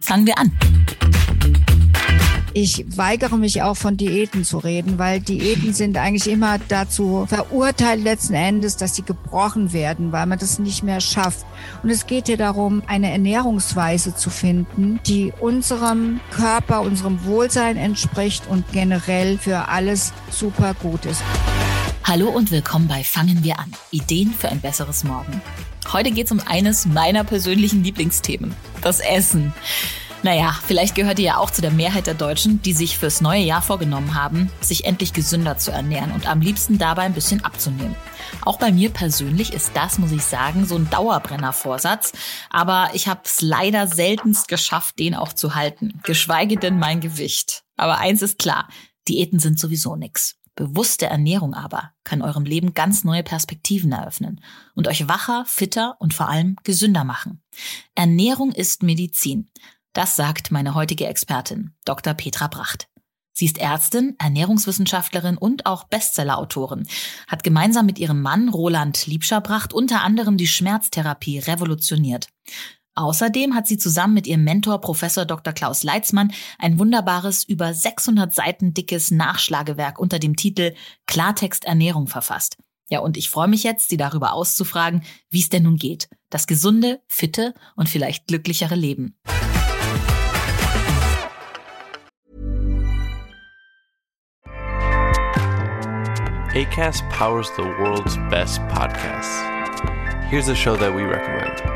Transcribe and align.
Fangen 0.00 0.26
wir 0.26 0.38
an. 0.38 0.52
Ich 2.52 2.86
weigere 2.96 3.36
mich 3.36 3.62
auch 3.62 3.76
von 3.76 3.96
Diäten 3.96 4.44
zu 4.44 4.58
reden, 4.58 4.98
weil 4.98 5.20
Diäten 5.20 5.74
sind 5.74 5.98
eigentlich 5.98 6.30
immer 6.30 6.58
dazu 6.68 7.26
verurteilt 7.28 8.04
letzten 8.04 8.34
Endes, 8.34 8.76
dass 8.76 8.94
sie 8.94 9.02
gebrochen 9.02 9.72
werden, 9.72 10.12
weil 10.12 10.26
man 10.26 10.38
das 10.38 10.60
nicht 10.60 10.84
mehr 10.84 11.00
schafft. 11.00 11.44
Und 11.82 11.90
es 11.90 12.06
geht 12.06 12.28
hier 12.28 12.36
darum, 12.36 12.82
eine 12.86 13.10
Ernährungsweise 13.10 14.14
zu 14.14 14.30
finden, 14.30 15.00
die 15.06 15.32
unserem 15.40 16.20
Körper, 16.30 16.82
unserem 16.82 17.24
Wohlsein 17.24 17.76
entspricht 17.76 18.46
und 18.48 18.70
generell 18.70 19.38
für 19.38 19.68
alles 19.68 20.12
super 20.30 20.74
gut 20.80 21.04
ist. 21.04 21.22
Hallo 22.08 22.28
und 22.28 22.52
willkommen 22.52 22.86
bei 22.86 23.02
Fangen 23.02 23.42
wir 23.42 23.58
an. 23.58 23.72
Ideen 23.90 24.32
für 24.32 24.48
ein 24.48 24.60
besseres 24.60 25.02
Morgen. 25.02 25.42
Heute 25.92 26.12
geht 26.12 26.26
es 26.26 26.30
um 26.30 26.38
eines 26.38 26.86
meiner 26.86 27.24
persönlichen 27.24 27.82
Lieblingsthemen, 27.82 28.54
das 28.80 29.00
Essen. 29.00 29.52
Naja, 30.22 30.56
vielleicht 30.68 30.94
gehört 30.94 31.18
ihr 31.18 31.24
ja 31.24 31.38
auch 31.38 31.50
zu 31.50 31.62
der 31.62 31.72
Mehrheit 31.72 32.06
der 32.06 32.14
Deutschen, 32.14 32.62
die 32.62 32.74
sich 32.74 32.96
fürs 32.96 33.20
neue 33.20 33.40
Jahr 33.40 33.60
vorgenommen 33.60 34.14
haben, 34.14 34.52
sich 34.60 34.84
endlich 34.84 35.14
gesünder 35.14 35.58
zu 35.58 35.72
ernähren 35.72 36.12
und 36.12 36.28
am 36.28 36.40
liebsten 36.40 36.78
dabei 36.78 37.02
ein 37.02 37.12
bisschen 37.12 37.44
abzunehmen. 37.44 37.96
Auch 38.42 38.60
bei 38.60 38.70
mir 38.70 38.90
persönlich 38.90 39.52
ist 39.52 39.72
das, 39.74 39.98
muss 39.98 40.12
ich 40.12 40.22
sagen, 40.22 40.64
so 40.64 40.76
ein 40.76 40.88
Dauerbrenner-Vorsatz. 40.88 42.12
Aber 42.50 42.90
ich 42.92 43.08
habe 43.08 43.22
es 43.24 43.40
leider 43.40 43.88
seltenst 43.88 44.46
geschafft, 44.46 45.00
den 45.00 45.16
auch 45.16 45.32
zu 45.32 45.56
halten. 45.56 45.98
Geschweige 46.04 46.56
denn 46.56 46.78
mein 46.78 47.00
Gewicht. 47.00 47.64
Aber 47.76 47.98
eins 47.98 48.22
ist 48.22 48.38
klar, 48.38 48.68
Diäten 49.08 49.40
sind 49.40 49.58
sowieso 49.58 49.96
nix. 49.96 50.36
Bewusste 50.56 51.04
Ernährung 51.06 51.52
aber 51.52 51.92
kann 52.02 52.22
eurem 52.22 52.44
Leben 52.44 52.72
ganz 52.72 53.04
neue 53.04 53.22
Perspektiven 53.22 53.92
eröffnen 53.92 54.40
und 54.74 54.88
euch 54.88 55.06
wacher, 55.06 55.44
fitter 55.46 55.96
und 56.00 56.14
vor 56.14 56.30
allem 56.30 56.56
gesünder 56.64 57.04
machen. 57.04 57.42
Ernährung 57.94 58.52
ist 58.52 58.82
Medizin. 58.82 59.50
Das 59.92 60.16
sagt 60.16 60.50
meine 60.50 60.74
heutige 60.74 61.06
Expertin, 61.06 61.74
Dr. 61.84 62.14
Petra 62.14 62.48
Bracht. 62.48 62.88
Sie 63.38 63.44
ist 63.44 63.58
Ärztin, 63.58 64.16
Ernährungswissenschaftlerin 64.18 65.36
und 65.36 65.66
auch 65.66 65.84
Bestsellerautorin, 65.84 66.88
hat 67.28 67.44
gemeinsam 67.44 67.84
mit 67.84 67.98
ihrem 67.98 68.22
Mann 68.22 68.48
Roland 68.48 69.06
Liebscher-Bracht 69.06 69.74
unter 69.74 70.02
anderem 70.02 70.38
die 70.38 70.46
Schmerztherapie 70.46 71.40
revolutioniert. 71.40 72.28
Außerdem 72.96 73.54
hat 73.54 73.66
sie 73.66 73.76
zusammen 73.76 74.14
mit 74.14 74.26
ihrem 74.26 74.42
Mentor 74.42 74.80
Professor 74.80 75.26
Dr. 75.26 75.52
Klaus 75.52 75.82
Leitzmann 75.82 76.32
ein 76.58 76.78
wunderbares, 76.78 77.44
über 77.44 77.74
600 77.74 78.32
Seiten 78.32 78.72
dickes 78.72 79.10
Nachschlagewerk 79.10 79.98
unter 79.98 80.18
dem 80.18 80.34
Titel 80.34 80.74
Klartext 81.06 81.66
Ernährung 81.66 82.06
verfasst. 82.06 82.56
Ja, 82.88 83.00
und 83.00 83.18
ich 83.18 83.28
freue 83.28 83.48
mich 83.48 83.64
jetzt, 83.64 83.90
Sie 83.90 83.98
darüber 83.98 84.32
auszufragen, 84.32 85.02
wie 85.28 85.40
es 85.40 85.50
denn 85.50 85.64
nun 85.64 85.76
geht. 85.76 86.08
Das 86.30 86.46
gesunde, 86.46 87.02
fitte 87.06 87.52
und 87.74 87.88
vielleicht 87.88 88.28
glücklichere 88.28 88.76
Leben. 88.76 89.14
ACAST 96.54 97.06
powers 97.10 97.50
the 97.56 97.62
world's 97.62 98.16
best 98.30 98.60
podcasts. 98.68 99.42
Here's 100.30 100.48
a 100.48 100.54
show 100.54 100.74
that 100.76 100.94
we 100.94 101.02
recommend. 101.02 101.75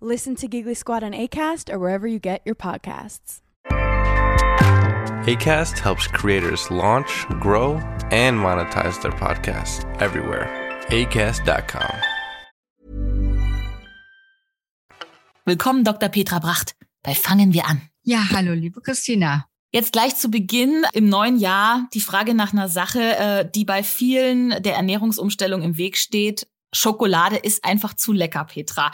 Listen 0.00 0.36
to 0.36 0.46
Giggly 0.46 0.74
Squad 0.74 1.02
on 1.02 1.12
ACAST 1.12 1.72
or 1.72 1.80
wherever 1.80 2.06
you 2.06 2.20
get 2.20 2.40
your 2.44 2.54
podcasts. 2.54 3.40
ACAST 5.26 5.80
helps 5.80 6.06
creators 6.06 6.70
launch, 6.70 7.26
grow, 7.40 7.80
and 8.12 8.38
monetize 8.38 9.02
their 9.02 9.10
podcasts 9.10 9.84
everywhere. 10.00 10.48
ACAST.com. 10.90 11.90
Willkommen, 15.44 15.82
Dr. 15.82 16.08
Petra 16.08 16.38
Bracht. 16.38 16.76
Bei 17.02 17.14
Fangen 17.14 17.52
wir 17.52 17.66
an. 17.66 17.82
Ja, 18.04 18.30
hallo, 18.30 18.52
liebe 18.52 18.80
Christina. 18.80 19.46
Jetzt 19.72 19.92
gleich 19.92 20.14
zu 20.14 20.30
Beginn 20.30 20.84
im 20.92 21.08
neuen 21.08 21.38
Jahr 21.38 21.88
die 21.92 22.00
Frage 22.00 22.34
nach 22.34 22.52
einer 22.52 22.68
Sache, 22.68 23.16
äh, 23.16 23.50
die 23.52 23.64
bei 23.64 23.82
vielen 23.82 24.62
der 24.62 24.76
Ernährungsumstellung 24.76 25.62
im 25.62 25.76
Weg 25.76 25.96
steht. 25.96 26.46
Schokolade 26.72 27.36
ist 27.36 27.64
einfach 27.64 27.94
zu 27.94 28.12
lecker, 28.12 28.44
Petra. 28.44 28.92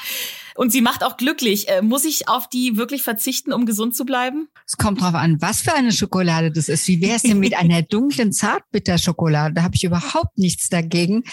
Und 0.55 0.71
sie 0.71 0.81
macht 0.81 1.03
auch 1.03 1.17
glücklich. 1.17 1.69
Äh, 1.69 1.83
Muss 1.83 2.05
ich 2.05 2.29
auf 2.29 2.49
die 2.49 2.77
wirklich 2.77 3.03
verzichten, 3.03 3.53
um 3.53 3.67
gesund 3.67 3.97
zu 3.97 4.05
bleiben? 4.05 4.49
Es 4.67 4.77
kommt 4.77 5.01
drauf 5.01 5.15
an, 5.15 5.39
was 5.41 5.63
für 5.63 5.75
eine 5.75 5.93
Schokolade 5.93 6.53
das 6.53 6.69
ist. 6.69 6.87
Wie 6.87 7.01
wäre 7.01 7.17
es 7.17 7.23
denn 7.23 7.41
mit 7.41 7.55
einer 7.59 7.83
dunklen 7.83 8.33
Zartbitterschokolade? 8.33 9.55
Da 9.55 9.63
habe 9.63 9.75
ich 9.75 9.85
überhaupt 9.85 10.39
nichts 10.39 10.69
dagegen. 10.69 11.25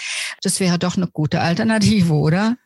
Das 0.42 0.58
wäre 0.58 0.78
doch 0.78 0.96
eine 0.96 1.06
gute 1.06 1.40
Alternative, 1.40 2.14
oder? 2.14 2.56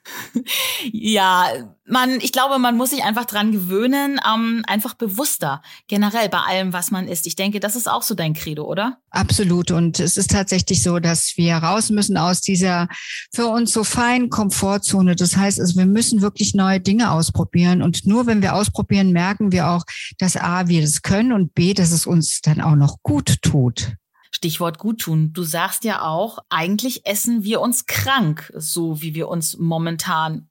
Ja, 0.90 1.75
man, 1.88 2.20
ich 2.20 2.32
glaube, 2.32 2.58
man 2.58 2.76
muss 2.76 2.90
sich 2.90 3.04
einfach 3.04 3.24
dran 3.24 3.52
gewöhnen, 3.52 4.20
ähm, 4.26 4.64
einfach 4.66 4.94
bewusster, 4.94 5.62
generell 5.86 6.28
bei 6.28 6.38
allem, 6.38 6.72
was 6.72 6.90
man 6.90 7.06
isst. 7.06 7.26
Ich 7.26 7.36
denke, 7.36 7.60
das 7.60 7.76
ist 7.76 7.88
auch 7.88 8.02
so 8.02 8.14
dein 8.14 8.34
Credo, 8.34 8.64
oder? 8.64 8.98
Absolut. 9.10 9.70
Und 9.70 10.00
es 10.00 10.16
ist 10.16 10.30
tatsächlich 10.30 10.82
so, 10.82 10.98
dass 10.98 11.34
wir 11.36 11.56
raus 11.56 11.90
müssen 11.90 12.16
aus 12.16 12.40
dieser 12.40 12.88
für 13.32 13.46
uns 13.46 13.72
so 13.72 13.84
feinen 13.84 14.30
Komfortzone. 14.30 15.16
Das 15.16 15.36
heißt, 15.36 15.60
also 15.60 15.76
wir 15.76 15.86
müssen 15.86 16.22
wirklich 16.22 16.54
neue 16.54 16.80
Dinge 16.80 17.10
ausprobieren. 17.12 17.82
Und 17.82 18.06
nur 18.06 18.26
wenn 18.26 18.42
wir 18.42 18.54
ausprobieren, 18.54 19.12
merken 19.12 19.52
wir 19.52 19.70
auch, 19.70 19.84
dass 20.18 20.36
A, 20.36 20.68
wir 20.68 20.80
das 20.80 21.02
können 21.02 21.32
und 21.32 21.54
B, 21.54 21.72
dass 21.72 21.92
es 21.92 22.06
uns 22.06 22.40
dann 22.40 22.60
auch 22.60 22.76
noch 22.76 23.02
gut 23.02 23.42
tut. 23.42 23.94
Stichwort 24.32 24.78
guttun. 24.78 25.32
Du 25.32 25.44
sagst 25.44 25.84
ja 25.84 26.02
auch, 26.02 26.38
eigentlich 26.50 27.06
essen 27.06 27.42
wir 27.44 27.60
uns 27.60 27.86
krank, 27.86 28.52
so 28.54 29.00
wie 29.00 29.14
wir 29.14 29.28
uns 29.28 29.56
momentan 29.56 30.48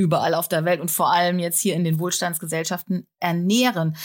überall 0.00 0.34
auf 0.34 0.48
der 0.48 0.64
Welt 0.64 0.80
und 0.80 0.90
vor 0.90 1.12
allem 1.12 1.38
jetzt 1.38 1.60
hier 1.60 1.74
in 1.74 1.84
den 1.84 1.98
Wohlstandsgesellschaften 2.00 3.06
ernähren. 3.20 3.96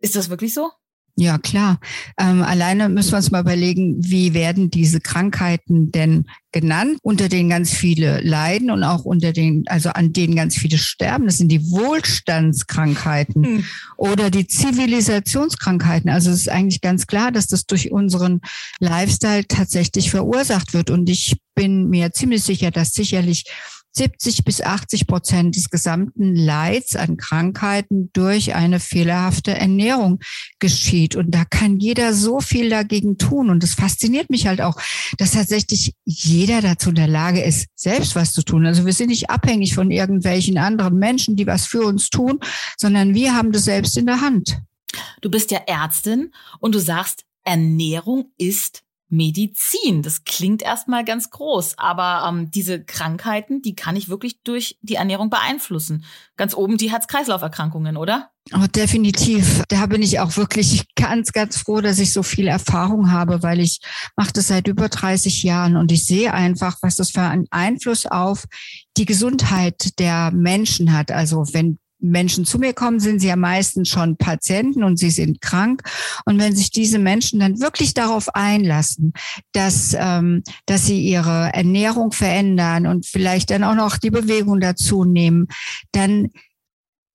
Ist 0.00 0.16
das 0.16 0.30
wirklich 0.30 0.54
so? 0.54 0.70
Ja, 1.14 1.36
klar. 1.36 1.78
Ähm, 2.18 2.42
alleine 2.42 2.88
müssen 2.88 3.12
wir 3.12 3.18
uns 3.18 3.30
mal 3.30 3.42
überlegen, 3.42 3.96
wie 3.98 4.32
werden 4.32 4.70
diese 4.70 4.98
Krankheiten 4.98 5.92
denn 5.92 6.24
genannt, 6.52 6.96
unter 7.02 7.28
denen 7.28 7.50
ganz 7.50 7.70
viele 7.70 8.22
leiden 8.22 8.70
und 8.70 8.82
auch 8.82 9.04
unter 9.04 9.34
den, 9.34 9.64
also 9.66 9.90
an 9.90 10.14
denen 10.14 10.36
ganz 10.36 10.56
viele 10.56 10.78
sterben. 10.78 11.26
Das 11.26 11.36
sind 11.36 11.52
die 11.52 11.70
Wohlstandskrankheiten 11.70 13.44
Hm. 13.44 13.64
oder 13.98 14.30
die 14.30 14.46
Zivilisationskrankheiten. 14.46 16.08
Also 16.08 16.30
es 16.30 16.38
ist 16.38 16.48
eigentlich 16.48 16.80
ganz 16.80 17.06
klar, 17.06 17.30
dass 17.30 17.46
das 17.46 17.66
durch 17.66 17.92
unseren 17.92 18.40
Lifestyle 18.80 19.46
tatsächlich 19.46 20.10
verursacht 20.10 20.72
wird. 20.72 20.88
Und 20.88 21.10
ich 21.10 21.36
bin 21.54 21.90
mir 21.90 22.12
ziemlich 22.12 22.42
sicher, 22.42 22.70
dass 22.70 22.92
sicherlich 22.92 23.44
70 23.92 24.44
bis 24.44 24.62
80 24.62 25.06
Prozent 25.06 25.56
des 25.56 25.70
gesamten 25.70 26.34
Leids 26.34 26.96
an 26.96 27.16
Krankheiten 27.16 28.10
durch 28.12 28.54
eine 28.54 28.80
fehlerhafte 28.80 29.54
Ernährung 29.54 30.20
geschieht. 30.58 31.14
Und 31.14 31.30
da 31.34 31.44
kann 31.44 31.78
jeder 31.78 32.14
so 32.14 32.40
viel 32.40 32.70
dagegen 32.70 33.18
tun. 33.18 33.50
Und 33.50 33.62
es 33.62 33.74
fasziniert 33.74 34.30
mich 34.30 34.46
halt 34.46 34.60
auch, 34.60 34.80
dass 35.18 35.32
tatsächlich 35.32 35.94
jeder 36.04 36.62
dazu 36.62 36.88
in 36.88 36.96
der 36.96 37.08
Lage 37.08 37.42
ist, 37.42 37.66
selbst 37.74 38.16
was 38.16 38.32
zu 38.32 38.42
tun. 38.42 38.66
Also 38.66 38.86
wir 38.86 38.92
sind 38.92 39.08
nicht 39.08 39.30
abhängig 39.30 39.74
von 39.74 39.90
irgendwelchen 39.90 40.58
anderen 40.58 40.98
Menschen, 40.98 41.36
die 41.36 41.46
was 41.46 41.66
für 41.66 41.82
uns 41.82 42.08
tun, 42.10 42.40
sondern 42.76 43.14
wir 43.14 43.34
haben 43.34 43.52
das 43.52 43.64
selbst 43.64 43.96
in 43.98 44.06
der 44.06 44.20
Hand. 44.20 44.60
Du 45.20 45.30
bist 45.30 45.50
ja 45.50 45.60
Ärztin 45.66 46.32
und 46.60 46.74
du 46.74 46.78
sagst, 46.78 47.24
Ernährung 47.44 48.32
ist 48.38 48.82
Medizin. 49.12 50.02
Das 50.02 50.24
klingt 50.24 50.62
erstmal 50.62 51.04
ganz 51.04 51.30
groß, 51.30 51.78
aber 51.78 52.26
ähm, 52.26 52.50
diese 52.50 52.82
Krankheiten, 52.82 53.60
die 53.60 53.74
kann 53.74 53.94
ich 53.94 54.08
wirklich 54.08 54.42
durch 54.42 54.78
die 54.80 54.94
Ernährung 54.94 55.28
beeinflussen. 55.28 56.04
Ganz 56.36 56.54
oben 56.54 56.78
die 56.78 56.90
Herz-Kreislauf-Erkrankungen, 56.90 57.98
oder? 57.98 58.30
Oh, 58.54 58.66
definitiv. 58.66 59.62
Da 59.68 59.86
bin 59.86 60.02
ich 60.02 60.18
auch 60.18 60.36
wirklich 60.36 60.86
ganz, 60.96 61.32
ganz 61.32 61.58
froh, 61.58 61.80
dass 61.80 61.98
ich 61.98 62.12
so 62.12 62.22
viel 62.22 62.48
Erfahrung 62.48 63.12
habe, 63.12 63.42
weil 63.42 63.60
ich 63.60 63.80
mache 64.16 64.32
das 64.32 64.48
seit 64.48 64.66
über 64.66 64.88
30 64.88 65.42
Jahren 65.42 65.76
und 65.76 65.92
ich 65.92 66.06
sehe 66.06 66.32
einfach, 66.32 66.78
was 66.80 66.96
das 66.96 67.10
für 67.10 67.20
einen 67.20 67.46
Einfluss 67.50 68.06
auf 68.06 68.46
die 68.96 69.04
Gesundheit 69.04 69.98
der 69.98 70.32
Menschen 70.32 70.92
hat. 70.92 71.12
Also 71.12 71.44
wenn 71.52 71.78
Menschen 72.02 72.44
zu 72.44 72.58
mir 72.58 72.72
kommen, 72.72 73.00
sind 73.00 73.20
sie 73.20 73.28
ja 73.28 73.36
meistens 73.36 73.88
schon 73.88 74.16
Patienten 74.16 74.82
und 74.84 74.98
sie 74.98 75.10
sind 75.10 75.40
krank. 75.40 75.82
Und 76.24 76.38
wenn 76.38 76.54
sich 76.54 76.70
diese 76.70 76.98
Menschen 76.98 77.40
dann 77.40 77.60
wirklich 77.60 77.94
darauf 77.94 78.34
einlassen, 78.34 79.12
dass, 79.52 79.96
ähm, 79.98 80.42
dass 80.66 80.86
sie 80.86 81.00
ihre 81.00 81.50
Ernährung 81.52 82.12
verändern 82.12 82.86
und 82.86 83.06
vielleicht 83.06 83.50
dann 83.50 83.64
auch 83.64 83.74
noch 83.74 83.98
die 83.98 84.10
Bewegung 84.10 84.60
dazu 84.60 85.04
nehmen, 85.04 85.48
dann 85.92 86.30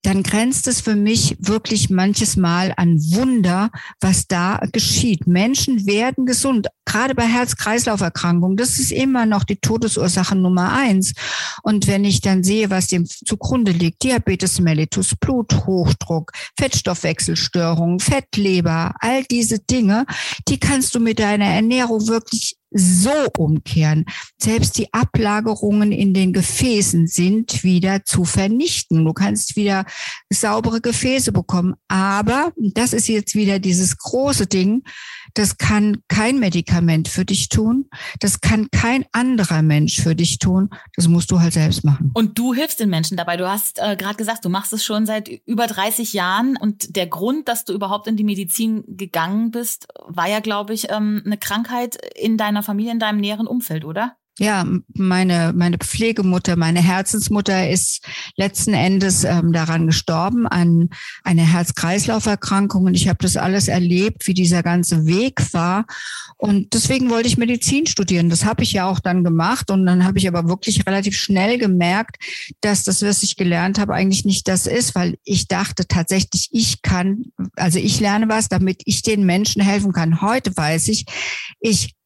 dann 0.08 0.24
grenzt 0.24 0.68
es 0.68 0.80
für 0.80 0.96
mich 0.96 1.36
wirklich 1.38 1.90
manches 1.90 2.38
Mal 2.38 2.74
an 2.78 2.98
Wunder, 3.12 3.70
was 4.00 4.26
da 4.26 4.62
geschieht. 4.72 5.28
Menschen 5.28 5.86
werden 5.86 6.26
gesund, 6.26 6.68
gerade 6.86 7.14
bei 7.14 7.26
Herz-Kreislauf-Erkrankungen. 7.26 8.56
Das 8.56 8.80
ist 8.80 8.94
immer 8.94 9.26
noch 9.26 9.44
die 9.44 9.58
Todesursache 9.58 10.34
Nummer 10.34 10.72
eins. 10.72 11.12
Und 11.62 11.88
wenn 11.88 12.06
ich 12.06 12.22
dann 12.22 12.42
sehe, 12.46 12.70
was 12.70 12.88
dem 12.88 13.06
zugrunde 13.06 13.74
liegt, 13.74 14.02
Diabetes 14.02 14.62
mellitus, 14.62 15.14
Bluthochdruck, 15.20 16.32
Fettstoffwechselstörungen, 16.58 18.00
Fettleber, 18.00 18.96
all 19.02 19.26
diese 19.26 19.60
Dinge, 19.60 20.06
die 20.48 20.58
kannst 20.58 20.96
du 20.96 21.02
mit 21.02 21.20
deiner 21.20 21.48
Ernährung 21.48 22.08
wirklich 22.08 22.56
so 22.72 23.28
umkehren. 23.38 24.06
Selbst 24.38 24.78
die 24.78 24.94
Ablagerungen 24.94 25.92
in 25.92 26.14
den 26.14 26.34
Gefäßen 26.34 27.08
sind 27.08 27.64
wieder 27.64 28.04
zu 28.04 28.26
vernichten. 28.26 29.06
Du 29.06 29.14
kannst 29.14 29.56
wieder 29.56 29.86
saubere 30.30 30.82
Gefäße 30.82 31.32
bekommen. 31.32 31.76
Aber, 31.88 32.52
das 32.58 32.94
ist 32.94 33.08
jetzt 33.08 33.36
wieder 33.36 33.60
dieses 33.60 33.98
große 33.98 34.48
Ding, 34.48 34.84
das 35.38 35.58
kann 35.58 36.02
kein 36.08 36.40
Medikament 36.40 37.08
für 37.08 37.24
dich 37.24 37.50
tun. 37.50 37.90
Das 38.20 38.42
kann 38.42 38.70
kein 38.72 39.06
anderer 39.12 39.62
Mensch 39.62 40.02
für 40.02 40.16
dich 40.16 40.40
tun. 40.40 40.72
Das 40.96 41.08
musst 41.08 41.30
du 41.30 41.40
halt 41.40 41.54
selbst 41.54 41.84
machen. 41.84 42.12
Und 42.16 42.40
du 42.40 42.56
hilfst 42.56 42.80
den 42.80 42.90
Menschen 42.90 43.18
dabei. 43.18 43.38
Du 43.38 43.48
hast 43.48 43.78
äh, 43.78 43.96
gerade 43.96 44.16
gesagt, 44.16 44.46
du 44.46 44.50
machst 44.50 44.74
es 44.74 44.84
schon 44.84 45.06
seit 45.06 45.30
über 45.46 45.68
30 45.68 46.14
Jahren. 46.14 46.58
Und 46.58 46.96
der 46.96 47.06
Grund, 47.06 47.48
dass 47.48 47.66
du 47.66 47.74
überhaupt 47.74 48.08
in 48.08 48.18
die 48.18 48.24
Medizin 48.24 48.84
gegangen 48.88 49.52
bist, 49.52 49.88
war 50.08 50.28
ja, 50.28 50.40
glaube 50.40 50.74
ich, 50.74 50.90
ähm, 50.90 51.22
eine 51.24 51.38
Krankheit 51.38 52.00
in 52.16 52.38
deiner 52.38 52.64
Familie, 52.64 52.92
in 52.92 53.00
deinem 53.00 53.20
näheren 53.20 53.46
Umfeld, 53.46 53.86
oder? 53.86 54.16
Ja, 54.40 54.68
meine, 54.94 55.52
meine 55.56 55.80
Pflegemutter, 55.80 56.58
meine 56.58 56.80
Herzensmutter 56.80 57.70
ist 57.72 58.06
letzten 58.36 58.76
Endes 58.76 59.24
ähm, 59.24 59.52
daran 59.52 59.88
gestorben, 59.88 60.46
an 60.46 60.90
einer 61.24 61.42
Herz-Kreislauf-Erkrankung. 61.42 62.84
Und 62.84 62.94
ich 62.94 63.08
habe 63.08 63.18
das 63.20 63.36
alles 63.36 63.68
erlebt, 63.68 64.28
wie 64.28 64.36
dieser 64.36 64.62
ganze 64.62 65.08
Weg 65.08 65.42
war. 65.54 65.86
Und 66.38 66.76
deswegen 66.76 67.10
wollte 67.10 67.28
ich 67.28 67.38
Medizin 67.38 67.88
studieren. 67.88 68.30
Das 68.30 68.46
habe 68.46 68.62
ich 68.62 68.74
ja 68.74 68.88
auch 68.88 69.00
dann 69.00 69.24
gemacht. 69.24 69.72
Und 69.72 69.88
dann 69.88 70.06
habe 70.06 70.20
ich 70.20 70.28
aber 70.28 70.48
wirklich 70.48 70.86
relativ 70.86 71.16
schnell 71.18 71.58
gemerkt, 71.58 72.18
dass 72.62 72.84
das, 72.84 73.02
was 73.02 73.24
ich 73.24 73.38
gelernt 73.38 73.80
habe, 73.80 73.96
eigentlich 73.96 74.24
nicht 74.24 74.48
das 74.48 74.68
ist, 74.68 74.94
weil 74.94 75.18
ich 75.24 75.48
dachte 75.48 75.88
tatsächlich, 75.88 76.50
ich 76.52 76.84
kann, 76.84 77.26
also 77.56 77.80
ich 77.80 78.00
lerne 78.00 78.30
was, 78.30 78.50
damit 78.50 78.84
ich 78.86 79.02
den 79.02 79.26
Menschen 79.26 79.64
helfen 79.64 79.94
kann. 79.94 80.22
Heute 80.22 80.56
weiß 80.56 80.90
ich, 80.90 81.06
ich 81.60 81.97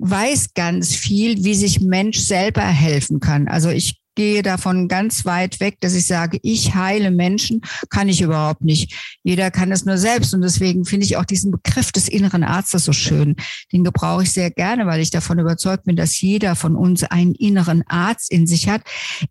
weiß 0.00 0.54
ganz 0.54 0.94
viel, 0.94 1.44
wie 1.44 1.54
sich 1.54 1.80
Mensch 1.80 2.18
selber 2.18 2.62
helfen 2.62 3.20
kann. 3.20 3.48
Also 3.48 3.68
ich 3.68 4.00
gehe 4.20 4.42
davon 4.42 4.88
ganz 4.88 5.24
weit 5.24 5.60
weg, 5.60 5.78
dass 5.80 5.94
ich 5.94 6.06
sage, 6.06 6.38
ich 6.42 6.74
heile 6.74 7.10
Menschen, 7.10 7.62
kann 7.88 8.08
ich 8.08 8.20
überhaupt 8.20 8.62
nicht. 8.62 9.18
Jeder 9.22 9.50
kann 9.50 9.72
es 9.72 9.84
nur 9.84 9.98
selbst. 9.98 10.34
Und 10.34 10.42
deswegen 10.42 10.84
finde 10.84 11.06
ich 11.06 11.16
auch 11.16 11.24
diesen 11.24 11.50
Begriff 11.50 11.92
des 11.92 12.08
inneren 12.08 12.44
Arztes 12.44 12.84
so 12.84 12.92
schön. 12.92 13.36
Den 13.72 13.84
gebrauche 13.84 14.24
ich 14.24 14.32
sehr 14.32 14.50
gerne, 14.50 14.86
weil 14.86 15.00
ich 15.00 15.10
davon 15.10 15.38
überzeugt 15.38 15.84
bin, 15.84 15.96
dass 15.96 16.20
jeder 16.20 16.56
von 16.56 16.76
uns 16.76 17.04
einen 17.04 17.34
inneren 17.34 17.82
Arzt 17.86 18.30
in 18.30 18.46
sich 18.46 18.68
hat. 18.68 18.82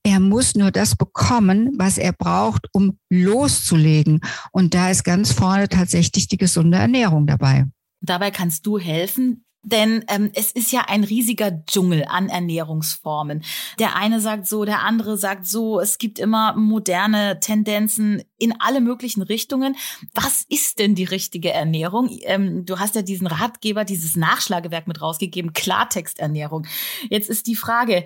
Er 0.04 0.20
muss 0.20 0.56
nur 0.56 0.72
das 0.72 0.96
bekommen, 0.96 1.72
was 1.78 1.98
er 1.98 2.14
braucht, 2.14 2.68
um 2.72 2.98
loszulegen. 3.10 4.22
Und 4.52 4.74
da 4.74 4.90
ist 4.90 5.04
ganz 5.04 5.32
vorne 5.32 5.70
tatsächlich 5.70 6.28
die 6.28 6.38
gesunde 6.38 6.78
Ernährung 6.78 7.28
dabei. 7.28 7.66
Dabei 8.02 8.32
kannst 8.32 8.66
du 8.66 8.80
helfen, 8.80 9.44
denn 9.64 10.06
ähm, 10.08 10.32
es 10.34 10.52
ist 10.52 10.72
ja 10.72 10.86
ein 10.88 11.04
riesiger 11.04 11.52
Dschungel 11.66 12.06
an 12.06 12.30
Ernährungsformen. 12.30 13.44
Der 13.78 13.96
eine 13.96 14.22
sagt 14.22 14.48
so, 14.48 14.64
der 14.64 14.84
andere 14.84 15.18
sagt 15.18 15.46
so. 15.46 15.80
Es 15.80 15.98
gibt 15.98 16.18
immer 16.18 16.56
moderne 16.56 17.40
Tendenzen 17.40 18.24
in 18.38 18.54
alle 18.60 18.80
möglichen 18.80 19.22
Richtungen. 19.22 19.76
Was 20.14 20.46
ist 20.48 20.80
denn 20.80 20.96
die 20.96 21.04
richtige 21.04 21.52
Ernährung? 21.52 22.10
Ähm, 22.24 22.66
du 22.66 22.80
hast 22.80 22.96
ja 22.96 23.02
diesen 23.02 23.28
Ratgeber, 23.28 23.84
dieses 23.84 24.16
Nachschlagewerk 24.16 24.88
mit 24.88 25.02
rausgegeben, 25.02 25.52
Klartexternährung. 25.54 26.66
Jetzt 27.10 27.30
ist 27.30 27.48
die 27.48 27.56
Frage, 27.56 28.06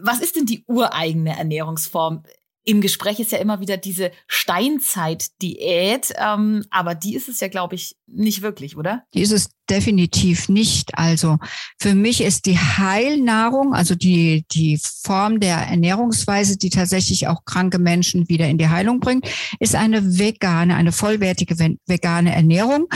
was 0.00 0.20
ist 0.20 0.36
denn 0.36 0.46
die 0.46 0.64
ureigene 0.66 1.36
Ernährungsform? 1.36 2.22
Im 2.64 2.80
Gespräch 2.80 3.18
ist 3.18 3.32
ja 3.32 3.38
immer 3.38 3.58
wieder 3.58 3.76
diese 3.76 4.12
Steinzeit-Diät, 4.28 6.14
ähm, 6.16 6.64
aber 6.70 6.94
die 6.94 7.16
ist 7.16 7.28
es 7.28 7.40
ja, 7.40 7.48
glaube 7.48 7.74
ich, 7.74 7.96
nicht 8.06 8.40
wirklich, 8.42 8.76
oder? 8.76 9.02
Die 9.14 9.22
ist 9.22 9.32
es 9.32 9.50
definitiv 9.72 10.50
nicht. 10.50 10.98
Also 10.98 11.38
für 11.80 11.94
mich 11.94 12.22
ist 12.22 12.44
die 12.44 12.58
Heilnahrung, 12.58 13.74
also 13.74 13.94
die, 13.94 14.44
die 14.52 14.78
Form 15.02 15.40
der 15.40 15.56
Ernährungsweise, 15.56 16.58
die 16.58 16.68
tatsächlich 16.68 17.26
auch 17.26 17.44
kranke 17.46 17.78
Menschen 17.78 18.28
wieder 18.28 18.48
in 18.48 18.58
die 18.58 18.68
Heilung 18.68 19.00
bringt, 19.00 19.26
ist 19.60 19.74
eine 19.74 20.18
vegane, 20.18 20.76
eine 20.76 20.92
vollwertige 20.92 21.56
vegane 21.86 22.34
Ernährung, 22.34 22.86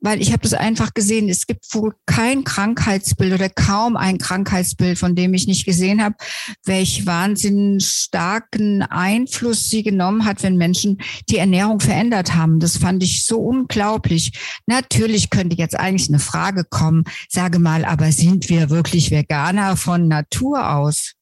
weil 0.00 0.20
ich 0.20 0.32
habe 0.32 0.42
das 0.42 0.54
einfach 0.54 0.92
gesehen, 0.92 1.28
es 1.28 1.46
gibt 1.46 1.72
wohl 1.72 1.94
kein 2.06 2.42
Krankheitsbild 2.42 3.34
oder 3.34 3.48
kaum 3.48 3.96
ein 3.96 4.18
Krankheitsbild, 4.18 4.98
von 4.98 5.14
dem 5.14 5.34
ich 5.34 5.46
nicht 5.46 5.64
gesehen 5.64 6.02
habe, 6.02 6.16
welch 6.64 7.06
wahnsinnig 7.06 7.86
starken 7.86 8.82
Einfluss 8.82 9.70
sie 9.70 9.84
genommen 9.84 10.24
hat, 10.24 10.42
wenn 10.42 10.56
Menschen 10.56 10.98
die 11.28 11.38
Ernährung 11.38 11.78
verändert 11.78 12.34
haben. 12.34 12.58
Das 12.58 12.76
fand 12.76 13.04
ich 13.04 13.24
so 13.24 13.38
unglaublich. 13.38 14.32
Natürlich 14.66 15.30
könnte 15.30 15.56
jetzt 15.56 15.78
eigentlich 15.78 16.08
eine 16.08 16.18
Frage 16.24 16.64
kommen, 16.64 17.04
sage 17.28 17.58
mal, 17.58 17.84
aber 17.84 18.10
sind 18.12 18.48
wir 18.48 18.70
wirklich 18.70 19.10
Veganer 19.10 19.76
von 19.76 20.08
Natur 20.08 20.72
aus? 20.72 21.14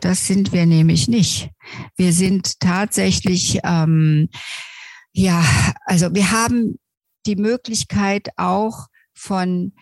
Das 0.00 0.26
sind 0.26 0.52
wir 0.52 0.66
nämlich 0.66 1.08
nicht. 1.08 1.50
Wir 1.96 2.12
sind 2.12 2.60
tatsächlich, 2.60 3.60
ähm, 3.64 4.28
ja, 5.12 5.44
also 5.84 6.14
wir 6.14 6.30
haben 6.30 6.78
die 7.26 7.36
Möglichkeit 7.36 8.28
auch 8.36 8.86
von 9.14 9.72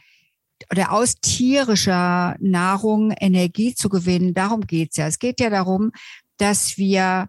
oder 0.71 0.93
aus 0.93 1.17
tierischer 1.21 2.37
Nahrung 2.41 3.13
Energie 3.13 3.75
zu 3.75 3.89
gewinnen. 3.89 4.33
Darum 4.35 4.63
geht's 4.67 4.97
ja. 4.97 5.07
Es 5.07 5.19
geht 5.19 5.39
ja 5.41 5.51
darum, 5.51 5.93
dass 6.39 6.79
wir 6.79 7.29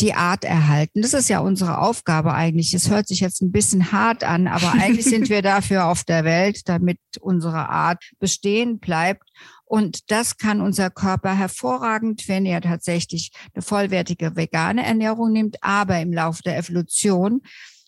die 0.00 0.14
Art 0.14 0.44
erhalten. 0.44 1.02
Das 1.02 1.12
ist 1.12 1.28
ja 1.28 1.40
unsere 1.40 1.78
Aufgabe 1.78 2.32
eigentlich. 2.32 2.72
Es 2.72 2.88
hört 2.88 3.08
sich 3.08 3.20
jetzt 3.20 3.42
ein 3.42 3.50
bisschen 3.50 3.90
hart 3.90 4.22
an, 4.22 4.46
aber 4.46 4.72
eigentlich 4.72 5.04
sind 5.06 5.28
wir 5.28 5.42
dafür 5.42 5.86
auf 5.86 6.04
der 6.04 6.24
Welt, 6.24 6.68
damit 6.68 6.98
unsere 7.20 7.68
Art 7.68 8.04
bestehen 8.18 8.78
bleibt. 8.78 9.28
Und 9.64 10.10
das 10.10 10.36
kann 10.36 10.60
unser 10.60 10.90
Körper 10.90 11.34
hervorragend, 11.34 12.28
wenn 12.28 12.46
er 12.46 12.60
tatsächlich 12.60 13.32
eine 13.54 13.62
vollwertige 13.62 14.36
vegane 14.36 14.86
Ernährung 14.86 15.32
nimmt. 15.32 15.56
Aber 15.62 16.00
im 16.00 16.12
Laufe 16.12 16.42
der 16.42 16.56
Evolution 16.56 17.42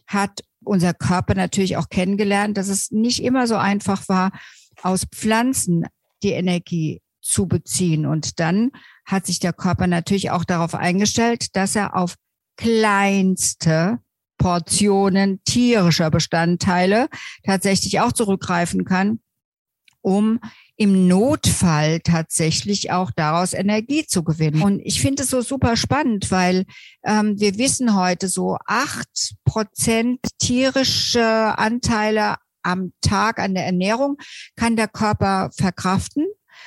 hat 0.07 0.43
unser 0.63 0.93
Körper 0.93 1.35
natürlich 1.35 1.77
auch 1.77 1.89
kennengelernt, 1.89 2.59
dass 2.59 2.69
es 2.69 2.91
nicht 2.91 3.23
immer 3.23 3.47
so 3.47 3.57
einfach 3.57 4.09
war, 4.09 4.33
aus 4.83 5.07
Pflanzen 5.11 5.87
die 6.23 6.33
Energie 6.33 7.01
zu 7.31 7.47
beziehen. 7.47 8.07
Und 8.07 8.41
dann 8.41 8.71
hat 9.05 9.27
sich 9.27 9.39
der 9.39 9.53
Körper 9.53 9.87
natürlich 9.87 10.31
auch 10.31 10.45
darauf 10.45 10.75
eingestellt, 10.75 11.57
dass 11.57 11.77
er 11.77 11.97
auf 11.97 12.17
kleinste 12.57 13.99
Portionen 14.39 15.41
tierischer 15.45 16.11
Bestandteile 16.11 17.09
tatsächlich 17.45 18.01
auch 18.01 18.13
zurückgreifen 18.13 18.85
kann, 18.85 19.21
um 20.01 20.41
im 20.77 21.09
Notfall 21.09 22.01
tatsächlich 22.01 22.91
auch 22.91 23.11
daraus 23.11 23.53
Energie 23.53 24.07
zu 24.07 24.25
gewinnen. 24.25 24.63
Und 24.63 24.81
ich 24.81 25.03
finde 25.03 25.25
es 25.25 25.31
so 25.31 25.43
super 25.43 25.77
spannend, 25.77 26.31
weil 26.31 26.65
ähm, 27.05 27.39
wir 27.39 27.59
wissen 27.59 27.95
heute 27.95 28.29
so 28.29 28.57
acht 28.67 29.35
Prozent 29.45 30.21
tierische 30.39 31.23
Anteile 31.23 32.37
am 32.63 32.93
Tag 33.01 33.39
an 33.39 33.55
der 33.55 33.67
Ernährung 33.67 34.17
kann 34.57 34.77
der 34.77 34.89
Körper 34.89 35.51
verkraften. 35.57 36.27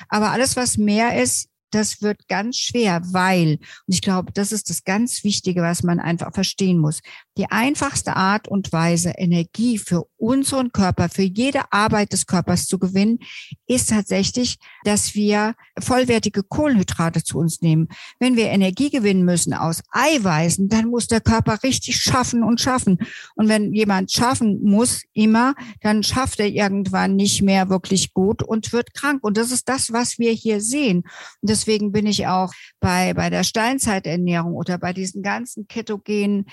Aber 0.10 0.32
alles, 0.32 0.56
was 0.56 0.78
mehr 0.78 1.22
ist, 1.22 1.50
das 1.74 2.02
wird 2.02 2.28
ganz 2.28 2.58
schwer, 2.58 3.02
weil, 3.12 3.54
und 3.88 3.94
ich 3.94 4.02
glaube, 4.02 4.32
das 4.32 4.52
ist 4.52 4.70
das 4.70 4.84
ganz 4.84 5.24
Wichtige, 5.24 5.62
was 5.62 5.82
man 5.84 6.00
einfach 6.00 6.34
verstehen 6.34 6.78
muss. 6.78 7.02
Die 7.38 7.50
einfachste 7.50 8.16
Art 8.16 8.48
und 8.48 8.72
Weise, 8.72 9.14
Energie 9.18 9.80
für 9.80 10.06
unseren 10.18 10.72
Körper, 10.72 11.10
für 11.10 11.24
jede 11.24 11.72
Arbeit 11.72 12.14
des 12.14 12.28
Körpers 12.28 12.68
zu 12.68 12.78
gewinnen, 12.78 13.20
ist 13.66 13.90
tatsächlich, 13.90 14.58
dass 14.84 15.16
wir 15.16 15.56
vollwertige 15.80 16.44
Kohlenhydrate 16.44 17.24
zu 17.24 17.40
uns 17.40 17.62
nehmen. 17.62 17.88
Wenn 18.20 18.36
wir 18.36 18.46
Energie 18.46 18.92
gewinnen 18.92 19.26
müssen 19.26 19.54
aus 19.54 19.82
Eiweißen, 19.92 20.70
dann 20.70 20.90
muss 20.90 21.08
der 21.08 21.22
Körper 21.22 21.64
richtig 21.64 21.98
schaffen 21.98 22.44
und 22.44 22.62
schaffen. 22.62 23.00
Und 23.36 23.50
wenn 23.50 23.74
jemand 23.74 24.12
schaffen 24.12 24.62
muss, 24.62 25.02
immer, 25.14 25.56
dann 25.82 26.04
schafft 26.04 26.40
er 26.40 26.48
irgendwann 26.48 27.16
nicht 27.16 27.42
mehr 27.42 27.70
wirklich 27.70 28.14
gut 28.14 28.44
und 28.44 28.72
wird 28.74 28.94
krank. 28.94 29.24
Und 29.24 29.38
das 29.38 29.52
ist 29.52 29.68
das, 29.68 29.92
was 29.92 30.20
wir 30.20 30.32
hier 30.32 30.62
sehen. 30.62 30.98
Und 31.42 31.50
deswegen 31.50 31.92
bin 31.92 32.06
ich 32.06 32.28
auch 32.28 32.54
bei, 32.80 33.14
bei 33.16 33.30
der 33.32 33.44
Steinzeiternährung 33.44 34.54
oder 34.54 34.78
bei 34.78 34.94
diesen 34.94 35.24
ganzen 35.24 35.68
ketogenen 35.68 36.46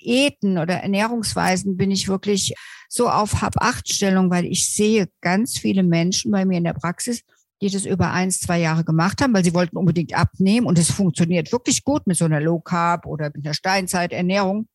Diäten 0.00 0.58
oder 0.58 0.74
Ernährungsweisen 0.74 1.76
bin 1.76 1.90
ich 1.90 2.08
wirklich 2.08 2.54
so 2.88 3.08
auf 3.08 3.40
Hab-Acht-Stellung, 3.40 4.30
weil 4.30 4.44
ich 4.44 4.72
sehe 4.72 5.08
ganz 5.20 5.58
viele 5.58 5.82
Menschen 5.82 6.30
bei 6.30 6.44
mir 6.44 6.58
in 6.58 6.64
der 6.64 6.74
Praxis, 6.74 7.22
die 7.62 7.70
das 7.70 7.84
über 7.84 8.10
eins, 8.10 8.40
zwei 8.40 8.58
Jahre 8.58 8.84
gemacht 8.84 9.20
haben, 9.20 9.34
weil 9.34 9.44
sie 9.44 9.54
wollten 9.54 9.76
unbedingt 9.76 10.14
abnehmen 10.14 10.66
und 10.66 10.78
es 10.78 10.90
funktioniert 10.90 11.52
wirklich 11.52 11.84
gut 11.84 12.06
mit 12.06 12.16
so 12.16 12.24
einer 12.24 12.40
Low 12.40 12.60
Carb 12.60 13.06
oder 13.06 13.30
mit 13.34 13.44
einer 13.44 13.54
Steinzeiternährung. 13.54 14.66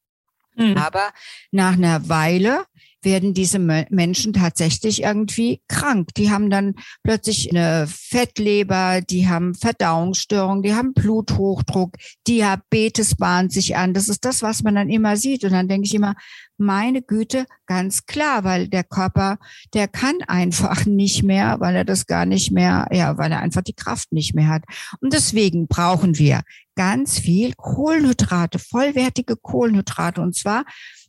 Mhm. 0.56 0.78
Aber 0.78 1.12
nach 1.52 1.74
einer 1.74 2.08
Weile 2.08 2.66
werden 3.06 3.34
diese 3.34 3.60
Menschen 3.60 4.34
tatsächlich 4.34 5.04
irgendwie 5.04 5.62
krank. 5.68 6.10
Die 6.18 6.32
haben 6.32 6.50
dann 6.50 6.76
plötzlich 7.04 7.50
eine 7.50 7.88
Fettleber, 7.88 9.02
die 9.02 9.28
haben 9.28 9.56
Verdauungsstörungen, 9.56 10.64
die 10.64 10.74
haben 10.74 10.94
Bluthochdruck, 10.94 11.94
Diabetes 12.28 13.16
bahnt 13.16 13.54
sich 13.54 13.78
an. 13.78 13.94
Das 13.94 14.10
ist 14.10 14.26
das, 14.26 14.42
was 14.42 14.64
man 14.64 14.76
dann 14.76 14.90
immer 14.90 15.16
sieht. 15.16 15.44
Und 15.44 15.52
dann 15.52 15.68
denke 15.68 15.86
ich 15.86 15.94
immer, 15.94 16.16
meine 16.58 17.02
Güte, 17.02 17.46
ganz 17.66 18.06
klar, 18.06 18.44
weil 18.44 18.68
der 18.68 18.84
Körper, 18.84 19.38
der 19.74 19.88
kann 19.88 20.16
einfach 20.28 20.86
nicht 20.86 21.24
mehr, 21.24 21.58
weil 21.60 21.76
er 21.76 21.86
das 21.86 22.08
gar 22.08 22.26
nicht 22.26 22.52
mehr, 22.52 22.88
ja, 22.92 23.18
weil 23.18 23.32
er 23.32 23.40
einfach 23.40 23.62
die 23.62 23.74
Kraft 23.74 24.12
nicht 24.12 24.36
mehr 24.36 24.50
hat. 24.50 24.64
Und 25.00 25.14
deswegen 25.14 25.68
brauchen 25.68 26.18
wir 26.18 26.42
ganz 26.76 27.20
viel 27.20 27.54
Kohlenhydrate, 27.56 28.60
vollwertige 28.60 29.36
Kohlenhydrate. 29.36 30.22
Und 30.22 30.36
zwar 30.36 30.66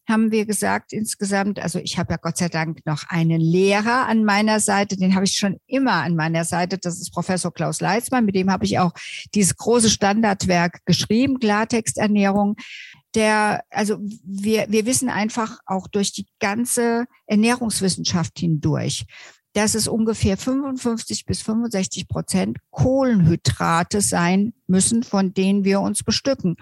haben 0.08 0.30
wir 0.30 0.46
gesagt, 0.46 0.92
insgesamt, 0.92 1.58
also 1.58 1.78
ich 1.78 1.98
habe 1.98 2.12
ja 2.12 2.18
Gott 2.20 2.36
sei 2.36 2.48
Dank 2.48 2.84
noch 2.86 3.04
einen 3.08 3.40
Lehrer 3.40 4.06
an 4.06 4.24
meiner 4.24 4.60
Seite, 4.60 4.96
den 4.96 5.14
habe 5.14 5.24
ich 5.24 5.36
schon 5.36 5.58
immer 5.66 5.94
an 5.94 6.14
meiner 6.14 6.44
Seite, 6.44 6.78
das 6.78 7.00
ist 7.00 7.12
Professor 7.12 7.52
Klaus 7.52 7.80
Leitzmann, 7.80 8.24
mit 8.24 8.36
dem 8.36 8.50
habe 8.50 8.64
ich 8.64 8.78
auch 8.78 8.92
dieses 9.34 9.56
große 9.56 9.90
Standardwerk 9.90 10.84
geschrieben, 10.84 11.40
Klartexternährung. 11.40 12.56
Der, 13.14 13.64
also 13.70 13.98
wir, 14.24 14.66
wir 14.68 14.86
wissen 14.86 15.08
einfach 15.08 15.58
auch 15.66 15.88
durch 15.88 16.12
die 16.12 16.26
ganze 16.38 17.06
Ernährungswissenschaft 17.26 18.38
hindurch, 18.38 19.06
dass 19.54 19.74
es 19.74 19.88
ungefähr 19.88 20.36
55 20.36 21.24
bis 21.24 21.40
65 21.40 22.08
Prozent 22.08 22.58
Kohlenhydrate 22.70 24.02
sein 24.02 24.52
müssen, 24.66 25.02
von 25.02 25.32
denen 25.32 25.64
wir 25.64 25.80
uns 25.80 26.02
bestücken. 26.02 26.56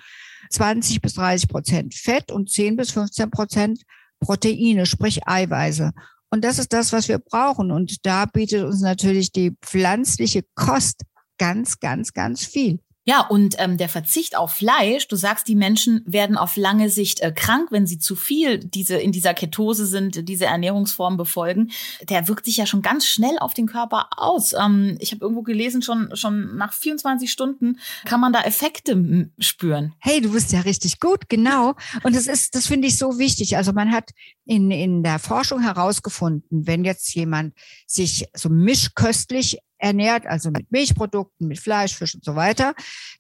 20 0.55 1.01
bis 1.01 1.15
30 1.15 1.49
Prozent 1.49 1.95
Fett 1.95 2.33
und 2.33 2.51
10 2.51 2.77
bis 2.77 2.93
15 2.93 3.31
Prozent 3.31 3.83
Proteine, 4.21 4.87
sprich 4.87 5.27
Eiweiße. 5.27 5.93
Und 6.31 6.45
das 6.45 6.59
ist 6.59 6.73
das, 6.73 6.93
was 6.93 7.09
wir 7.09 7.19
brauchen. 7.19 7.71
Und 7.71 8.05
da 8.07 8.27
bietet 8.27 8.65
uns 8.65 8.81
natürlich 8.81 9.33
die 9.33 9.57
pflanzliche 9.63 10.45
Kost 10.55 11.03
ganz, 11.39 11.79
ganz, 11.79 12.13
ganz 12.13 12.45
viel. 12.45 12.81
Ja, 13.07 13.21
und 13.21 13.57
ähm, 13.59 13.77
der 13.77 13.91
Verzicht 13.91 14.35
auf 14.35 14.55
Fleisch, 14.55 15.09
du 15.09 15.17
sagst, 15.17 15.47
die 15.47 15.55
Menschen 15.55 16.03
werden 16.07 16.39
auf 16.39 16.57
lange 16.57 16.89
Sicht 16.89 17.21
äh, 17.21 17.33
krank, 17.33 17.71
wenn 17.71 17.87
sie 17.87 17.99
zu 17.99 18.17
viel 18.17 18.59
diese 18.59 18.97
in 18.97 19.13
dieser 19.13 19.35
Ketose 19.35 19.87
sind, 19.87 20.27
diese 20.27 20.47
Ernährungsform 20.47 21.19
befolgen. 21.19 21.71
Der 22.09 22.29
wirkt 22.29 22.47
sich 22.47 22.57
ja 22.57 22.65
schon 22.65 22.81
ganz 22.81 23.07
schnell 23.07 23.39
auf 23.41 23.53
den 23.53 23.67
Körper 23.67 24.09
aus. 24.17 24.55
Ähm, 24.55 24.97
ich 25.01 25.13
habe 25.13 25.21
irgendwo 25.21 25.43
gelesen, 25.43 25.83
schon 25.83 26.17
schon 26.17 26.57
nach 26.57 26.73
24 26.73 27.31
Stunden 27.31 27.79
kann 28.07 28.21
man 28.21 28.33
da 28.33 28.41
Effekte 28.41 29.31
spüren. 29.39 29.93
Hey, 29.99 30.23
du 30.23 30.33
bist 30.33 30.53
ja 30.53 30.61
richtig 30.61 30.99
gut, 30.99 31.29
genau. 31.29 31.75
Und 32.05 32.17
das 32.17 32.27
ist, 32.27 32.55
das 32.55 32.67
finde 32.67 32.89
ich 32.89 32.97
so 32.97 33.19
wichtig. 33.19 33.59
Also 33.59 33.73
man 33.75 33.93
hat 33.93 34.11
in 34.47 34.71
in 34.71 35.03
der 35.03 35.19
Forschung 35.19 35.61
herausgefunden, 35.61 36.67
wenn 36.67 36.85
jetzt 36.85 37.15
jemand 37.15 37.55
sich 37.87 38.27
so 38.35 38.49
mischköstlich 38.49 39.59
ernährt, 39.85 40.27
also 40.27 40.51
mit 40.51 40.73
Milchprodukten, 40.73 41.47
mit 41.47 41.59
Fleisch, 41.59 41.95
Fisch 41.95 42.15
und 42.15 42.25
so 42.25 42.35
weiter, 42.35 42.75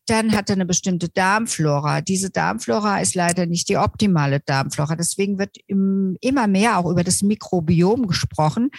dann 0.06 0.32
hat 0.32 0.48
er 0.48 0.54
eine 0.54 0.64
bestimmte 0.64 1.10
Darmflora. 1.10 2.00
Diese 2.00 2.30
Darmflora 2.30 3.00
ist 3.00 3.14
leider 3.14 3.44
nicht 3.44 3.68
die 3.68 3.76
optimale 3.76 4.40
Darmflora. 4.40 4.96
Deswegen 4.96 5.38
wird 5.38 5.56
im, 5.66 6.16
immer 6.20 6.46
mehr 6.46 6.78
auch 6.78 6.90
über 6.90 7.04
das 7.04 7.22
Mikrobiom 7.22 8.06
gesprochen. 8.06 8.70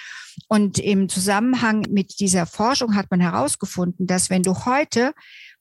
Und 0.48 0.80
im 0.80 1.10
Zusammenhang 1.10 1.86
mit 1.90 2.20
dieser 2.20 2.48
Forschung 2.48 2.96
hat 2.96 3.12
man 3.12 3.20
herausgefunden, 3.20 4.08
dass 4.08 4.32
wenn 4.32 4.44
du 4.44 4.66
heute 4.66 5.14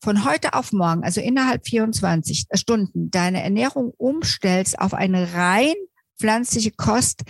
von 0.03 0.25
heute 0.25 0.55
auf 0.55 0.73
morgen, 0.73 1.05
also 1.05 1.21
innerhalb 1.21 1.67
24 1.67 2.47
Stunden, 2.55 3.11
deine 3.11 3.43
Ernährung 3.43 3.93
umstellst 3.97 4.79
auf 4.79 4.95
eine 4.95 5.35
rein 5.35 5.75
pflanzliche 6.19 6.71
Kost, 6.71 7.23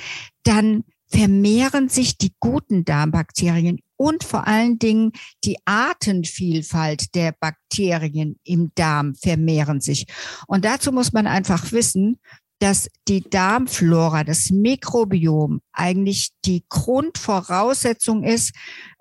dann 0.45 0.85
vermehren 1.09 1.89
sich 1.89 2.19
die 2.19 2.35
guten 2.41 2.85
Darmbakterien 2.85 3.79
und 4.05 4.23
vor 4.23 4.47
allen 4.47 4.79
Dingen 4.79 5.13
die 5.45 5.57
Artenvielfalt 5.65 7.15
der 7.15 7.33
Bakterien 7.41 8.39
im 8.45 8.71
Darm 8.75 9.15
vermehren 9.15 9.81
sich. 9.81 10.05
Und 10.47 10.67
dazu 10.67 10.93
muss 10.93 11.15
man 11.15 11.27
einfach 11.27 11.73
wissen, 11.73 12.19
dass 12.59 12.91
die 13.09 13.23
Darmflora, 13.23 14.23
das 14.23 14.51
Mikrobiom 14.51 15.63
eigentlich 15.73 16.33
die 16.45 16.67
Grundvoraussetzung 16.69 18.25
ist 18.25 18.55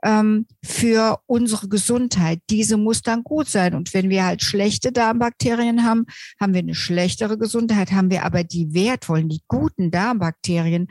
ähm, 0.05 0.48
für 0.63 1.19
unsere 1.25 1.67
Gesundheit. 1.67 2.39
Diese 2.50 2.77
muss 2.77 3.01
dann 3.01 3.24
gut 3.24 3.50
sein. 3.50 3.75
Und 3.75 3.93
wenn 3.93 4.10
wir 4.10 4.24
halt 4.24 4.41
schlechte 4.41 4.93
Darmbakterien 4.93 5.83
haben, 5.83 6.05
haben 6.39 6.53
wir 6.53 6.60
eine 6.60 6.75
schlechtere 6.75 7.38
Gesundheit. 7.38 7.91
Haben 7.91 8.10
wir 8.10 8.24
aber 8.24 8.45
die 8.45 8.74
wertvollen, 8.74 9.27
die 9.27 9.43
guten 9.50 9.91
Darmbakterien, 9.91 10.88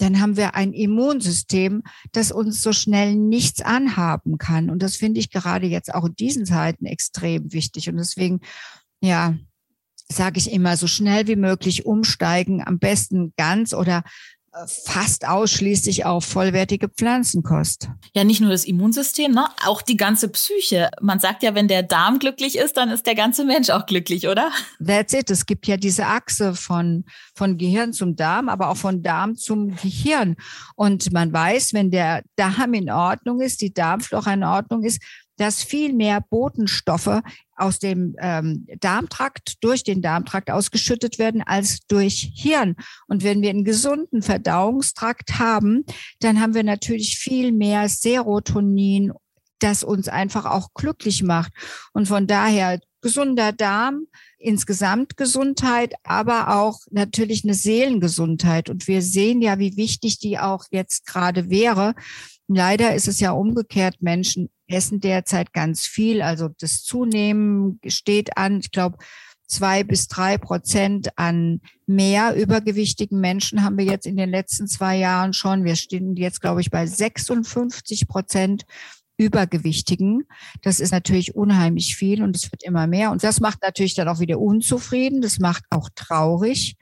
dann 0.00 0.20
haben 0.20 0.36
wir 0.36 0.54
ein 0.54 0.72
Immunsystem, 0.72 1.82
das 2.12 2.32
uns 2.32 2.62
so 2.62 2.72
schnell 2.72 3.14
nichts 3.14 3.60
anhaben 3.60 4.38
kann. 4.38 4.70
Und 4.70 4.82
das 4.82 4.96
finde 4.96 5.20
ich 5.20 5.30
gerade 5.30 5.66
jetzt 5.66 5.94
auch 5.94 6.06
in 6.06 6.14
diesen 6.14 6.46
Zeiten 6.46 6.86
extrem 6.86 7.52
wichtig. 7.52 7.88
Und 7.88 7.96
deswegen, 7.96 8.40
ja, 9.00 9.36
sage 10.08 10.38
ich 10.38 10.52
immer, 10.52 10.76
so 10.76 10.86
schnell 10.86 11.26
wie 11.26 11.36
möglich 11.36 11.86
umsteigen, 11.86 12.66
am 12.66 12.78
besten 12.78 13.32
ganz 13.36 13.74
oder 13.74 14.02
fast 14.66 15.26
ausschließlich 15.26 16.04
auf 16.04 16.24
vollwertige 16.24 16.88
Pflanzenkost. 16.88 17.88
Ja, 18.14 18.24
nicht 18.24 18.40
nur 18.40 18.50
das 18.50 18.64
Immunsystem, 18.64 19.32
ne? 19.32 19.46
auch 19.64 19.80
die 19.80 19.96
ganze 19.96 20.28
Psyche. 20.28 20.90
Man 21.00 21.20
sagt 21.20 21.42
ja, 21.42 21.54
wenn 21.54 21.68
der 21.68 21.82
Darm 21.82 22.18
glücklich 22.18 22.58
ist, 22.58 22.76
dann 22.76 22.90
ist 22.90 23.06
der 23.06 23.14
ganze 23.14 23.44
Mensch 23.44 23.70
auch 23.70 23.86
glücklich, 23.86 24.26
oder? 24.26 24.50
That's 24.84 25.12
it. 25.12 25.30
Es 25.30 25.46
gibt 25.46 25.66
ja 25.66 25.76
diese 25.76 26.06
Achse 26.06 26.54
von, 26.54 27.04
von 27.34 27.58
Gehirn 27.58 27.92
zum 27.92 28.16
Darm, 28.16 28.48
aber 28.48 28.70
auch 28.70 28.76
von 28.76 29.02
Darm 29.02 29.36
zum 29.36 29.76
Gehirn. 29.76 30.36
Und 30.74 31.12
man 31.12 31.32
weiß, 31.32 31.72
wenn 31.72 31.90
der 31.90 32.22
Darm 32.36 32.74
in 32.74 32.90
Ordnung 32.90 33.40
ist, 33.40 33.60
die 33.60 33.72
Darmflora 33.72 34.34
in 34.34 34.44
Ordnung 34.44 34.82
ist, 34.82 35.00
dass 35.40 35.62
viel 35.62 35.94
mehr 35.94 36.20
Botenstoffe 36.20 37.22
aus 37.56 37.78
dem 37.78 38.14
ähm, 38.18 38.66
Darmtrakt 38.78 39.54
durch 39.64 39.82
den 39.82 40.02
Darmtrakt 40.02 40.50
ausgeschüttet 40.50 41.18
werden 41.18 41.42
als 41.42 41.80
durch 41.86 42.32
Hirn. 42.36 42.76
Und 43.08 43.24
wenn 43.24 43.40
wir 43.40 43.48
einen 43.48 43.64
gesunden 43.64 44.20
Verdauungstrakt 44.20 45.38
haben, 45.38 45.86
dann 46.18 46.42
haben 46.42 46.52
wir 46.52 46.62
natürlich 46.62 47.16
viel 47.16 47.52
mehr 47.52 47.88
Serotonin, 47.88 49.12
das 49.60 49.82
uns 49.82 50.08
einfach 50.08 50.44
auch 50.44 50.74
glücklich 50.74 51.22
macht. 51.22 51.52
Und 51.94 52.06
von 52.06 52.26
daher 52.26 52.78
gesunder 53.00 53.52
Darm, 53.52 54.08
insgesamt 54.36 55.16
Gesundheit, 55.16 55.94
aber 56.02 56.54
auch 56.54 56.80
natürlich 56.90 57.44
eine 57.44 57.54
Seelengesundheit. 57.54 58.68
Und 58.68 58.86
wir 58.88 59.00
sehen 59.00 59.40
ja, 59.40 59.58
wie 59.58 59.78
wichtig 59.78 60.18
die 60.18 60.38
auch 60.38 60.64
jetzt 60.70 61.06
gerade 61.06 61.48
wäre. 61.48 61.94
Leider 62.46 62.94
ist 62.94 63.08
es 63.08 63.20
ja 63.20 63.30
umgekehrt. 63.30 64.02
Menschen 64.02 64.50
essen 64.70 65.00
derzeit 65.00 65.52
ganz 65.52 65.86
viel. 65.86 66.22
Also 66.22 66.48
das 66.58 66.82
Zunehmen 66.82 67.80
steht 67.86 68.36
an, 68.36 68.60
ich 68.60 68.70
glaube, 68.70 68.98
zwei 69.46 69.82
bis 69.82 70.06
drei 70.08 70.38
Prozent 70.38 71.18
an 71.18 71.60
mehr 71.86 72.36
übergewichtigen 72.36 73.20
Menschen 73.20 73.64
haben 73.64 73.76
wir 73.76 73.84
jetzt 73.84 74.06
in 74.06 74.16
den 74.16 74.30
letzten 74.30 74.68
zwei 74.68 74.96
Jahren 74.96 75.32
schon. 75.32 75.64
Wir 75.64 75.76
stehen 75.76 76.16
jetzt, 76.16 76.40
glaube 76.40 76.60
ich, 76.60 76.70
bei 76.70 76.86
56 76.86 78.06
Prozent 78.06 78.64
Übergewichtigen. 79.16 80.24
Das 80.62 80.80
ist 80.80 80.92
natürlich 80.92 81.34
unheimlich 81.34 81.94
viel 81.94 82.22
und 82.22 82.34
es 82.34 82.50
wird 82.50 82.62
immer 82.62 82.86
mehr. 82.86 83.10
Und 83.10 83.22
das 83.22 83.40
macht 83.40 83.60
natürlich 83.60 83.94
dann 83.94 84.08
auch 84.08 84.20
wieder 84.20 84.38
unzufrieden. 84.38 85.20
Das 85.20 85.38
macht 85.38 85.64
auch 85.68 85.90
traurig. 85.94 86.76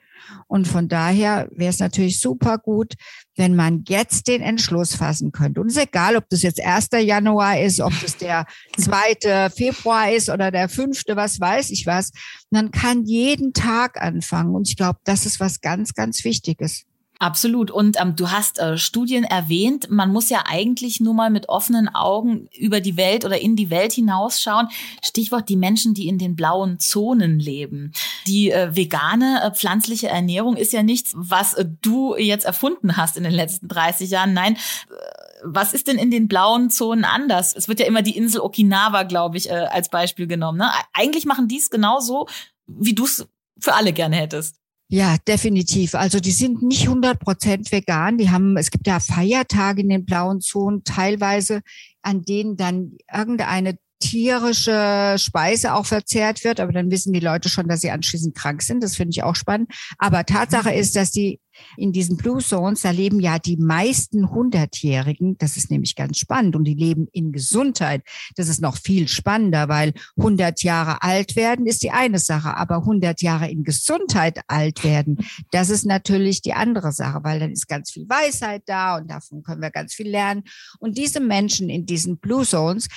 Und 0.47 0.69
von 0.69 0.89
daher 0.89 1.49
wäre 1.53 1.71
es 1.71 1.79
natürlich 1.79 2.21
super 2.21 2.59
gut, 2.59 2.95
wenn 3.37 3.55
man 3.55 3.85
jetzt 3.89 4.29
den 4.29 4.43
Entschluss 4.43 4.95
fassen 4.95 5.33
könnte. 5.33 5.61
Und 5.61 5.69
es 5.69 5.77
ist 5.77 5.83
egal, 5.83 6.17
ob 6.17 6.29
das 6.29 6.43
jetzt 6.43 6.61
1. 6.61 6.89
Januar 7.05 7.61
ist, 7.61 7.81
ob 7.81 7.93
das 8.01 8.17
der 8.17 8.47
2. 8.77 9.51
Februar 9.51 10.11
ist 10.11 10.29
oder 10.29 10.51
der 10.51 10.69
5., 10.69 11.03
was 11.15 11.41
weiß 11.41 11.71
ich 11.71 11.87
was. 11.87 12.11
Man 12.51 12.71
kann 12.71 13.05
jeden 13.05 13.53
Tag 13.53 14.01
anfangen. 14.01 14.55
Und 14.55 14.69
ich 14.69 14.77
glaube, 14.77 14.99
das 15.05 15.27
ist 15.27 15.41
was 15.41 15.61
ganz, 15.61 15.95
ganz 15.95 16.25
Wichtiges. 16.25 16.85
Absolut. 17.21 17.73
Und 17.73 18.01
ähm, 18.01 18.15
du 18.15 18.31
hast 18.31 18.61
äh, 18.61 18.79
Studien 18.79 19.25
erwähnt. 19.25 19.91
Man 19.91 20.13
muss 20.13 20.31
ja 20.31 20.45
eigentlich 20.47 21.01
nur 21.01 21.15
mal 21.15 21.31
mit 21.31 21.49
offenen 21.49 21.89
Augen 21.89 22.49
über 22.57 22.81
die 22.81 22.97
Welt 22.97 23.25
oder 23.25 23.41
in 23.41 23.57
die 23.57 23.71
Welt 23.71 23.93
hinausschauen. 23.93 24.69
Stichwort 25.03 25.49
die 25.49 25.57
Menschen, 25.57 25.95
die 25.95 26.07
in 26.07 26.19
den 26.19 26.37
blauen 26.37 26.79
Zonen 26.79 27.41
leben. 27.41 27.93
Die 28.29 28.53
äh, 28.53 28.77
vegane 28.77 29.43
äh, 29.43 29.51
pflanzliche 29.51 30.09
Ernährung 30.09 30.57
ist 30.57 30.73
ja 30.73 30.85
nichts, 30.85 31.13
was 31.17 31.55
äh, 31.55 31.65
du 31.83 32.15
jetzt 32.17 32.45
erfunden 32.45 32.97
hast 32.97 33.17
in 33.17 33.25
den 33.25 33.33
letzten 33.33 33.67
30 33.67 34.11
Jahren. 34.11 34.33
Nein. 34.33 34.55
Äh, 34.55 34.95
was 35.43 35.73
ist 35.73 35.89
denn 35.89 35.99
in 35.99 36.11
den 36.13 36.29
blauen 36.29 36.71
Zonen 36.71 37.05
anders? 37.05 37.55
Es 37.55 37.69
wird 37.69 37.81
ja 37.81 37.87
immer 37.87 38.03
die 38.03 38.17
Insel 38.17 38.41
Okinawa, 38.41 39.03
glaube 39.05 39.39
ich, 39.39 39.51
äh, 39.51 39.55
als 39.55 39.89
Beispiel 39.89 40.29
genommen. 40.29 40.59
Ne? 40.59 40.71
Eigentlich 40.93 41.27
machen 41.27 41.49
die 41.49 41.59
es 41.59 41.71
genauso, 41.71 42.29
wie 42.67 42.95
du 42.95 43.05
es 43.05 43.27
für 43.59 43.75
alle 43.75 43.93
gerne 43.93 44.17
hättest. 44.17 44.57
Ja, 44.91 45.17
definitiv. 45.27 45.95
Also 45.95 46.19
die 46.19 46.31
sind 46.31 46.63
nicht 46.63 46.89
100 46.89 47.21
Prozent 47.21 47.71
vegan. 47.73 48.17
Die 48.17 48.31
haben, 48.31 48.57
es 48.57 48.71
gibt 48.71 48.87
ja 48.87 49.01
Feiertage 49.01 49.83
in 49.83 49.91
den 49.91 50.07
blauen 50.07 50.41
Zonen 50.41 50.83
teilweise, 50.83 51.61
an 52.01 52.23
denen 52.23 52.57
dann 52.57 52.97
irgendeine 53.13 53.79
tierische 54.01 55.17
Speise 55.19 55.75
auch 55.75 55.87
verzehrt 55.87 56.45
wird, 56.45 56.61
aber 56.61 56.73
dann 56.73 56.91
wissen 56.91 57.13
die 57.13 57.21
Leute 57.21 57.49
schon, 57.49 57.69
dass 57.69 57.81
sie 57.81 57.91
anschließend 57.91 58.35
krank 58.35 58.63
sind. 58.63 58.83
Das 58.83 58.97
finde 58.97 59.11
ich 59.11 59.23
auch 59.23 59.37
spannend. 59.37 59.71
Aber 59.99 60.25
Tatsache 60.25 60.73
ist, 60.73 60.97
dass 60.97 61.11
die 61.11 61.41
in 61.77 61.93
diesen 61.93 62.17
Blue 62.17 62.39
Zones, 62.39 62.83
da 62.83 62.91
leben 62.91 63.21
ja 63.21 63.39
die 63.39 63.57
meisten 63.57 64.31
Hundertjährigen. 64.31 65.37
Das 65.39 65.57
ist 65.57 65.71
nämlich 65.71 65.97
ganz 65.97 66.19
spannend. 66.19 66.57
Und 66.57 66.65
die 66.65 66.75
leben 66.75 67.09
in 67.13 67.33
Gesundheit. 67.33 68.03
Das 68.37 68.49
ist 68.49 68.61
noch 68.61 68.77
viel 68.77 69.09
spannender, 69.09 69.69
weil 69.69 69.93
100 70.17 70.63
Jahre 70.63 71.03
alt 71.03 71.37
werden 71.37 71.67
ist 71.67 71.83
die 71.83 71.91
eine 71.91 72.19
Sache. 72.19 72.57
Aber 72.57 72.77
100 72.77 73.23
Jahre 73.23 73.51
in 73.51 73.65
Gesundheit 73.65 74.41
alt 74.47 74.85
werden, 74.85 75.19
das 75.51 75.71
ist 75.71 75.85
natürlich 75.85 76.43
die 76.43 76.55
andere 76.55 76.93
Sache, 76.93 77.21
weil 77.23 77.41
dann 77.41 77.53
ist 77.53 77.69
ganz 77.69 77.91
viel 77.91 78.09
Weisheit 78.09 78.63
da 78.67 78.97
und 78.97 79.11
davon 79.11 79.43
können 79.43 79.63
wir 79.63 79.71
ganz 79.71 79.95
viel 79.95 80.09
lernen. 80.09 80.45
Und 80.79 80.97
diese 80.97 81.21
Menschen 81.21 81.69
in 81.69 81.87
diesen 81.87 82.19
Blue 82.19 82.47
Zones, 82.47 82.89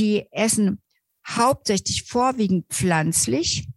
die 0.00 0.26
essen 0.32 0.80
hauptsächlich 1.28 2.04
vorwiegend 2.04 2.66
pflanzlich, 2.68 3.68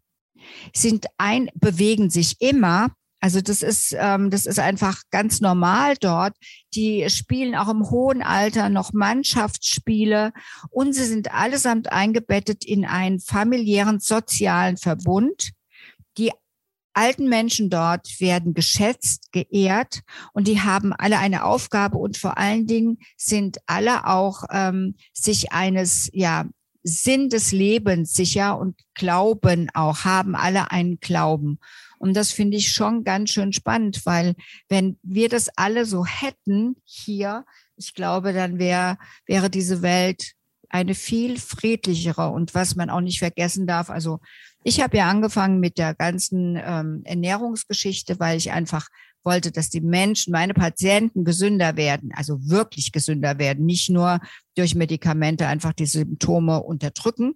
sind 0.74 1.08
ein, 1.18 1.50
bewegen 1.56 2.10
sich 2.10 2.40
immer. 2.40 2.92
Also 3.20 3.40
das 3.40 3.62
ist, 3.62 3.96
ähm, 3.98 4.30
das 4.32 4.46
ist 4.46 4.60
einfach 4.60 5.02
ganz 5.10 5.40
normal 5.40 5.96
dort. 6.00 6.36
Die 6.76 7.10
spielen 7.10 7.56
auch 7.56 7.70
im 7.70 7.90
hohen 7.90 8.22
Alter 8.22 8.70
noch 8.70 8.92
Mannschaftsspiele 8.92 10.34
und 10.70 10.94
sie 10.94 11.06
sind 11.06 11.34
allesamt 11.34 11.92
eingebettet 11.92 12.66
in 12.66 12.84
einen 12.86 13.20
familiären 13.22 14.00
sozialen 14.00 14.76
Verbund. 14.76 15.52
Alten 16.94 17.28
Menschen 17.28 17.70
dort 17.70 18.20
werden 18.20 18.54
geschätzt, 18.54 19.32
geehrt 19.32 20.02
und 20.34 20.48
die 20.48 20.62
haben 20.62 20.94
alle 20.94 21.20
eine 21.20 21.44
Aufgabe 21.44 21.98
und 21.98 22.18
vor 22.18 22.38
allen 22.38 22.68
Dingen 22.68 23.00
sind 23.18 23.58
alle 23.66 24.08
auch 24.08 24.44
ähm, 24.52 24.96
sich 25.14 25.52
eines 25.52 26.10
ja 26.14 26.46
Sinn 26.84 27.30
des 27.30 27.52
Lebens 27.52 28.14
sicher 28.14 28.60
und 28.60 28.78
glauben 28.94 29.70
auch, 29.74 30.04
haben 30.04 30.36
alle 30.36 30.72
einen 30.72 31.00
Glauben. 31.00 31.60
Und 31.98 32.16
das 32.16 32.32
finde 32.32 32.58
ich 32.58 32.72
schon 32.72 33.06
ganz 33.06 33.32
schön 33.32 33.54
spannend, 33.54 34.06
weil 34.06 34.36
wenn 34.68 35.00
wir 35.02 35.30
das 35.30 35.50
alle 35.56 35.86
so 35.86 36.06
hätten 36.06 36.76
hier, 36.84 37.46
ich 37.78 37.94
glaube, 37.94 38.34
dann 38.34 38.60
wäre 38.60 38.98
wäre 39.26 39.50
diese 39.50 39.82
Welt 39.82 40.34
eine 40.68 40.96
viel 40.96 41.40
friedlichere 41.40 42.30
und 42.30 42.54
was 42.54 42.76
man 42.76 42.90
auch 42.90 43.00
nicht 43.00 43.20
vergessen 43.20 43.68
darf, 43.68 43.90
also 43.90 44.20
ich 44.64 44.82
habe 44.82 44.98
ja 44.98 45.10
angefangen 45.10 45.60
mit 45.60 45.78
der 45.78 45.94
ganzen 45.94 46.60
ähm, 46.64 47.02
Ernährungsgeschichte, 47.06 48.20
weil 48.20 48.38
ich 48.38 48.52
einfach 48.52 48.88
wollte, 49.24 49.52
dass 49.52 49.70
die 49.70 49.82
Menschen, 49.82 50.32
meine 50.32 50.54
Patienten 50.54 51.24
gesünder 51.24 51.78
werden, 51.78 52.12
also 52.14 52.38
wirklich 52.50 52.92
gesünder 52.92 53.38
werden, 53.40 53.66
nicht 53.66 53.90
nur 53.90 54.20
durch 54.56 54.76
Medikamente 54.76 55.48
einfach 55.48 55.74
die 55.74 55.86
Symptome 55.86 56.62
unterdrücken. 56.62 57.36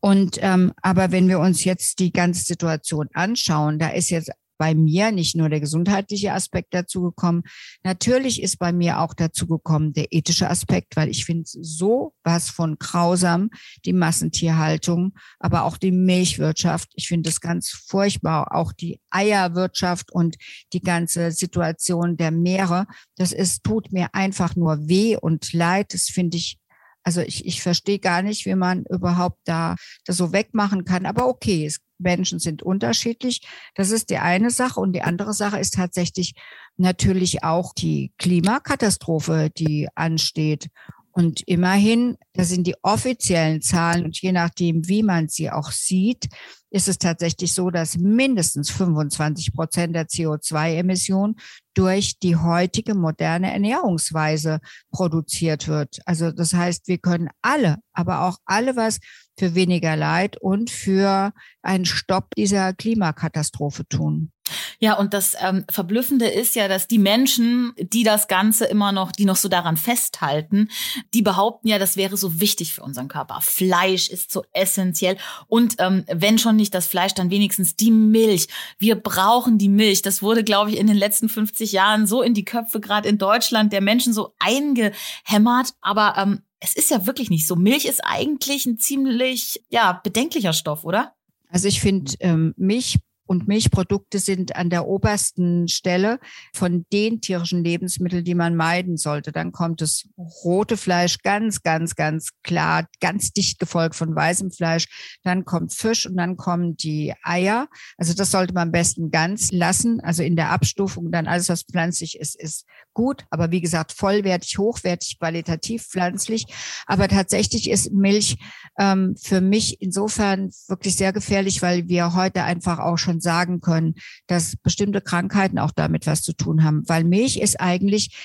Und 0.00 0.38
ähm, 0.42 0.72
aber 0.82 1.10
wenn 1.10 1.28
wir 1.28 1.40
uns 1.40 1.64
jetzt 1.64 1.98
die 1.98 2.12
ganze 2.12 2.44
Situation 2.44 3.08
anschauen, 3.14 3.78
da 3.78 3.88
ist 3.88 4.10
jetzt 4.10 4.30
bei 4.60 4.74
mir 4.74 5.10
nicht 5.10 5.36
nur 5.36 5.48
der 5.48 5.58
gesundheitliche 5.58 6.34
Aspekt 6.34 6.74
dazu 6.74 7.00
gekommen. 7.00 7.44
Natürlich 7.82 8.42
ist 8.42 8.58
bei 8.58 8.74
mir 8.74 9.00
auch 9.00 9.14
dazu 9.14 9.46
gekommen 9.46 9.94
der 9.94 10.12
ethische 10.12 10.50
Aspekt, 10.50 10.96
weil 10.96 11.08
ich 11.08 11.24
finde 11.24 11.44
so 11.46 12.12
was 12.24 12.50
von 12.50 12.78
grausam, 12.78 13.48
die 13.86 13.94
Massentierhaltung, 13.94 15.14
aber 15.38 15.64
auch 15.64 15.78
die 15.78 15.92
Milchwirtschaft. 15.92 16.90
Ich 16.94 17.08
finde 17.08 17.30
es 17.30 17.40
ganz 17.40 17.70
furchtbar, 17.70 18.54
auch 18.54 18.74
die 18.74 19.00
Eierwirtschaft 19.08 20.12
und 20.12 20.36
die 20.74 20.82
ganze 20.82 21.32
Situation 21.32 22.18
der 22.18 22.30
Meere. 22.30 22.86
Das 23.16 23.32
ist, 23.32 23.64
tut 23.64 23.92
mir 23.92 24.14
einfach 24.14 24.56
nur 24.56 24.86
weh 24.90 25.16
und 25.16 25.54
leid. 25.54 25.94
Das 25.94 26.02
finde 26.02 26.36
ich 26.36 26.58
also 27.02 27.22
ich, 27.22 27.46
ich 27.46 27.62
verstehe 27.62 27.98
gar 27.98 28.20
nicht, 28.20 28.44
wie 28.44 28.54
man 28.54 28.84
überhaupt 28.90 29.38
da 29.44 29.76
das 30.04 30.18
so 30.18 30.34
wegmachen 30.34 30.84
kann. 30.84 31.06
Aber 31.06 31.28
okay, 31.28 31.64
es 31.64 31.80
Menschen 32.00 32.38
sind 32.38 32.62
unterschiedlich. 32.62 33.42
Das 33.74 33.90
ist 33.90 34.10
die 34.10 34.18
eine 34.18 34.50
Sache. 34.50 34.80
Und 34.80 34.92
die 34.92 35.02
andere 35.02 35.32
Sache 35.32 35.58
ist 35.58 35.74
tatsächlich 35.74 36.34
natürlich 36.76 37.44
auch 37.44 37.72
die 37.74 38.12
Klimakatastrophe, 38.18 39.50
die 39.56 39.88
ansteht. 39.94 40.68
Und 41.12 41.42
immerhin, 41.46 42.16
das 42.34 42.48
sind 42.48 42.66
die 42.66 42.76
offiziellen 42.82 43.62
Zahlen 43.62 44.04
und 44.04 44.20
je 44.20 44.32
nachdem, 44.32 44.88
wie 44.88 45.02
man 45.02 45.28
sie 45.28 45.50
auch 45.50 45.72
sieht, 45.72 46.28
ist 46.70 46.86
es 46.86 46.98
tatsächlich 46.98 47.52
so, 47.52 47.70
dass 47.70 47.98
mindestens 47.98 48.70
25 48.70 49.52
Prozent 49.52 49.96
der 49.96 50.06
CO2-Emissionen 50.06 51.34
durch 51.74 52.18
die 52.20 52.36
heutige 52.36 52.94
moderne 52.94 53.52
Ernährungsweise 53.52 54.60
produziert 54.92 55.66
wird. 55.66 55.98
Also 56.06 56.30
das 56.30 56.54
heißt, 56.54 56.86
wir 56.86 56.98
können 56.98 57.28
alle, 57.42 57.78
aber 57.92 58.22
auch 58.22 58.38
alle 58.44 58.76
was 58.76 58.98
für 59.36 59.54
weniger 59.54 59.96
Leid 59.96 60.36
und 60.40 60.70
für 60.70 61.32
einen 61.62 61.86
Stopp 61.86 62.34
dieser 62.36 62.72
Klimakatastrophe 62.72 63.86
tun. 63.88 64.30
Ja, 64.78 64.94
und 64.94 65.14
das 65.14 65.36
ähm, 65.40 65.64
Verblüffende 65.70 66.28
ist 66.28 66.54
ja, 66.54 66.68
dass 66.68 66.88
die 66.88 66.98
Menschen, 66.98 67.72
die 67.78 68.02
das 68.02 68.28
Ganze 68.28 68.66
immer 68.66 68.92
noch, 68.92 69.12
die 69.12 69.24
noch 69.24 69.36
so 69.36 69.48
daran 69.48 69.76
festhalten, 69.76 70.68
die 71.14 71.22
behaupten 71.22 71.68
ja, 71.68 71.78
das 71.78 71.96
wäre 71.96 72.16
so 72.16 72.40
wichtig 72.40 72.74
für 72.74 72.82
unseren 72.82 73.08
Körper. 73.08 73.40
Fleisch 73.40 74.08
ist 74.08 74.30
so 74.30 74.44
essentiell. 74.52 75.16
Und 75.46 75.76
ähm, 75.78 76.04
wenn 76.12 76.38
schon 76.38 76.56
nicht 76.56 76.74
das 76.74 76.86
Fleisch, 76.86 77.14
dann 77.14 77.30
wenigstens 77.30 77.76
die 77.76 77.90
Milch. 77.90 78.48
Wir 78.78 78.96
brauchen 78.96 79.58
die 79.58 79.68
Milch. 79.68 80.02
Das 80.02 80.22
wurde, 80.22 80.44
glaube 80.44 80.70
ich, 80.70 80.78
in 80.78 80.86
den 80.86 80.96
letzten 80.96 81.28
50 81.28 81.72
Jahren 81.72 82.06
so 82.06 82.22
in 82.22 82.34
die 82.34 82.44
Köpfe, 82.44 82.80
gerade 82.80 83.08
in 83.08 83.18
Deutschland, 83.18 83.72
der 83.72 83.80
Menschen 83.80 84.12
so 84.12 84.34
eingehämmert. 84.38 85.74
Aber 85.80 86.14
ähm, 86.16 86.42
es 86.60 86.74
ist 86.74 86.90
ja 86.90 87.06
wirklich 87.06 87.30
nicht 87.30 87.46
so. 87.46 87.56
Milch 87.56 87.86
ist 87.86 88.04
eigentlich 88.04 88.66
ein 88.66 88.78
ziemlich, 88.78 89.64
ja, 89.70 90.00
bedenklicher 90.04 90.52
Stoff, 90.52 90.84
oder? 90.84 91.14
Also 91.48 91.68
ich 91.68 91.80
finde, 91.80 92.12
ähm, 92.20 92.54
Milch 92.56 92.98
und 93.30 93.46
Milchprodukte 93.46 94.18
sind 94.18 94.56
an 94.56 94.70
der 94.70 94.88
obersten 94.88 95.68
Stelle 95.68 96.18
von 96.52 96.84
den 96.92 97.20
tierischen 97.20 97.62
Lebensmitteln, 97.62 98.24
die 98.24 98.34
man 98.34 98.56
meiden 98.56 98.96
sollte. 98.96 99.30
Dann 99.30 99.52
kommt 99.52 99.82
das 99.82 100.08
rote 100.42 100.76
Fleisch 100.76 101.18
ganz, 101.18 101.62
ganz, 101.62 101.94
ganz 101.94 102.30
klar, 102.42 102.86
ganz 102.98 103.30
dicht 103.30 103.60
gefolgt 103.60 103.94
von 103.94 104.16
weißem 104.16 104.50
Fleisch. 104.50 105.18
Dann 105.22 105.44
kommt 105.44 105.72
Fisch 105.72 106.06
und 106.06 106.16
dann 106.16 106.36
kommen 106.36 106.76
die 106.76 107.14
Eier. 107.22 107.68
Also 107.96 108.14
das 108.14 108.32
sollte 108.32 108.52
man 108.52 108.64
am 108.64 108.72
besten 108.72 109.12
ganz 109.12 109.52
lassen. 109.52 110.00
Also 110.00 110.24
in 110.24 110.34
der 110.34 110.50
Abstufung 110.50 111.12
dann 111.12 111.28
alles, 111.28 111.48
was 111.48 111.62
pflanzlich 111.62 112.18
ist, 112.18 112.34
ist 112.34 112.66
gut. 112.94 113.26
Aber 113.30 113.52
wie 113.52 113.60
gesagt, 113.60 113.92
vollwertig, 113.92 114.58
hochwertig, 114.58 115.20
qualitativ 115.20 115.86
pflanzlich. 115.86 116.46
Aber 116.86 117.06
tatsächlich 117.06 117.70
ist 117.70 117.92
Milch 117.92 118.38
ähm, 118.76 119.14
für 119.16 119.40
mich 119.40 119.80
insofern 119.80 120.50
wirklich 120.66 120.96
sehr 120.96 121.12
gefährlich, 121.12 121.62
weil 121.62 121.88
wir 121.88 122.14
heute 122.14 122.42
einfach 122.42 122.80
auch 122.80 122.98
schon 122.98 123.19
sagen 123.20 123.60
können, 123.60 123.94
dass 124.26 124.56
bestimmte 124.56 125.00
Krankheiten 125.00 125.58
auch 125.58 125.72
damit 125.72 126.06
was 126.06 126.22
zu 126.22 126.32
tun 126.32 126.64
haben, 126.64 126.88
weil 126.88 127.04
Milch 127.04 127.38
ist 127.38 127.60
eigentlich 127.60 128.16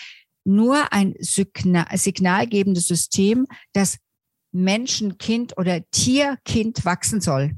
nur 0.44 0.94
ein 0.94 1.16
Signal, 1.20 1.88
signalgebendes 1.98 2.88
System, 2.88 3.48
das 3.74 3.98
Menschenkind 4.52 5.58
oder 5.58 5.82
Tierkind 5.92 6.86
wachsen 6.86 7.20
soll. 7.20 7.56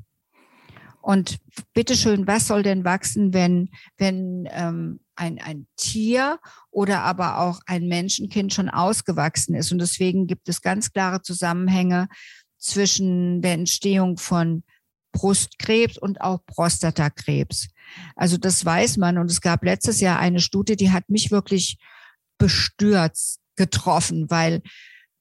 Und 1.02 1.38
bitteschön, 1.74 2.28
was 2.28 2.48
soll 2.48 2.64
denn 2.64 2.84
wachsen, 2.84 3.34
wenn, 3.34 3.70
wenn 3.98 4.48
ähm, 4.52 5.00
ein, 5.16 5.40
ein 5.40 5.68
Tier 5.78 6.40
oder 6.70 7.04
aber 7.04 7.40
auch 7.40 7.62
ein 7.66 7.88
Menschenkind 7.88 8.54
schon 8.54 8.70
ausgewachsen 8.70 9.56
ist? 9.56 9.72
Und 9.72 9.80
deswegen 9.80 10.28
gibt 10.28 10.50
es 10.50 10.62
ganz 10.62 10.92
klare 10.92 11.22
Zusammenhänge 11.22 12.10
zwischen 12.58 13.42
der 13.42 13.54
Entstehung 13.54 14.18
von 14.18 14.64
Brustkrebs 15.18 15.98
und 15.98 16.22
auch 16.22 16.46
Prostatakrebs. 16.46 17.70
Also 18.16 18.38
das 18.38 18.64
weiß 18.64 18.98
man. 18.98 19.18
Und 19.18 19.32
es 19.32 19.42
gab 19.42 19.64
letztes 19.64 20.00
Jahr 20.00 20.20
eine 20.20 20.40
Studie, 20.40 20.76
die 20.76 20.92
hat 20.92 21.10
mich 21.10 21.32
wirklich 21.32 21.80
bestürzt 22.38 23.40
getroffen, 23.56 24.30
weil 24.30 24.62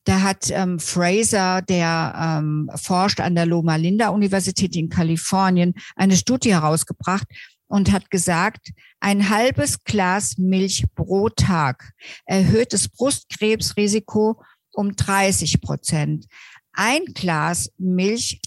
da 0.04 0.20
hat 0.20 0.50
ähm, 0.50 0.78
Fraser, 0.78 1.62
der 1.62 2.38
ähm, 2.38 2.70
forscht 2.74 3.20
an 3.20 3.34
der 3.34 3.46
Loma 3.46 3.76
Linda 3.76 4.10
Universität 4.10 4.76
in 4.76 4.90
Kalifornien, 4.90 5.74
eine 5.96 6.16
Studie 6.16 6.52
herausgebracht 6.52 7.26
und 7.66 7.90
hat 7.90 8.10
gesagt, 8.10 8.68
ein 9.00 9.30
halbes 9.30 9.82
Glas 9.82 10.36
Milch 10.36 10.84
pro 10.94 11.30
Tag 11.30 11.92
erhöht 12.26 12.74
das 12.74 12.88
Brustkrebsrisiko 12.88 14.42
um 14.72 14.94
30 14.94 15.60
Prozent. 15.62 16.26
Ein 16.72 17.06
Glas 17.06 17.72
Milch 17.78 18.40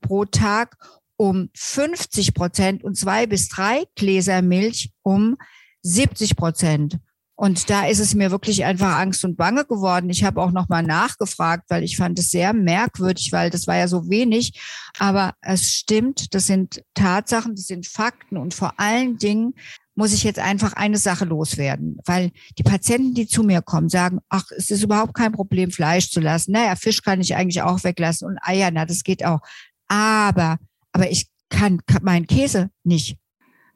pro 0.00 0.24
Tag 0.24 0.76
um 1.16 1.48
50 1.54 2.34
Prozent 2.34 2.84
und 2.84 2.96
zwei 2.96 3.26
bis 3.26 3.48
drei 3.48 3.84
Gläser 3.94 4.42
Milch 4.42 4.92
um 5.02 5.36
70 5.82 6.36
Prozent. 6.36 6.98
Und 7.38 7.68
da 7.68 7.86
ist 7.86 7.98
es 7.98 8.14
mir 8.14 8.30
wirklich 8.30 8.64
einfach 8.64 8.96
Angst 8.96 9.22
und 9.22 9.36
Bange 9.36 9.66
geworden. 9.66 10.08
Ich 10.08 10.24
habe 10.24 10.40
auch 10.40 10.52
nochmal 10.52 10.82
nachgefragt, 10.82 11.64
weil 11.68 11.84
ich 11.84 11.98
fand 11.98 12.18
es 12.18 12.30
sehr 12.30 12.54
merkwürdig, 12.54 13.30
weil 13.30 13.50
das 13.50 13.66
war 13.66 13.76
ja 13.76 13.88
so 13.88 14.08
wenig. 14.08 14.58
Aber 14.98 15.34
es 15.42 15.70
stimmt, 15.70 16.34
das 16.34 16.46
sind 16.46 16.82
Tatsachen, 16.94 17.54
das 17.54 17.66
sind 17.66 17.86
Fakten 17.86 18.38
und 18.38 18.54
vor 18.54 18.72
allen 18.78 19.18
Dingen 19.18 19.52
muss 19.96 20.12
ich 20.12 20.24
jetzt 20.24 20.38
einfach 20.38 20.74
eine 20.74 20.98
Sache 20.98 21.24
loswerden, 21.24 21.98
weil 22.04 22.30
die 22.58 22.62
Patienten, 22.62 23.14
die 23.14 23.26
zu 23.26 23.42
mir 23.42 23.62
kommen, 23.62 23.88
sagen, 23.88 24.20
ach, 24.28 24.44
es 24.56 24.70
ist 24.70 24.82
überhaupt 24.82 25.14
kein 25.14 25.32
Problem, 25.32 25.70
Fleisch 25.70 26.10
zu 26.10 26.20
lassen. 26.20 26.52
Naja, 26.52 26.76
Fisch 26.76 27.02
kann 27.02 27.20
ich 27.22 27.34
eigentlich 27.34 27.62
auch 27.62 27.82
weglassen 27.82 28.28
und 28.28 28.38
Eier, 28.42 28.70
na, 28.70 28.84
das 28.84 29.02
geht 29.02 29.24
auch. 29.24 29.40
Aber, 29.88 30.58
aber 30.92 31.10
ich 31.10 31.28
kann, 31.48 31.80
kann 31.86 32.02
meinen 32.02 32.26
Käse 32.26 32.70
nicht 32.84 33.16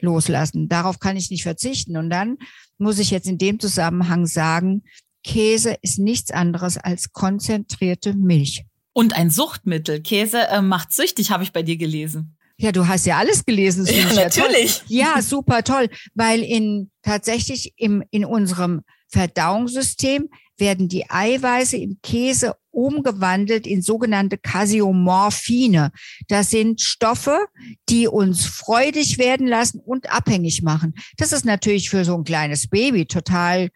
loslassen. 0.00 0.68
Darauf 0.68 0.98
kann 0.98 1.16
ich 1.16 1.30
nicht 1.30 1.42
verzichten. 1.42 1.96
Und 1.96 2.10
dann 2.10 2.38
muss 2.78 2.98
ich 2.98 3.10
jetzt 3.10 3.28
in 3.28 3.38
dem 3.38 3.60
Zusammenhang 3.60 4.26
sagen, 4.26 4.82
Käse 5.22 5.76
ist 5.82 5.98
nichts 5.98 6.30
anderes 6.30 6.78
als 6.78 7.12
konzentrierte 7.12 8.14
Milch. 8.14 8.64
Und 8.92 9.14
ein 9.14 9.30
Suchtmittel. 9.30 10.00
Käse 10.00 10.48
äh, 10.48 10.62
macht 10.62 10.92
süchtig, 10.92 11.30
habe 11.30 11.42
ich 11.42 11.52
bei 11.52 11.62
dir 11.62 11.76
gelesen. 11.76 12.36
Ja, 12.56 12.72
du 12.72 12.86
hast 12.86 13.06
ja 13.06 13.16
alles 13.16 13.44
gelesen. 13.46 13.86
Ja, 13.86 14.12
natürlich. 14.12 14.82
Ja, 14.88 15.14
ja, 15.16 15.22
super 15.22 15.64
toll, 15.64 15.88
weil 16.14 16.42
in 16.42 16.90
tatsächlich 17.02 17.72
im 17.76 18.02
in 18.10 18.26
unserem 18.26 18.82
Verdauungssystem 19.08 20.28
werden 20.58 20.88
die 20.88 21.08
Eiweiße 21.08 21.78
im 21.78 21.98
Käse 22.02 22.54
umgewandelt 22.70 23.66
in 23.66 23.82
sogenannte 23.82 24.38
Casiomorphine. 24.38 25.92
Das 26.28 26.50
sind 26.50 26.80
Stoffe, 26.80 27.46
die 27.88 28.06
uns 28.06 28.46
freudig 28.46 29.18
werden 29.18 29.46
lassen 29.46 29.80
und 29.80 30.10
abhängig 30.12 30.62
machen. 30.62 30.94
Das 31.16 31.32
ist 31.32 31.44
natürlich 31.44 31.90
für 31.90 32.04
so 32.04 32.16
ein 32.16 32.24
kleines 32.24 32.68
Baby 32.68 33.06
total 33.06 33.70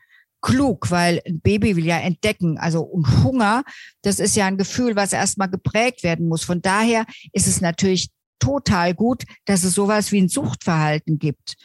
klug, 0.44 0.90
weil 0.90 1.22
ein 1.26 1.40
Baby 1.40 1.74
will 1.74 1.86
ja 1.86 1.98
entdecken. 1.98 2.58
Also 2.58 2.82
und 2.82 3.24
Hunger, 3.24 3.64
das 4.02 4.18
ist 4.18 4.36
ja 4.36 4.46
ein 4.46 4.58
Gefühl, 4.58 4.94
was 4.94 5.12
erstmal 5.12 5.48
geprägt 5.48 6.02
werden 6.02 6.28
muss. 6.28 6.44
Von 6.44 6.60
daher 6.60 7.06
ist 7.32 7.46
es 7.46 7.60
natürlich 7.60 8.10
total 8.38 8.94
gut, 8.94 9.24
dass 9.46 9.64
es 9.64 9.74
sowas 9.74 10.12
wie 10.12 10.20
ein 10.20 10.28
Suchtverhalten 10.28 11.18
gibt. 11.18 11.56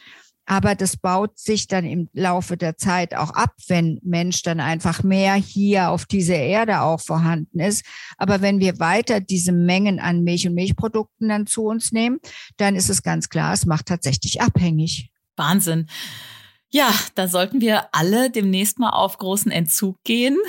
Aber 0.50 0.74
das 0.74 0.96
baut 0.96 1.38
sich 1.38 1.68
dann 1.68 1.84
im 1.84 2.08
Laufe 2.12 2.56
der 2.56 2.76
Zeit 2.76 3.14
auch 3.14 3.30
ab, 3.30 3.54
wenn 3.68 4.00
Mensch 4.02 4.42
dann 4.42 4.58
einfach 4.58 5.04
mehr 5.04 5.34
hier 5.34 5.90
auf 5.90 6.06
dieser 6.06 6.38
Erde 6.38 6.80
auch 6.80 7.00
vorhanden 7.00 7.60
ist. 7.60 7.84
Aber 8.18 8.40
wenn 8.40 8.58
wir 8.58 8.80
weiter 8.80 9.20
diese 9.20 9.52
Mengen 9.52 10.00
an 10.00 10.24
Milch 10.24 10.48
und 10.48 10.54
Milchprodukten 10.54 11.28
dann 11.28 11.46
zu 11.46 11.66
uns 11.66 11.92
nehmen, 11.92 12.18
dann 12.56 12.74
ist 12.74 12.90
es 12.90 13.04
ganz 13.04 13.28
klar, 13.28 13.52
es 13.52 13.64
macht 13.64 13.86
tatsächlich 13.86 14.40
abhängig. 14.40 15.12
Wahnsinn. 15.36 15.86
Ja, 16.72 16.94
da 17.16 17.26
sollten 17.26 17.60
wir 17.60 17.92
alle 17.92 18.30
demnächst 18.30 18.78
mal 18.78 18.90
auf 18.90 19.18
großen 19.18 19.50
Entzug 19.50 19.96
gehen. 20.04 20.38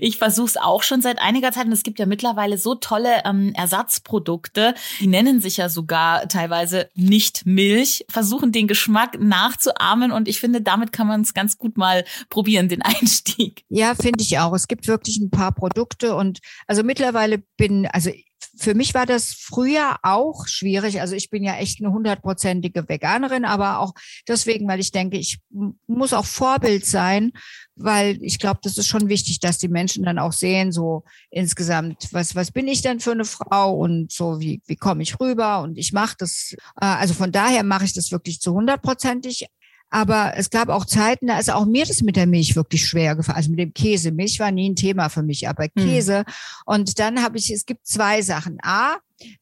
Ich 0.00 0.18
versuche 0.18 0.46
es 0.46 0.56
auch 0.56 0.82
schon 0.82 1.00
seit 1.00 1.20
einiger 1.20 1.52
Zeit 1.52 1.66
und 1.66 1.72
es 1.72 1.84
gibt 1.84 1.98
ja 1.98 2.06
mittlerweile 2.06 2.58
so 2.58 2.74
tolle 2.74 3.22
ähm, 3.24 3.52
Ersatzprodukte, 3.54 4.74
die 5.00 5.06
nennen 5.06 5.40
sich 5.40 5.58
ja 5.58 5.68
sogar 5.68 6.28
teilweise 6.28 6.88
nicht 6.94 7.46
Milch, 7.46 8.04
versuchen 8.10 8.50
den 8.50 8.66
Geschmack 8.66 9.18
nachzuahmen 9.20 10.10
und 10.10 10.28
ich 10.28 10.40
finde, 10.40 10.60
damit 10.60 10.92
kann 10.92 11.06
man 11.06 11.20
es 11.20 11.34
ganz 11.34 11.56
gut 11.56 11.76
mal 11.76 12.04
probieren, 12.30 12.68
den 12.68 12.82
Einstieg. 12.82 13.64
Ja, 13.68 13.94
finde 13.94 14.22
ich 14.22 14.38
auch. 14.38 14.52
Es 14.54 14.66
gibt 14.66 14.88
wirklich 14.88 15.18
ein 15.18 15.30
paar 15.30 15.52
Produkte 15.52 16.16
und 16.16 16.40
also 16.66 16.82
mittlerweile 16.82 17.38
bin, 17.56 17.86
also 17.86 18.10
für 18.58 18.74
mich 18.74 18.94
war 18.94 19.06
das 19.06 19.32
früher 19.32 19.96
auch 20.02 20.46
schwierig. 20.46 21.00
Also 21.00 21.14
ich 21.14 21.30
bin 21.30 21.44
ja 21.44 21.56
echt 21.56 21.80
eine 21.80 21.92
hundertprozentige 21.92 22.88
Veganerin, 22.88 23.44
aber 23.44 23.80
auch 23.80 23.92
deswegen, 24.26 24.66
weil 24.66 24.80
ich 24.80 24.92
denke, 24.92 25.18
ich 25.18 25.38
muss 25.86 26.12
auch 26.12 26.24
Vorbild 26.24 26.86
sein, 26.86 27.32
weil 27.74 28.18
ich 28.22 28.38
glaube, 28.38 28.60
das 28.62 28.78
ist 28.78 28.86
schon 28.86 29.08
wichtig, 29.08 29.40
dass 29.40 29.58
die 29.58 29.68
Menschen 29.68 30.04
dann 30.04 30.18
auch 30.18 30.32
sehen, 30.32 30.72
so 30.72 31.04
insgesamt, 31.30 32.08
was, 32.12 32.34
was 32.34 32.50
bin 32.50 32.66
ich 32.68 32.80
denn 32.80 33.00
für 33.00 33.12
eine 33.12 33.26
Frau 33.26 33.76
und 33.76 34.10
so, 34.10 34.40
wie, 34.40 34.62
wie 34.66 34.76
komme 34.76 35.02
ich 35.02 35.20
rüber 35.20 35.60
und 35.60 35.76
ich 35.76 35.92
mache 35.92 36.16
das. 36.18 36.54
Äh, 36.80 36.86
also 36.86 37.12
von 37.12 37.32
daher 37.32 37.62
mache 37.62 37.84
ich 37.84 37.92
das 37.92 38.10
wirklich 38.10 38.40
zu 38.40 38.54
hundertprozentig. 38.54 39.46
Aber 39.90 40.32
es 40.36 40.50
gab 40.50 40.68
auch 40.68 40.84
Zeiten, 40.84 41.28
da 41.28 41.38
ist 41.38 41.50
auch 41.50 41.64
mir 41.64 41.84
das 41.84 42.02
mit 42.02 42.16
der 42.16 42.26
Milch 42.26 42.56
wirklich 42.56 42.86
schwer 42.86 43.14
gefallen. 43.14 43.36
Also 43.36 43.50
mit 43.50 43.60
dem 43.60 43.72
Käse. 43.72 44.10
Milch 44.10 44.40
war 44.40 44.50
nie 44.50 44.68
ein 44.68 44.76
Thema 44.76 45.08
für 45.08 45.22
mich, 45.22 45.48
aber 45.48 45.64
hm. 45.64 45.70
Käse. 45.76 46.24
Mhm. 46.26 46.32
Und 46.66 46.98
dann 46.98 47.22
habe 47.22 47.38
ich, 47.38 47.50
es 47.50 47.66
gibt 47.66 47.86
zwei 47.86 48.22
Sachen. 48.22 48.58
A, 48.62 48.96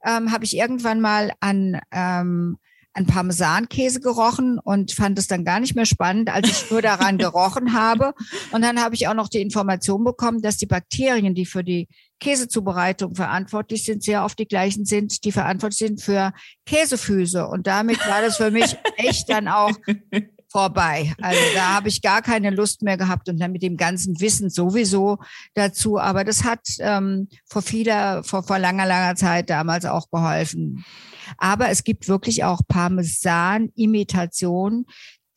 ähm, 0.06 0.32
habe 0.32 0.44
ich 0.44 0.56
irgendwann 0.56 1.00
mal 1.00 1.32
an 1.40 1.80
ähm, 1.90 2.58
an 2.94 3.06
Parmesankäse 3.06 4.00
gerochen 4.00 4.58
und 4.58 4.92
fand 4.92 5.18
es 5.18 5.26
dann 5.26 5.44
gar 5.44 5.58
nicht 5.58 5.74
mehr 5.74 5.84
spannend, 5.84 6.30
als 6.30 6.48
ich 6.48 6.70
nur 6.70 6.80
daran 6.80 7.18
gerochen 7.18 7.74
habe. 7.74 8.14
Und 8.52 8.62
dann 8.62 8.80
habe 8.80 8.94
ich 8.94 9.08
auch 9.08 9.14
noch 9.14 9.28
die 9.28 9.42
Information 9.42 10.04
bekommen, 10.04 10.40
dass 10.40 10.56
die 10.56 10.66
Bakterien, 10.66 11.34
die 11.34 11.44
für 11.44 11.64
die 11.64 11.88
Käsezubereitung 12.20 13.16
verantwortlich 13.16 13.84
sind, 13.84 14.04
sehr 14.04 14.24
oft 14.24 14.38
die 14.38 14.46
gleichen 14.46 14.84
sind, 14.84 15.24
die 15.24 15.32
verantwortlich 15.32 15.78
sind 15.78 16.00
für 16.00 16.32
Käsefüße. 16.66 17.46
Und 17.48 17.66
damit 17.66 17.98
war 18.08 18.22
das 18.22 18.36
für 18.36 18.52
mich 18.52 18.76
echt 18.96 19.28
dann 19.28 19.48
auch 19.48 19.72
vorbei. 20.54 21.12
Also 21.20 21.40
da 21.52 21.74
habe 21.74 21.88
ich 21.88 22.00
gar 22.00 22.22
keine 22.22 22.50
Lust 22.50 22.82
mehr 22.82 22.96
gehabt 22.96 23.28
und 23.28 23.40
dann 23.40 23.50
mit 23.50 23.62
dem 23.62 23.76
ganzen 23.76 24.20
Wissen 24.20 24.50
sowieso 24.50 25.18
dazu. 25.54 25.98
Aber 25.98 26.22
das 26.22 26.44
hat 26.44 26.60
ähm, 26.78 27.26
vor 27.44 27.62
vieler, 27.62 28.22
vor, 28.22 28.44
vor 28.44 28.60
langer, 28.60 28.86
langer 28.86 29.16
Zeit 29.16 29.50
damals 29.50 29.84
auch 29.84 30.12
geholfen. 30.12 30.84
Aber 31.38 31.70
es 31.70 31.82
gibt 31.82 32.06
wirklich 32.06 32.44
auch 32.44 32.60
Parmesan-Imitationen, 32.68 34.86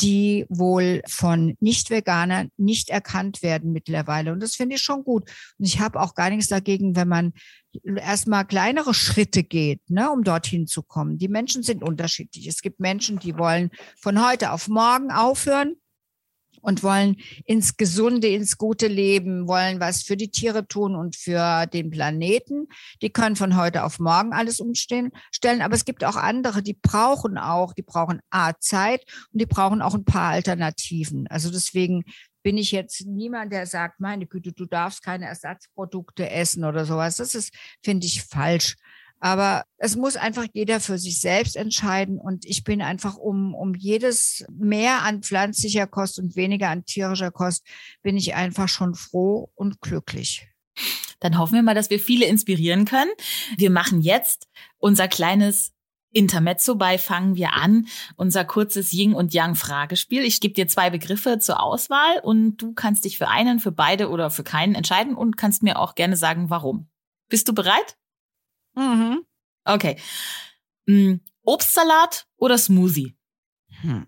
die 0.02 0.46
wohl 0.50 1.02
von 1.08 1.58
Nicht-Veganern 1.60 2.52
nicht 2.58 2.92
erkannt 2.92 3.42
werden 3.42 3.72
mittlerweile. 3.72 4.32
Und 4.32 4.42
das 4.42 4.54
finde 4.54 4.76
ich 4.76 4.84
schon 4.84 5.04
gut. 5.04 5.28
Und 5.58 5.66
ich 5.66 5.80
habe 5.80 6.00
auch 6.00 6.14
gar 6.14 6.30
nichts 6.30 6.50
dagegen, 6.50 6.96
wenn 6.96 7.08
man 7.08 7.34
erstmal 7.84 8.46
kleinere 8.46 8.94
Schritte 8.94 9.44
geht, 9.44 9.90
ne, 9.90 10.12
um 10.12 10.24
dorthin 10.24 10.68
zu 10.68 10.84
kommen. 10.84 11.18
Die 11.18 11.28
Menschen 11.28 11.64
sind 11.64 11.84
unterschiedlich. 11.84 12.48
Es 12.48 12.62
gibt 12.62 12.80
Menschen, 12.80 13.20
die 13.20 13.38
wollen 13.38 13.72
von 14.00 14.26
heute 14.26 14.52
auf 14.52 14.68
morgen 14.68 15.12
aufhören 15.12 15.76
und 16.62 16.84
wollen 16.84 17.18
ins 17.46 17.78
gesunde, 17.78 18.28
ins 18.28 18.58
gute 18.58 18.88
Leben, 18.88 19.48
wollen 19.48 19.80
was 19.80 20.04
für 20.04 20.18
die 20.18 20.32
Tiere 20.32 20.68
tun 20.68 20.96
und 20.96 21.16
für 21.16 21.66
den 21.68 21.90
Planeten. 21.90 22.68
Die 23.02 23.10
können 23.10 23.36
von 23.36 23.56
heute 23.56 23.84
auf 23.84 24.00
morgen 24.00 24.34
alles 24.34 24.60
umstellen. 24.60 25.12
Aber 25.62 25.76
es 25.76 25.86
gibt 25.86 26.04
auch 26.04 26.16
andere, 26.16 26.62
die 26.62 26.78
brauchen 26.80 27.38
auch, 27.38 27.74
die 27.74 27.84
brauchen 27.84 28.20
A, 28.30 28.54
Zeit 28.60 29.04
und 29.32 29.42
die 29.42 29.46
brauchen 29.46 29.82
auch 29.82 29.96
ein 29.96 30.06
paar 30.06 30.32
Alternativen. 30.32 31.28
Also 31.28 31.52
deswegen 31.52 32.04
bin 32.48 32.58
ich 32.58 32.72
jetzt 32.72 33.06
niemand, 33.06 33.52
der 33.52 33.66
sagt, 33.66 34.00
meine 34.00 34.26
Güte, 34.26 34.54
du 34.54 34.66
darfst 34.66 35.04
keine 35.04 35.26
Ersatzprodukte 35.26 36.30
essen 36.30 36.64
oder 36.64 36.86
sowas. 36.86 37.18
Das 37.18 37.36
ist, 37.36 37.54
finde 37.84 38.08
ich, 38.08 38.24
falsch. 38.24 38.78
Aber 39.20 39.66
es 39.76 39.98
muss 39.98 40.16
einfach 40.16 40.46
jeder 40.54 40.80
für 40.80 40.98
sich 40.98 41.20
selbst 41.20 41.58
entscheiden. 41.58 42.18
Und 42.18 42.46
ich 42.46 42.64
bin 42.64 42.82
einfach 42.82 43.18
um, 43.18 43.54
um 43.54 43.76
jedes 43.76 44.46
mehr 44.50 45.02
an 45.02 45.24
pflanzlicher 45.24 45.88
Kost 45.88 46.20
und 46.20 46.38
weniger 46.38 46.70
an 46.70 46.86
tierischer 46.86 47.32
Kost, 47.32 47.68
bin 48.02 48.16
ich 48.16 48.34
einfach 48.34 48.70
schon 48.70 48.96
froh 48.96 49.52
und 49.56 49.82
glücklich. 49.82 50.48
Dann 51.20 51.38
hoffen 51.38 51.56
wir 51.56 51.64
mal, 51.64 51.76
dass 51.76 51.90
wir 51.90 52.00
viele 52.00 52.28
inspirieren 52.28 52.86
können. 52.86 53.12
Wir 53.58 53.72
machen 53.72 54.00
jetzt 54.00 54.48
unser 54.78 55.10
kleines 55.10 55.74
Intermezzo 56.12 56.76
bei 56.76 56.98
fangen 56.98 57.36
wir 57.36 57.54
an, 57.54 57.88
unser 58.16 58.46
kurzes 58.46 58.94
Yin 58.94 59.14
und 59.14 59.34
Yang 59.34 59.56
Fragespiel. 59.56 60.24
Ich 60.24 60.40
gebe 60.40 60.54
dir 60.54 60.68
zwei 60.68 60.90
Begriffe 60.90 61.40
zur 61.40 61.62
Auswahl 61.62 62.20
und 62.24 62.58
du 62.58 62.74
kannst 62.74 63.06
dich 63.06 63.18
für 63.18 63.28
einen, 63.28 63.60
für 63.60 63.72
beide 63.72 64.10
oder 64.10 64.30
für 64.30 64.44
keinen 64.44 64.74
entscheiden 64.74 65.16
und 65.16 65.38
kannst 65.38 65.64
mir 65.64 65.80
auch 65.80 65.96
gerne 65.96 66.16
sagen, 66.16 66.50
warum. 66.50 66.90
Bist 67.30 67.48
du 67.48 67.54
bereit? 67.54 67.98
Mhm. 68.76 69.26
Okay. 69.66 69.98
Hm, 70.88 71.22
Obstsalat 71.44 72.26
oder 72.38 72.58
Smoothie? 72.58 73.16
Hm. 73.82 74.08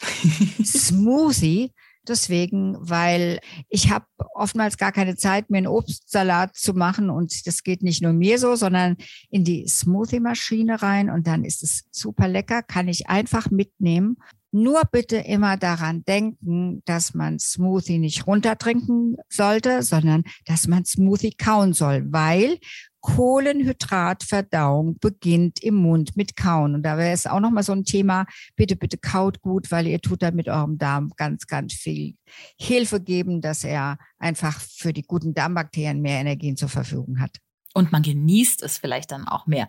Smoothie. 0.64 1.72
Deswegen, 2.08 2.76
weil 2.78 3.40
ich 3.68 3.90
habe 3.90 4.06
oftmals 4.34 4.78
gar 4.78 4.90
keine 4.90 5.16
Zeit, 5.16 5.50
mir 5.50 5.58
einen 5.58 5.66
Obstsalat 5.66 6.56
zu 6.56 6.72
machen 6.72 7.10
und 7.10 7.46
das 7.46 7.62
geht 7.62 7.82
nicht 7.82 8.02
nur 8.02 8.12
mir 8.12 8.38
so, 8.38 8.56
sondern 8.56 8.96
in 9.30 9.44
die 9.44 9.66
Smoothie-Maschine 9.68 10.82
rein 10.82 11.10
und 11.10 11.26
dann 11.26 11.44
ist 11.44 11.62
es 11.62 11.84
super 11.90 12.26
lecker, 12.26 12.62
kann 12.62 12.88
ich 12.88 13.08
einfach 13.08 13.50
mitnehmen. 13.50 14.16
Nur 14.52 14.82
bitte 14.90 15.16
immer 15.16 15.56
daran 15.56 16.04
denken, 16.04 16.82
dass 16.84 17.14
man 17.14 17.38
Smoothie 17.38 17.98
nicht 17.98 18.26
runtertrinken 18.26 19.16
sollte, 19.28 19.82
sondern 19.82 20.24
dass 20.44 20.66
man 20.66 20.84
Smoothie 20.84 21.34
kauen 21.36 21.72
soll, 21.72 22.04
weil 22.10 22.58
Kohlenhydratverdauung 23.00 24.98
beginnt 24.98 25.62
im 25.62 25.76
Mund 25.76 26.16
mit 26.16 26.36
Kauen. 26.36 26.74
Und 26.74 26.82
da 26.82 26.98
wäre 26.98 27.12
es 27.12 27.26
auch 27.26 27.40
nochmal 27.40 27.62
so 27.62 27.72
ein 27.72 27.84
Thema. 27.84 28.26
Bitte, 28.56 28.76
bitte 28.76 28.98
kaut 28.98 29.40
gut, 29.40 29.70
weil 29.70 29.86
ihr 29.86 30.00
tut 30.00 30.22
damit 30.22 30.48
eurem 30.48 30.78
Darm 30.78 31.12
ganz, 31.16 31.46
ganz 31.46 31.72
viel 31.72 32.16
Hilfe 32.58 33.00
geben, 33.00 33.40
dass 33.40 33.64
er 33.64 33.98
einfach 34.18 34.60
für 34.60 34.92
die 34.92 35.02
guten 35.02 35.32
Darmbakterien 35.32 36.00
mehr 36.00 36.20
Energien 36.20 36.56
zur 36.56 36.68
Verfügung 36.68 37.20
hat. 37.20 37.38
Und 37.72 37.92
man 37.92 38.02
genießt 38.02 38.62
es 38.62 38.78
vielleicht 38.78 39.12
dann 39.12 39.28
auch 39.28 39.46
mehr. 39.46 39.68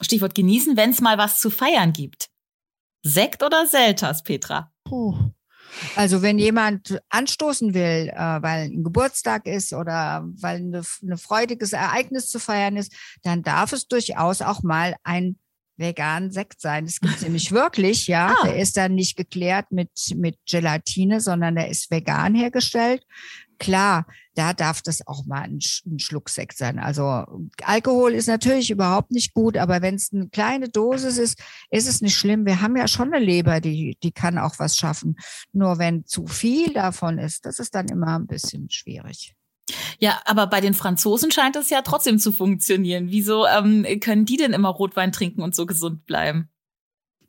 Stichwort 0.00 0.34
genießen, 0.34 0.76
wenn 0.76 0.90
es 0.90 1.00
mal 1.00 1.18
was 1.18 1.40
zu 1.40 1.50
feiern 1.50 1.92
gibt. 1.92 2.30
Sekt 3.04 3.42
oder 3.42 3.66
Selters, 3.66 4.22
Petra? 4.22 4.72
Puh. 4.82 5.14
Also 5.94 6.22
wenn 6.22 6.38
jemand 6.38 7.00
anstoßen 7.10 7.74
will, 7.74 8.08
äh, 8.08 8.16
weil 8.16 8.70
ein 8.70 8.82
Geburtstag 8.82 9.46
ist 9.46 9.72
oder 9.72 10.24
weil 10.40 10.56
ein 10.56 10.82
eine 11.02 11.16
freudiges 11.18 11.72
Ereignis 11.72 12.28
zu 12.30 12.38
feiern 12.38 12.76
ist, 12.76 12.92
dann 13.22 13.42
darf 13.42 13.72
es 13.72 13.88
durchaus 13.88 14.40
auch 14.40 14.62
mal 14.62 14.94
ein 15.02 15.36
veganen 15.76 16.30
Sekt 16.30 16.60
sein. 16.60 16.86
Das 16.86 17.00
gibt 17.00 17.16
es 17.16 17.22
nämlich 17.22 17.52
wirklich, 17.52 18.06
ja. 18.06 18.34
Ah. 18.38 18.46
Der 18.46 18.56
ist 18.56 18.76
dann 18.76 18.94
nicht 18.94 19.16
geklärt 19.16 19.66
mit, 19.70 19.90
mit 20.14 20.38
Gelatine, 20.48 21.20
sondern 21.20 21.56
der 21.56 21.68
ist 21.68 21.90
vegan 21.90 22.34
hergestellt. 22.34 23.04
Klar, 23.58 24.06
da 24.34 24.52
darf 24.52 24.82
das 24.82 25.06
auch 25.06 25.24
mal 25.26 25.42
ein, 25.42 25.58
ein 25.86 25.98
Schluck 25.98 26.28
Sekt 26.28 26.58
sein. 26.58 26.78
Also 26.78 27.24
Alkohol 27.62 28.12
ist 28.12 28.26
natürlich 28.26 28.70
überhaupt 28.70 29.10
nicht 29.10 29.32
gut, 29.34 29.56
aber 29.56 29.82
wenn 29.82 29.94
es 29.94 30.12
eine 30.12 30.28
kleine 30.28 30.68
Dosis 30.68 31.18
ist, 31.18 31.40
ist 31.70 31.88
es 31.88 32.00
nicht 32.00 32.16
schlimm. 32.16 32.46
Wir 32.46 32.60
haben 32.60 32.76
ja 32.76 32.88
schon 32.88 33.12
eine 33.12 33.24
Leber, 33.24 33.60
die, 33.60 33.96
die 34.02 34.12
kann 34.12 34.38
auch 34.38 34.58
was 34.58 34.76
schaffen. 34.76 35.16
Nur 35.52 35.78
wenn 35.78 36.04
zu 36.04 36.26
viel 36.26 36.72
davon 36.72 37.18
ist, 37.18 37.46
das 37.46 37.58
ist 37.58 37.74
dann 37.74 37.88
immer 37.88 38.18
ein 38.18 38.26
bisschen 38.26 38.70
schwierig. 38.70 39.34
Ja, 39.98 40.20
aber 40.24 40.46
bei 40.46 40.60
den 40.60 40.74
Franzosen 40.74 41.30
scheint 41.30 41.56
es 41.56 41.70
ja 41.70 41.82
trotzdem 41.82 42.18
zu 42.18 42.32
funktionieren. 42.32 43.10
Wieso 43.10 43.46
ähm, 43.46 43.86
können 44.00 44.26
die 44.26 44.36
denn 44.36 44.52
immer 44.52 44.68
Rotwein 44.68 45.12
trinken 45.12 45.42
und 45.42 45.54
so 45.54 45.66
gesund 45.66 46.04
bleiben? 46.06 46.50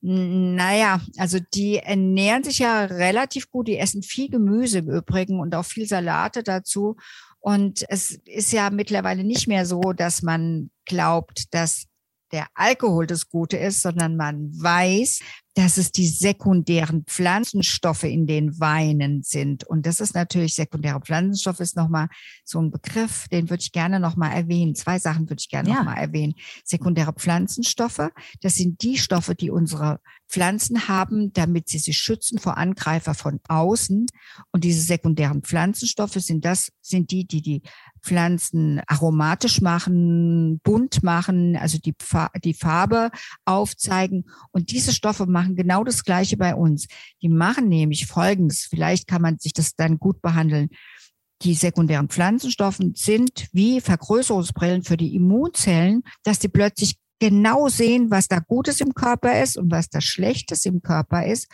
Naja, 0.01 1.01
also 1.17 1.39
die 1.53 1.77
ernähren 1.77 2.43
sich 2.43 2.59
ja 2.59 2.85
relativ 2.85 3.49
gut. 3.49 3.67
Die 3.67 3.77
essen 3.77 4.03
viel 4.03 4.29
Gemüse 4.29 4.79
im 4.79 4.89
Übrigen 4.89 5.39
und 5.39 5.55
auch 5.55 5.65
viel 5.65 5.87
Salate 5.87 6.43
dazu. 6.43 6.95
Und 7.39 7.85
es 7.89 8.19
ist 8.25 8.51
ja 8.51 8.69
mittlerweile 8.69 9.23
nicht 9.23 9.47
mehr 9.47 9.65
so, 9.65 9.93
dass 9.93 10.21
man 10.21 10.71
glaubt, 10.85 11.53
dass 11.53 11.85
der 12.31 12.47
Alkohol 12.55 13.07
das 13.07 13.29
Gute 13.29 13.57
ist, 13.57 13.81
sondern 13.81 14.15
man 14.15 14.51
weiß, 14.51 15.19
dass 15.55 15.77
es 15.77 15.91
die 15.91 16.07
sekundären 16.07 17.05
Pflanzenstoffe 17.05 18.03
in 18.03 18.27
den 18.27 18.59
Weinen 18.59 19.23
sind. 19.23 19.63
Und 19.63 19.85
das 19.85 20.01
ist 20.01 20.13
natürlich, 20.13 20.53
sekundäre 20.53 20.99
Pflanzenstoffe 20.99 21.61
ist 21.61 21.77
nochmal 21.77 22.09
so 22.43 22.61
ein 22.61 22.71
Begriff, 22.71 23.27
den 23.29 23.49
würde 23.49 23.61
ich 23.61 23.71
gerne 23.71 24.01
nochmal 24.01 24.33
erwähnen. 24.33 24.75
Zwei 24.75 24.99
Sachen 24.99 25.29
würde 25.29 25.39
ich 25.39 25.49
gerne 25.49 25.69
ja. 25.69 25.75
nochmal 25.77 25.97
erwähnen. 25.97 26.35
Sekundäre 26.65 27.13
Pflanzenstoffe, 27.13 28.09
das 28.41 28.55
sind 28.55 28.81
die 28.81 28.97
Stoffe, 28.97 29.33
die 29.33 29.49
unsere 29.49 30.01
Pflanzen 30.27 30.87
haben, 30.87 31.31
damit 31.33 31.69
sie 31.69 31.77
sich 31.77 31.97
schützen 31.97 32.39
vor 32.39 32.57
Angreifer 32.57 33.13
von 33.13 33.39
außen. 33.47 34.07
Und 34.51 34.63
diese 34.63 34.81
sekundären 34.81 35.41
Pflanzenstoffe 35.41 36.15
sind 36.15 36.45
das, 36.45 36.71
sind 36.81 37.11
die, 37.11 37.25
die 37.25 37.41
die 37.41 37.61
Pflanzen 38.01 38.81
aromatisch 38.87 39.61
machen, 39.61 40.59
bunt 40.63 41.03
machen, 41.03 41.55
also 41.55 41.77
die, 41.77 41.95
die 42.43 42.53
Farbe 42.53 43.11
aufzeigen. 43.45 44.25
Und 44.51 44.71
diese 44.71 44.93
Stoffe 44.93 45.25
machen 45.25 45.55
genau 45.55 45.83
das 45.83 46.03
Gleiche 46.03 46.37
bei 46.37 46.55
uns. 46.55 46.87
Die 47.21 47.29
machen 47.29 47.67
nämlich 47.67 48.05
Folgendes. 48.05 48.67
Vielleicht 48.69 49.07
kann 49.07 49.21
man 49.21 49.39
sich 49.39 49.53
das 49.53 49.75
dann 49.75 49.97
gut 49.97 50.21
behandeln. 50.21 50.69
Die 51.41 51.53
sekundären 51.53 52.07
Pflanzenstoffe 52.07 52.79
sind 52.93 53.47
wie 53.51 53.81
Vergrößerungsbrillen 53.81 54.83
für 54.83 54.97
die 54.97 55.15
Immunzellen, 55.15 56.03
dass 56.23 56.39
die 56.39 56.47
plötzlich 56.47 56.97
genau 57.19 57.69
sehen, 57.69 58.11
was 58.11 58.27
da 58.27 58.39
Gutes 58.39 58.81
im 58.81 58.93
Körper 58.93 59.41
ist 59.41 59.57
und 59.57 59.71
was 59.71 59.89
da 59.89 60.01
Schlechtes 60.01 60.65
im 60.65 60.81
Körper 60.81 61.25
ist. 61.25 61.47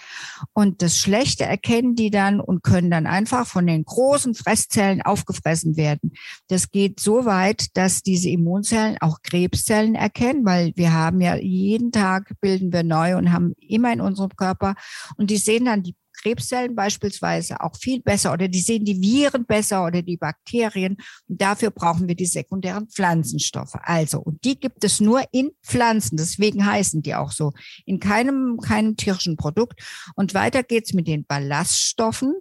Und 0.53 0.81
das 0.81 0.97
Schlechte 0.97 1.45
erkennen 1.45 1.95
die 1.95 2.09
dann 2.09 2.39
und 2.39 2.63
können 2.63 2.89
dann 2.91 3.07
einfach 3.07 3.45
von 3.45 3.67
den 3.67 3.85
großen 3.85 4.35
Fresszellen 4.35 5.01
aufgefressen 5.01 5.77
werden. 5.77 6.13
Das 6.47 6.71
geht 6.71 6.99
so 6.99 7.25
weit, 7.25 7.77
dass 7.77 8.01
diese 8.01 8.29
Immunzellen 8.29 8.97
auch 9.01 9.19
Krebszellen 9.23 9.95
erkennen, 9.95 10.45
weil 10.45 10.71
wir 10.75 10.93
haben 10.93 11.21
ja 11.21 11.35
jeden 11.35 11.91
Tag 11.91 12.33
bilden 12.41 12.73
wir 12.73 12.83
neu 12.83 13.17
und 13.17 13.31
haben 13.31 13.53
immer 13.59 13.93
in 13.93 14.01
unserem 14.01 14.35
Körper 14.35 14.75
und 15.17 15.29
die 15.29 15.37
sehen 15.37 15.65
dann 15.65 15.83
die 15.83 15.95
Krebszellen 16.21 16.75
beispielsweise 16.75 17.61
auch 17.61 17.75
viel 17.75 18.01
besser 18.01 18.33
oder 18.33 18.47
die 18.47 18.61
sehen 18.61 18.85
die 18.85 19.01
Viren 19.01 19.45
besser 19.45 19.85
oder 19.85 20.01
die 20.01 20.17
Bakterien. 20.17 20.97
Und 21.27 21.41
dafür 21.41 21.71
brauchen 21.71 22.07
wir 22.07 22.15
die 22.15 22.25
sekundären 22.25 22.87
Pflanzenstoffe. 22.87 23.75
Also, 23.81 24.19
und 24.19 24.43
die 24.43 24.59
gibt 24.59 24.83
es 24.83 24.99
nur 24.99 25.23
in 25.31 25.51
Pflanzen. 25.63 26.17
Deswegen 26.17 26.65
heißen 26.65 27.01
die 27.01 27.15
auch 27.15 27.31
so. 27.31 27.51
In 27.85 27.99
keinem, 27.99 28.57
keinem 28.61 28.95
tierischen 28.95 29.37
Produkt. 29.37 29.81
Und 30.15 30.33
weiter 30.33 30.63
geht's 30.63 30.93
mit 30.93 31.07
den 31.07 31.25
Ballaststoffen 31.25 32.35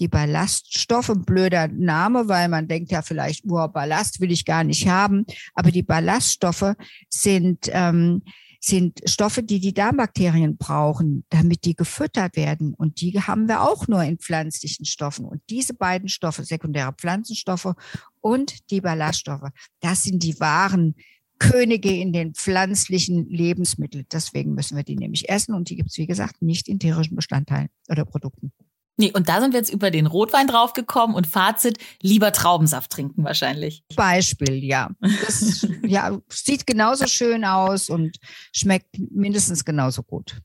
die 0.00 0.08
Ballaststoffe, 0.08 1.12
blöder 1.14 1.68
Name, 1.68 2.26
weil 2.28 2.48
man 2.48 2.66
denkt 2.66 2.90
ja 2.90 3.02
vielleicht, 3.02 3.44
oh, 3.48 3.68
Ballast 3.68 4.20
will 4.20 4.32
ich 4.32 4.44
gar 4.44 4.64
nicht 4.64 4.88
haben. 4.88 5.24
Aber 5.54 5.70
die 5.70 5.82
Ballaststoffe 5.82 6.74
sind 7.08 7.68
ähm, 7.70 8.22
sind 8.64 9.00
Stoffe, 9.06 9.42
die 9.42 9.58
die 9.58 9.74
Darmbakterien 9.74 10.56
brauchen, 10.56 11.24
damit 11.30 11.64
die 11.64 11.74
gefüttert 11.74 12.36
werden. 12.36 12.74
Und 12.74 13.00
die 13.00 13.20
haben 13.20 13.48
wir 13.48 13.62
auch 13.62 13.88
nur 13.88 14.02
in 14.04 14.18
pflanzlichen 14.18 14.86
Stoffen. 14.86 15.24
Und 15.24 15.42
diese 15.50 15.74
beiden 15.74 16.08
Stoffe, 16.08 16.44
sekundäre 16.44 16.92
Pflanzenstoffe 16.92 17.74
und 18.20 18.70
die 18.70 18.80
Ballaststoffe, 18.80 19.50
das 19.80 20.04
sind 20.04 20.22
die 20.22 20.38
wahren 20.38 20.94
Könige 21.40 21.92
in 21.92 22.12
den 22.12 22.34
pflanzlichen 22.34 23.28
Lebensmitteln. 23.28 24.06
Deswegen 24.12 24.54
müssen 24.54 24.76
wir 24.76 24.84
die 24.84 24.96
nämlich 24.96 25.28
essen. 25.28 25.54
Und 25.54 25.68
die 25.68 25.76
gibt 25.76 25.90
es, 25.90 25.98
wie 25.98 26.06
gesagt, 26.06 26.40
nicht 26.40 26.68
in 26.68 26.78
tierischen 26.78 27.16
Bestandteilen 27.16 27.68
oder 27.88 28.04
Produkten. 28.04 28.52
Nee, 28.98 29.10
und 29.12 29.28
da 29.28 29.40
sind 29.40 29.52
wir 29.52 29.58
jetzt 29.58 29.72
über 29.72 29.90
den 29.90 30.06
Rotwein 30.06 30.46
draufgekommen 30.46 31.16
und 31.16 31.26
Fazit, 31.26 31.78
lieber 32.02 32.30
Traubensaft 32.32 32.90
trinken 32.90 33.24
wahrscheinlich. 33.24 33.84
Beispiel, 33.96 34.62
ja. 34.62 34.90
Das 35.00 35.66
ja, 35.82 36.18
sieht 36.28 36.66
genauso 36.66 37.06
schön 37.06 37.44
aus 37.44 37.88
und 37.88 38.18
schmeckt 38.54 38.98
mindestens 39.10 39.64
genauso 39.64 40.02
gut. 40.02 40.40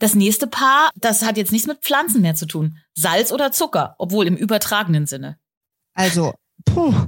Das 0.00 0.14
nächste 0.14 0.48
Paar, 0.48 0.90
das 0.96 1.24
hat 1.24 1.36
jetzt 1.36 1.52
nichts 1.52 1.68
mit 1.68 1.78
Pflanzen 1.82 2.22
mehr 2.22 2.34
zu 2.34 2.46
tun. 2.46 2.76
Salz 2.94 3.30
oder 3.30 3.52
Zucker, 3.52 3.94
obwohl 3.98 4.26
im 4.26 4.36
übertragenen 4.36 5.06
Sinne. 5.06 5.38
Also, 5.94 6.34
puh. 6.64 7.06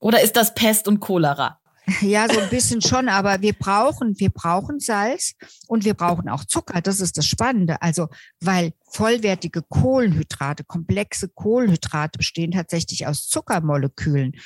Oder 0.00 0.20
ist 0.20 0.36
das 0.36 0.54
Pest 0.54 0.88
und 0.88 0.98
Cholera? 0.98 1.61
Ja, 2.00 2.28
so 2.32 2.38
ein 2.38 2.48
bisschen 2.48 2.80
schon, 2.80 3.08
aber 3.08 3.42
wir 3.42 3.54
brauchen, 3.54 4.18
wir 4.20 4.30
brauchen 4.30 4.78
Salz 4.78 5.32
und 5.66 5.84
wir 5.84 5.94
brauchen 5.94 6.28
auch 6.28 6.44
Zucker. 6.44 6.80
Das 6.80 7.00
ist 7.00 7.18
das 7.18 7.26
Spannende. 7.26 7.82
Also, 7.82 8.08
weil 8.40 8.72
vollwertige 8.92 9.62
Kohlenhydrate, 9.62 10.62
komplexe 10.62 11.28
Kohlenhydrate 11.28 12.18
bestehen 12.18 12.52
tatsächlich 12.52 13.06
aus 13.06 13.26
Zuckermolekülen. 13.26 14.36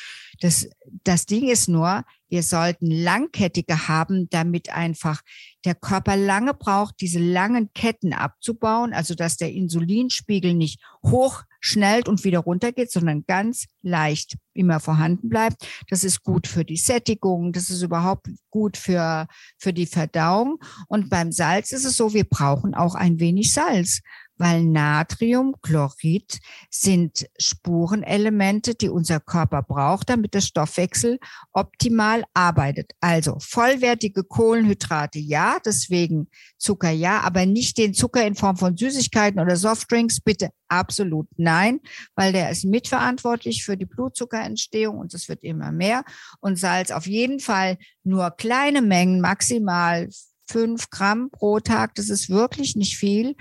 Das, 0.41 0.69
das 1.05 1.27
Ding 1.27 1.49
ist 1.49 1.69
nur, 1.69 2.05
wir 2.29 2.43
sollten 2.43 2.91
langkettige 2.91 3.87
haben, 3.87 4.31
damit 4.31 4.71
einfach 4.71 5.21
der 5.65 5.75
Körper 5.75 6.17
lange 6.17 6.55
braucht, 6.55 7.01
diese 7.01 7.19
langen 7.19 7.73
Ketten 7.75 8.15
abzubauen, 8.15 8.95
also 8.95 9.15
dass 9.15 9.37
der 9.37 9.53
Insulinspiegel 9.53 10.55
nicht 10.55 10.81
hoch 11.05 11.43
schnellt 11.67 12.09
und 12.09 12.23
wieder 12.23 12.39
runtergeht, 12.39 12.93
sondern 12.93 13.25
ganz 13.27 13.67
leicht 13.83 14.37
immer 14.55 14.79
vorhanden 14.79 15.29
bleibt. 15.29 15.67
Das 15.91 16.05
ist 16.05 16.23
gut 16.23 16.47
für 16.47 16.65
die 16.65 16.77
Sättigung, 16.77 17.53
das 17.53 17.71
ist 17.71 17.83
überhaupt 17.83 18.29
gut 18.51 18.77
für, 18.77 19.27
für 19.59 19.73
die 19.73 19.87
Verdauung. 19.87 20.59
Und 20.89 21.11
beim 21.11 21.33
Salz 21.33 21.73
ist 21.73 21.85
es 21.85 21.97
so, 21.97 22.15
wir 22.15 22.25
brauchen 22.25 22.75
auch 22.75 22.95
ein 22.95 23.19
wenig 23.19 23.53
Salz 23.53 24.01
weil 24.39 24.65
Natriumchlorid 24.65 26.39
sind 26.71 27.27
Spurenelemente, 27.39 28.75
die 28.75 28.89
unser 28.89 29.21
Körper 29.21 29.63
braucht, 29.63 30.11
damit 30.11 30.35
der 30.35 30.41
Stoffwechsel 30.41 31.19
optimal 31.53 32.25
arbeitet. 32.35 32.93
Also 33.01 33.39
vollwertige 33.41 34.25
Kohlenhydrate 34.25 35.19
ja, 35.19 35.59
deswegen 35.65 36.29
Zucker 36.59 36.91
ja, 36.91 37.21
aber 37.21 37.47
nicht 37.47 37.79
den 37.79 37.95
Zucker 37.95 38.27
in 38.27 38.35
Form 38.35 38.57
von 38.57 38.77
Süßigkeiten 38.77 39.41
oder 39.41 39.57
Softdrinks, 39.57 40.21
bitte 40.21 40.51
absolut 40.69 41.29
nein, 41.37 41.81
weil 42.15 42.33
der 42.33 42.51
ist 42.51 42.65
mitverantwortlich 42.65 43.65
für 43.65 43.77
die 43.77 43.87
Blutzuckerentstehung 43.87 44.99
und 44.99 45.15
es 45.15 45.29
wird 45.29 45.43
immer 45.45 45.73
mehr. 45.73 46.05
Und 46.41 46.59
Salz 46.59 46.91
auf 46.91 47.07
jeden 47.07 47.41
Fall 47.41 47.79
nur 48.05 48.31
kleine 48.33 48.83
Mengen, 48.83 49.21
maximal 49.21 50.09
fünf 50.47 50.91
Gramm 50.91 51.31
pro 51.31 51.61
Tag. 51.61 51.95
Das 51.95 52.09
ist 52.09 52.31
wirklich 52.31 52.77
nicht 52.77 52.97
viel. 52.97 53.37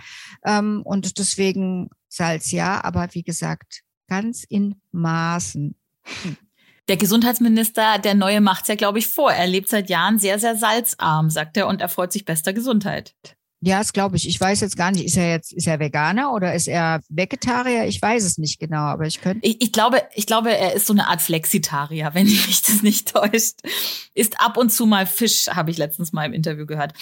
Ähm, 0.45 0.81
und 0.83 1.17
deswegen 1.17 1.89
Salz 2.15 2.51
ja, 2.51 2.83
aber 2.83 3.09
wie 3.11 3.23
gesagt, 3.23 3.81
ganz 4.07 4.43
in 4.43 4.81
Maßen. 4.91 5.75
Der 6.87 6.97
Gesundheitsminister, 6.97 7.97
der 7.97 8.13
Neue 8.13 8.41
macht's 8.41 8.67
ja, 8.67 8.75
glaube 8.75 8.99
ich, 8.99 9.07
vor. 9.07 9.31
Er 9.31 9.47
lebt 9.47 9.69
seit 9.69 9.89
Jahren 9.89 10.19
sehr, 10.19 10.39
sehr 10.39 10.55
salzarm, 10.55 11.29
sagt 11.29 11.57
er, 11.57 11.67
und 11.67 11.81
er 11.81 11.89
freut 11.89 12.13
sich 12.13 12.25
bester 12.25 12.53
Gesundheit. 12.53 13.15
Ja, 13.65 13.79
das 13.79 13.93
glaube 13.93 14.15
ich. 14.15 14.27
Ich 14.27 14.39
weiß 14.39 14.61
jetzt 14.61 14.77
gar 14.77 14.91
nicht, 14.91 15.03
ist 15.03 15.17
er 15.17 15.31
jetzt, 15.31 15.51
ist 15.51 15.65
er 15.65 15.79
Veganer 15.79 16.31
oder 16.33 16.53
ist 16.53 16.67
er 16.67 17.01
Vegetarier? 17.09 17.85
Ich 17.85 17.99
weiß 17.99 18.23
es 18.23 18.37
nicht 18.37 18.59
genau, 18.59 18.83
aber 18.83 19.07
ich 19.07 19.21
könnte. 19.21 19.43
Ich, 19.43 19.59
ich 19.59 19.71
glaube, 19.71 20.03
ich 20.13 20.27
glaube, 20.27 20.55
er 20.55 20.73
ist 20.73 20.85
so 20.85 20.93
eine 20.93 21.07
Art 21.07 21.19
Flexitarier, 21.19 22.11
wenn 22.13 22.27
mich 22.27 22.61
das 22.61 22.83
nicht 22.83 23.11
täuscht. 23.11 23.61
Ist 24.13 24.39
ab 24.39 24.57
und 24.57 24.71
zu 24.71 24.85
mal 24.85 25.07
Fisch, 25.07 25.47
habe 25.47 25.71
ich 25.71 25.77
letztens 25.77 26.13
mal 26.13 26.25
im 26.25 26.33
Interview 26.33 26.67
gehört. 26.67 26.93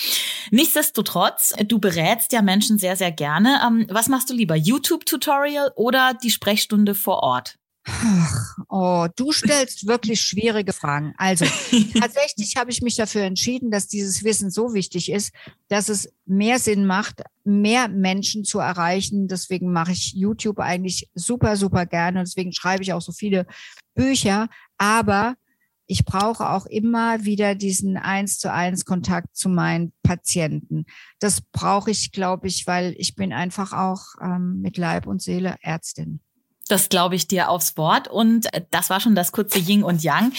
Nichtsdestotrotz, 0.51 1.53
du 1.67 1.79
berätst 1.79 2.31
ja 2.31 2.41
Menschen 2.41 2.77
sehr, 2.77 2.95
sehr 2.95 3.11
gerne. 3.11 3.59
Ähm, 3.67 3.85
was 3.89 4.07
machst 4.07 4.29
du 4.29 4.33
lieber? 4.33 4.55
YouTube-Tutorial 4.55 5.73
oder 5.75 6.13
die 6.13 6.31
Sprechstunde 6.31 6.95
vor 6.95 7.23
Ort? 7.23 7.57
Ach, 7.85 8.57
oh, 8.69 9.07
du 9.15 9.31
stellst 9.31 9.87
wirklich 9.87 10.21
schwierige 10.21 10.71
Fragen. 10.71 11.13
Also 11.17 11.45
tatsächlich 11.99 12.55
habe 12.55 12.71
ich 12.71 12.81
mich 12.81 12.95
dafür 12.95 13.23
entschieden, 13.23 13.71
dass 13.71 13.87
dieses 13.87 14.23
Wissen 14.23 14.51
so 14.51 14.73
wichtig 14.73 15.11
ist, 15.11 15.33
dass 15.67 15.89
es 15.89 16.13
mehr 16.25 16.59
Sinn 16.59 16.85
macht, 16.85 17.23
mehr 17.43 17.89
Menschen 17.89 18.45
zu 18.45 18.59
erreichen. 18.59 19.27
Deswegen 19.27 19.71
mache 19.71 19.91
ich 19.91 20.13
YouTube 20.13 20.59
eigentlich 20.59 21.09
super, 21.13 21.57
super 21.57 21.85
gerne. 21.85 22.23
Deswegen 22.23 22.53
schreibe 22.53 22.83
ich 22.83 22.93
auch 22.93 23.01
so 23.01 23.11
viele 23.11 23.45
Bücher. 23.95 24.47
Aber 24.77 25.35
ich 25.85 26.05
brauche 26.05 26.49
auch 26.49 26.65
immer 26.65 27.25
wieder 27.25 27.55
diesen 27.55 27.97
eins 27.97 28.39
zu 28.39 28.51
eins 28.51 28.85
Kontakt 28.85 29.35
zu 29.35 29.49
meinen 29.49 29.91
Patienten. 30.03 30.85
Das 31.19 31.41
brauche 31.41 31.91
ich, 31.91 32.13
glaube 32.13 32.47
ich, 32.47 32.65
weil 32.65 32.95
ich 32.97 33.15
bin 33.15 33.33
einfach 33.33 33.73
auch 33.73 34.15
ähm, 34.21 34.61
mit 34.61 34.77
Leib 34.77 35.05
und 35.05 35.21
Seele 35.21 35.57
Ärztin. 35.61 36.21
Das 36.67 36.89
glaube 36.89 37.15
ich 37.15 37.27
dir 37.27 37.49
aufs 37.49 37.77
Wort. 37.77 38.07
Und 38.07 38.47
das 38.71 38.89
war 38.89 38.99
schon 38.99 39.15
das 39.15 39.31
kurze 39.31 39.59
Yin 39.59 39.83
und 39.83 40.03
Yang 40.03 40.31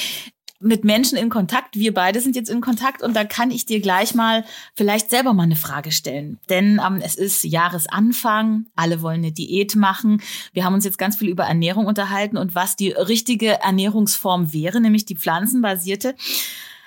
mit 0.65 0.83
Menschen 0.85 1.19
in 1.19 1.29
Kontakt. 1.29 1.77
Wir 1.77 1.93
beide 1.93 2.21
sind 2.21 2.37
jetzt 2.37 2.49
in 2.49 2.63
Kontakt 2.63 3.03
und 3.03 3.15
da 3.15 3.25
kann 3.25 3.51
ich 3.51 3.67
dir 3.67 3.81
gleich 3.81 4.15
mal 4.15 4.45
vielleicht 4.75 5.11
selber 5.11 5.35
mal 5.35 5.43
eine 5.43 5.57
Frage 5.57 5.93
stellen. 5.93 6.41
Denn 6.49 6.81
ähm, 6.85 7.01
es 7.03 7.17
ist 7.17 7.45
Jahresanfang, 7.45 8.67
alle 8.75 9.03
wollen 9.03 9.19
eine 9.19 9.33
Diät 9.33 9.77
machen. 9.77 10.23
Wir 10.53 10.65
haben 10.65 10.75
uns 10.75 10.85
jetzt 10.85 10.99
ganz 10.99 11.17
viel 11.17 11.29
über 11.29 11.45
Ernährung 11.45 11.87
unterhalten 11.87 12.39
und 12.39 12.55
was 12.55 12.77
die 12.77 12.91
richtige 12.91 13.61
Ernährungsform 13.61 14.53
wäre, 14.53 14.81
nämlich 14.81 15.05
die 15.05 15.17
pflanzenbasierte. 15.17 16.15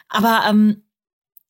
Aber 0.09 0.43
ähm, 0.49 0.83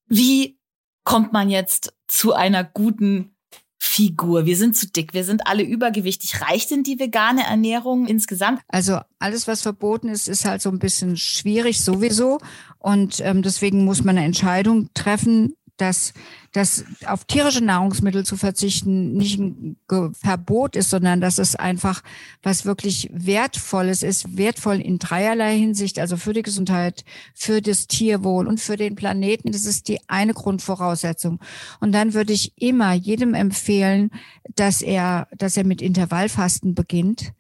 wie 0.08 0.60
kommt 1.06 1.32
man 1.32 1.50
jetzt 1.50 1.93
zu 2.08 2.34
einer 2.34 2.65
guten 2.65 3.37
Figur. 3.79 4.45
Wir 4.45 4.57
sind 4.57 4.75
zu 4.75 4.87
dick, 4.87 5.13
wir 5.13 5.23
sind 5.23 5.47
alle 5.47 5.63
übergewichtig. 5.63 6.41
Reicht 6.41 6.71
denn 6.71 6.83
die 6.83 6.99
vegane 6.99 7.45
Ernährung 7.45 8.07
insgesamt? 8.07 8.61
Also 8.67 8.99
alles, 9.19 9.47
was 9.47 9.61
verboten 9.61 10.09
ist, 10.09 10.27
ist 10.27 10.45
halt 10.45 10.61
so 10.61 10.69
ein 10.69 10.79
bisschen 10.79 11.17
schwierig 11.17 11.81
sowieso. 11.81 12.39
Und 12.79 13.19
ähm, 13.21 13.41
deswegen 13.41 13.85
muss 13.85 14.03
man 14.03 14.17
eine 14.17 14.25
Entscheidung 14.25 14.89
treffen, 14.93 15.55
dass, 15.77 16.13
dass 16.51 16.83
auf 17.05 17.25
tierische 17.25 17.63
Nahrungsmittel 17.63 18.25
zu 18.25 18.35
verzichten 18.35 19.13
nicht 19.13 19.39
ein 19.39 19.77
Verbot 20.13 20.75
ist, 20.75 20.89
sondern 20.89 21.21
dass 21.21 21.37
es 21.37 21.55
einfach 21.55 22.03
was 22.43 22.65
wirklich 22.65 23.09
Wertvolles 23.13 24.03
ist, 24.03 24.37
wertvoll 24.37 24.81
in 24.81 24.99
dreierlei 24.99 25.57
Hinsicht, 25.57 25.99
also 25.99 26.17
für 26.17 26.33
die 26.33 26.41
Gesundheit, 26.41 27.05
für 27.33 27.61
das 27.61 27.87
Tierwohl 27.87 28.47
und 28.47 28.59
für 28.59 28.75
den 28.75 28.95
Planeten. 28.95 29.51
Das 29.51 29.65
ist 29.65 29.87
die 29.87 29.99
eine 30.07 30.33
Grundvoraussetzung. 30.33 31.39
Und 31.79 31.91
dann 31.91 32.13
würde 32.13 32.33
ich 32.33 32.53
immer 32.61 32.93
jedem 32.93 33.33
empfehlen, 33.33 34.11
dass 34.55 34.81
er, 34.81 35.27
dass 35.37 35.57
er 35.57 35.65
mit 35.65 35.81
Intervallfasten 35.81 36.75
beginnt 36.75 37.33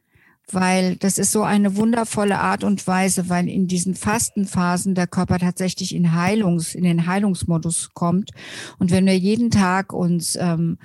weil 0.51 0.95
das 0.95 1.17
ist 1.17 1.31
so 1.31 1.43
eine 1.43 1.75
wundervolle 1.75 2.39
Art 2.39 2.63
und 2.63 2.85
Weise, 2.87 3.29
weil 3.29 3.49
in 3.49 3.67
diesen 3.67 3.95
Fastenphasen 3.95 4.95
der 4.95 5.07
Körper 5.07 5.39
tatsächlich 5.39 5.93
in 5.93 6.13
Heilungs, 6.13 6.73
in 6.73 6.83
den 6.83 7.05
Heilungsmodus 7.07 7.89
kommt. 7.93 8.31
Und 8.79 8.91
wenn 8.91 9.05
wir 9.05 9.17
jeden 9.17 9.51
Tag 9.51 9.91
uns 9.91 10.37
ähm, 10.37 10.77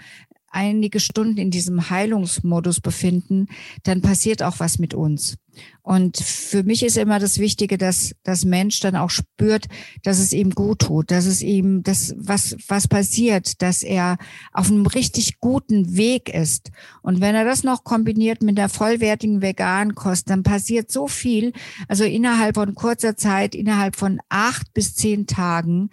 einige 0.52 1.00
Stunden 1.00 1.38
in 1.38 1.50
diesem 1.50 1.90
Heilungsmodus 1.90 2.80
befinden, 2.80 3.48
dann 3.84 4.02
passiert 4.02 4.42
auch 4.42 4.60
was 4.60 4.78
mit 4.78 4.94
uns. 4.94 5.36
Und 5.82 6.16
für 6.18 6.62
mich 6.62 6.84
ist 6.84 6.96
immer 6.96 7.18
das 7.18 7.38
Wichtige, 7.38 7.76
dass 7.76 8.14
das 8.22 8.44
Mensch 8.44 8.78
dann 8.78 8.94
auch 8.94 9.10
spürt, 9.10 9.66
dass 10.04 10.20
es 10.20 10.32
ihm 10.32 10.50
gut 10.50 10.78
tut, 10.80 11.10
dass 11.10 11.26
es 11.26 11.42
ihm 11.42 11.82
das, 11.82 12.14
was, 12.16 12.56
was 12.68 12.86
passiert, 12.86 13.60
dass 13.62 13.82
er 13.82 14.16
auf 14.52 14.70
einem 14.70 14.86
richtig 14.86 15.40
guten 15.40 15.96
Weg 15.96 16.28
ist. 16.32 16.70
Und 17.02 17.20
wenn 17.20 17.34
er 17.34 17.44
das 17.44 17.64
noch 17.64 17.82
kombiniert 17.82 18.42
mit 18.42 18.58
der 18.58 18.68
vollwertigen 18.68 19.42
veganen 19.42 19.96
Kost, 19.96 20.30
dann 20.30 20.44
passiert 20.44 20.92
so 20.92 21.08
viel. 21.08 21.52
Also 21.88 22.04
innerhalb 22.04 22.54
von 22.54 22.76
kurzer 22.76 23.16
Zeit, 23.16 23.56
innerhalb 23.56 23.96
von 23.96 24.20
acht 24.28 24.72
bis 24.74 24.94
zehn 24.94 25.26
Tagen, 25.26 25.90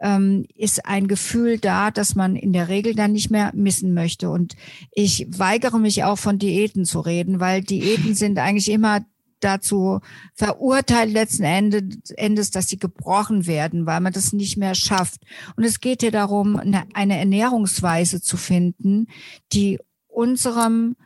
ähm, 0.00 0.44
ist 0.54 0.84
ein 0.84 1.08
Gefühl 1.08 1.58
da, 1.58 1.90
dass 1.90 2.14
man 2.14 2.36
in 2.36 2.52
der 2.52 2.68
Regel 2.68 2.94
dann 2.94 3.12
nicht 3.12 3.30
mehr 3.30 3.52
missen 3.54 3.94
möchte. 3.94 4.28
Und 4.28 4.54
ich 4.92 5.26
weigere 5.30 5.78
mich 5.78 6.04
auch 6.04 6.18
von 6.18 6.38
Diäten 6.38 6.84
zu 6.84 7.00
reden, 7.00 7.40
weil 7.40 7.62
Diäten 7.62 8.14
sind 8.14 8.38
eigentlich 8.38 8.70
immer 8.70 8.99
dazu 9.40 10.00
verurteilt 10.34 11.12
letzten 11.12 11.44
Endes, 11.44 12.50
dass 12.50 12.68
sie 12.68 12.78
gebrochen 12.78 13.46
werden, 13.46 13.86
weil 13.86 14.00
man 14.00 14.12
das 14.12 14.32
nicht 14.32 14.56
mehr 14.56 14.74
schafft. 14.74 15.22
Und 15.56 15.64
es 15.64 15.80
geht 15.80 16.02
hier 16.02 16.12
darum, 16.12 16.56
eine 16.56 17.18
Ernährungsweise 17.18 18.20
zu 18.20 18.36
finden, 18.36 19.06
die 19.52 19.78
unserem 20.06 20.96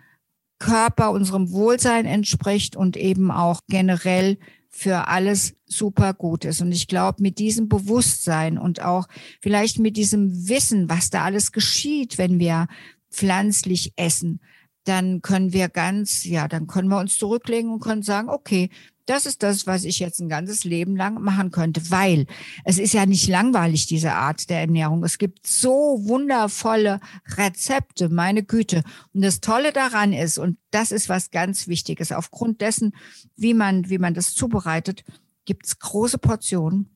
Körper, 0.58 1.10
unserem 1.10 1.50
Wohlsein 1.50 2.06
entspricht 2.06 2.76
und 2.76 2.96
eben 2.96 3.30
auch 3.30 3.60
generell 3.68 4.38
für 4.70 5.08
alles 5.08 5.54
super 5.66 6.14
gut 6.14 6.44
ist. 6.44 6.60
Und 6.60 6.72
ich 6.72 6.88
glaube, 6.88 7.22
mit 7.22 7.38
diesem 7.38 7.68
Bewusstsein 7.68 8.58
und 8.58 8.82
auch 8.82 9.06
vielleicht 9.40 9.78
mit 9.78 9.96
diesem 9.96 10.48
Wissen, 10.48 10.88
was 10.88 11.10
da 11.10 11.22
alles 11.22 11.52
geschieht, 11.52 12.18
wenn 12.18 12.40
wir 12.40 12.66
pflanzlich 13.10 13.92
essen, 13.96 14.40
dann 14.84 15.22
können 15.22 15.52
wir 15.52 15.68
ganz, 15.68 16.24
ja, 16.24 16.48
dann 16.48 16.66
können 16.66 16.88
wir 16.88 16.98
uns 16.98 17.18
zurücklegen 17.18 17.72
und 17.72 17.80
können 17.80 18.02
sagen, 18.02 18.28
okay, 18.28 18.70
das 19.06 19.26
ist 19.26 19.42
das, 19.42 19.66
was 19.66 19.84
ich 19.84 19.98
jetzt 19.98 20.20
ein 20.20 20.28
ganzes 20.28 20.64
Leben 20.64 20.96
lang 20.96 21.20
machen 21.20 21.50
könnte, 21.50 21.90
weil 21.90 22.26
es 22.64 22.78
ist 22.78 22.94
ja 22.94 23.04
nicht 23.04 23.28
langweilig, 23.28 23.86
diese 23.86 24.12
Art 24.12 24.48
der 24.48 24.60
Ernährung. 24.60 25.04
Es 25.04 25.18
gibt 25.18 25.46
so 25.46 26.00
wundervolle 26.04 27.00
Rezepte, 27.36 28.08
meine 28.08 28.42
Güte. 28.42 28.82
Und 29.12 29.22
das 29.22 29.40
Tolle 29.40 29.72
daran 29.72 30.12
ist, 30.12 30.38
und 30.38 30.56
das 30.70 30.90
ist 30.90 31.08
was 31.08 31.30
ganz 31.30 31.68
Wichtiges, 31.68 32.12
aufgrund 32.12 32.60
dessen, 32.60 32.94
wie 33.36 33.52
man, 33.52 33.90
wie 33.90 33.98
man 33.98 34.14
das 34.14 34.34
zubereitet, 34.34 35.04
gibt 35.44 35.66
es 35.66 35.78
große 35.78 36.18
Portionen 36.18 36.93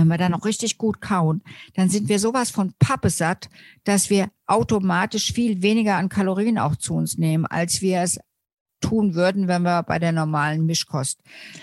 wenn 0.00 0.08
wir 0.08 0.18
dann 0.18 0.32
noch 0.32 0.44
richtig 0.44 0.78
gut 0.78 1.00
kauen, 1.00 1.42
dann 1.74 1.88
sind 1.88 2.08
wir 2.08 2.18
sowas 2.18 2.50
von 2.50 2.74
Pappe 2.78 3.10
satt, 3.10 3.48
dass 3.84 4.10
wir 4.10 4.30
automatisch 4.46 5.32
viel 5.32 5.62
weniger 5.62 5.96
an 5.96 6.08
Kalorien 6.08 6.58
auch 6.58 6.76
zu 6.76 6.94
uns 6.94 7.18
nehmen, 7.18 7.46
als 7.46 7.82
wir 7.82 8.00
es 8.00 8.18
tun 8.82 9.14
würden, 9.14 9.48
wenn 9.48 9.62
wir 9.62 9.82
bei 9.84 9.98
der 9.98 10.12
normalen 10.12 10.66
Mischkost 10.66 11.20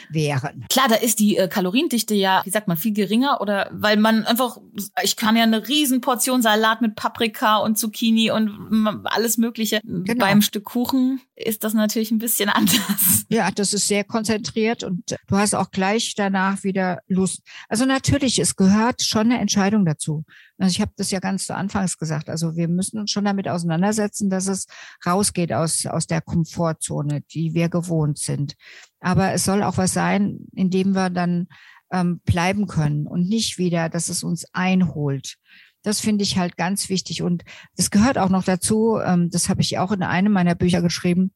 wären. 0.10 0.66
Klar, 0.70 0.88
da 0.88 0.96
ist 0.96 1.20
die 1.20 1.38
äh, 1.38 1.48
Kaloriendichte 1.48 2.16
ja, 2.16 2.42
wie 2.46 2.50
sagt 2.50 2.68
man, 2.68 2.78
viel 2.78 2.94
geringer 2.94 3.42
oder 3.42 3.70
weil 3.72 3.98
man 3.98 4.26
einfach, 4.26 4.58
ich 5.04 5.16
kann 5.16 5.36
ja 5.36 5.44
eine 5.44 5.68
riesen 5.68 6.02
Portion 6.02 6.42
Salat 6.42 6.82
mit 6.82 6.96
Paprika 6.96 7.58
und 7.58 7.78
Zucchini 7.78 8.32
und 8.32 9.04
alles 9.04 9.38
Mögliche. 9.38 9.82
Genau. 9.84 10.26
Beim 10.26 10.42
Stück 10.42 10.64
Kuchen 10.64 11.22
ist 11.40 11.64
das 11.64 11.74
natürlich 11.74 12.12
ein 12.12 12.18
bisschen 12.18 12.50
anders. 12.50 13.26
Ja, 13.30 13.52
das 13.52 13.74
ist 13.74 13.88
sehr 13.88 14.04
konzentriert 14.04 14.84
und 14.84 15.16
du 15.28 15.38
hast 15.38 15.56
auch 15.56 15.72
gleich 15.72 16.14
danach 16.16 16.64
wieder 16.64 17.00
Lust. 17.08 17.42
Also 17.68 17.86
natürlich, 17.86 18.40
es 18.40 18.56
gehört 18.56 19.02
schon 19.02 19.32
eine 19.32 19.40
Entscheidung 19.40 19.86
dazu. 19.86 20.26
Also 20.58 20.72
ich 20.72 20.82
habe 20.82 20.92
das 20.98 21.12
ja 21.12 21.20
ganz 21.20 21.46
zu 21.46 21.56
Anfangs 21.56 21.98
gesagt. 21.98 22.30
Also 22.30 22.56
wir 22.56 22.68
müssen 22.68 23.00
uns 23.00 23.12
schon 23.12 23.26
damit 23.26 23.48
auseinandersetzen, 23.48 24.30
dass 24.30 24.48
es 24.48 24.68
rausgeht 25.06 25.54
aus, 25.54 25.86
aus 25.86 26.08
der 26.08 26.22
Komfortzone, 26.22 27.22
die 27.34 27.54
wir 27.54 27.70
gewohnt 27.70 28.20
sind. 28.20 28.56
Aber 29.00 29.32
es 29.32 29.46
soll 29.46 29.64
auch 29.64 29.78
was 29.78 29.94
sein, 29.94 30.40
in 30.54 30.70
dem 30.70 30.92
wir 30.92 31.10
dann 31.10 31.48
ähm, 31.92 32.20
bleiben 32.26 32.68
können 32.68 33.08
und 33.08 33.28
nicht 33.28 33.58
wieder, 33.58 33.90
dass 33.90 34.10
es 34.10 34.24
uns 34.24 34.46
einholt. 34.54 35.38
Das 35.84 36.00
finde 36.00 36.24
ich 36.24 36.38
halt 36.38 36.58
ganz 36.58 36.90
wichtig. 36.90 37.22
Und 37.22 37.44
es 37.78 37.92
gehört 37.92 38.18
auch 38.18 38.30
noch 38.30 38.44
dazu, 38.44 39.00
ähm, 39.04 39.30
das 39.30 39.50
habe 39.50 39.62
ich 39.62 39.78
auch 39.78 39.92
in 39.92 40.04
einem 40.04 40.32
meiner 40.32 40.56
Bücher 40.56 40.82
geschrieben, 40.82 41.32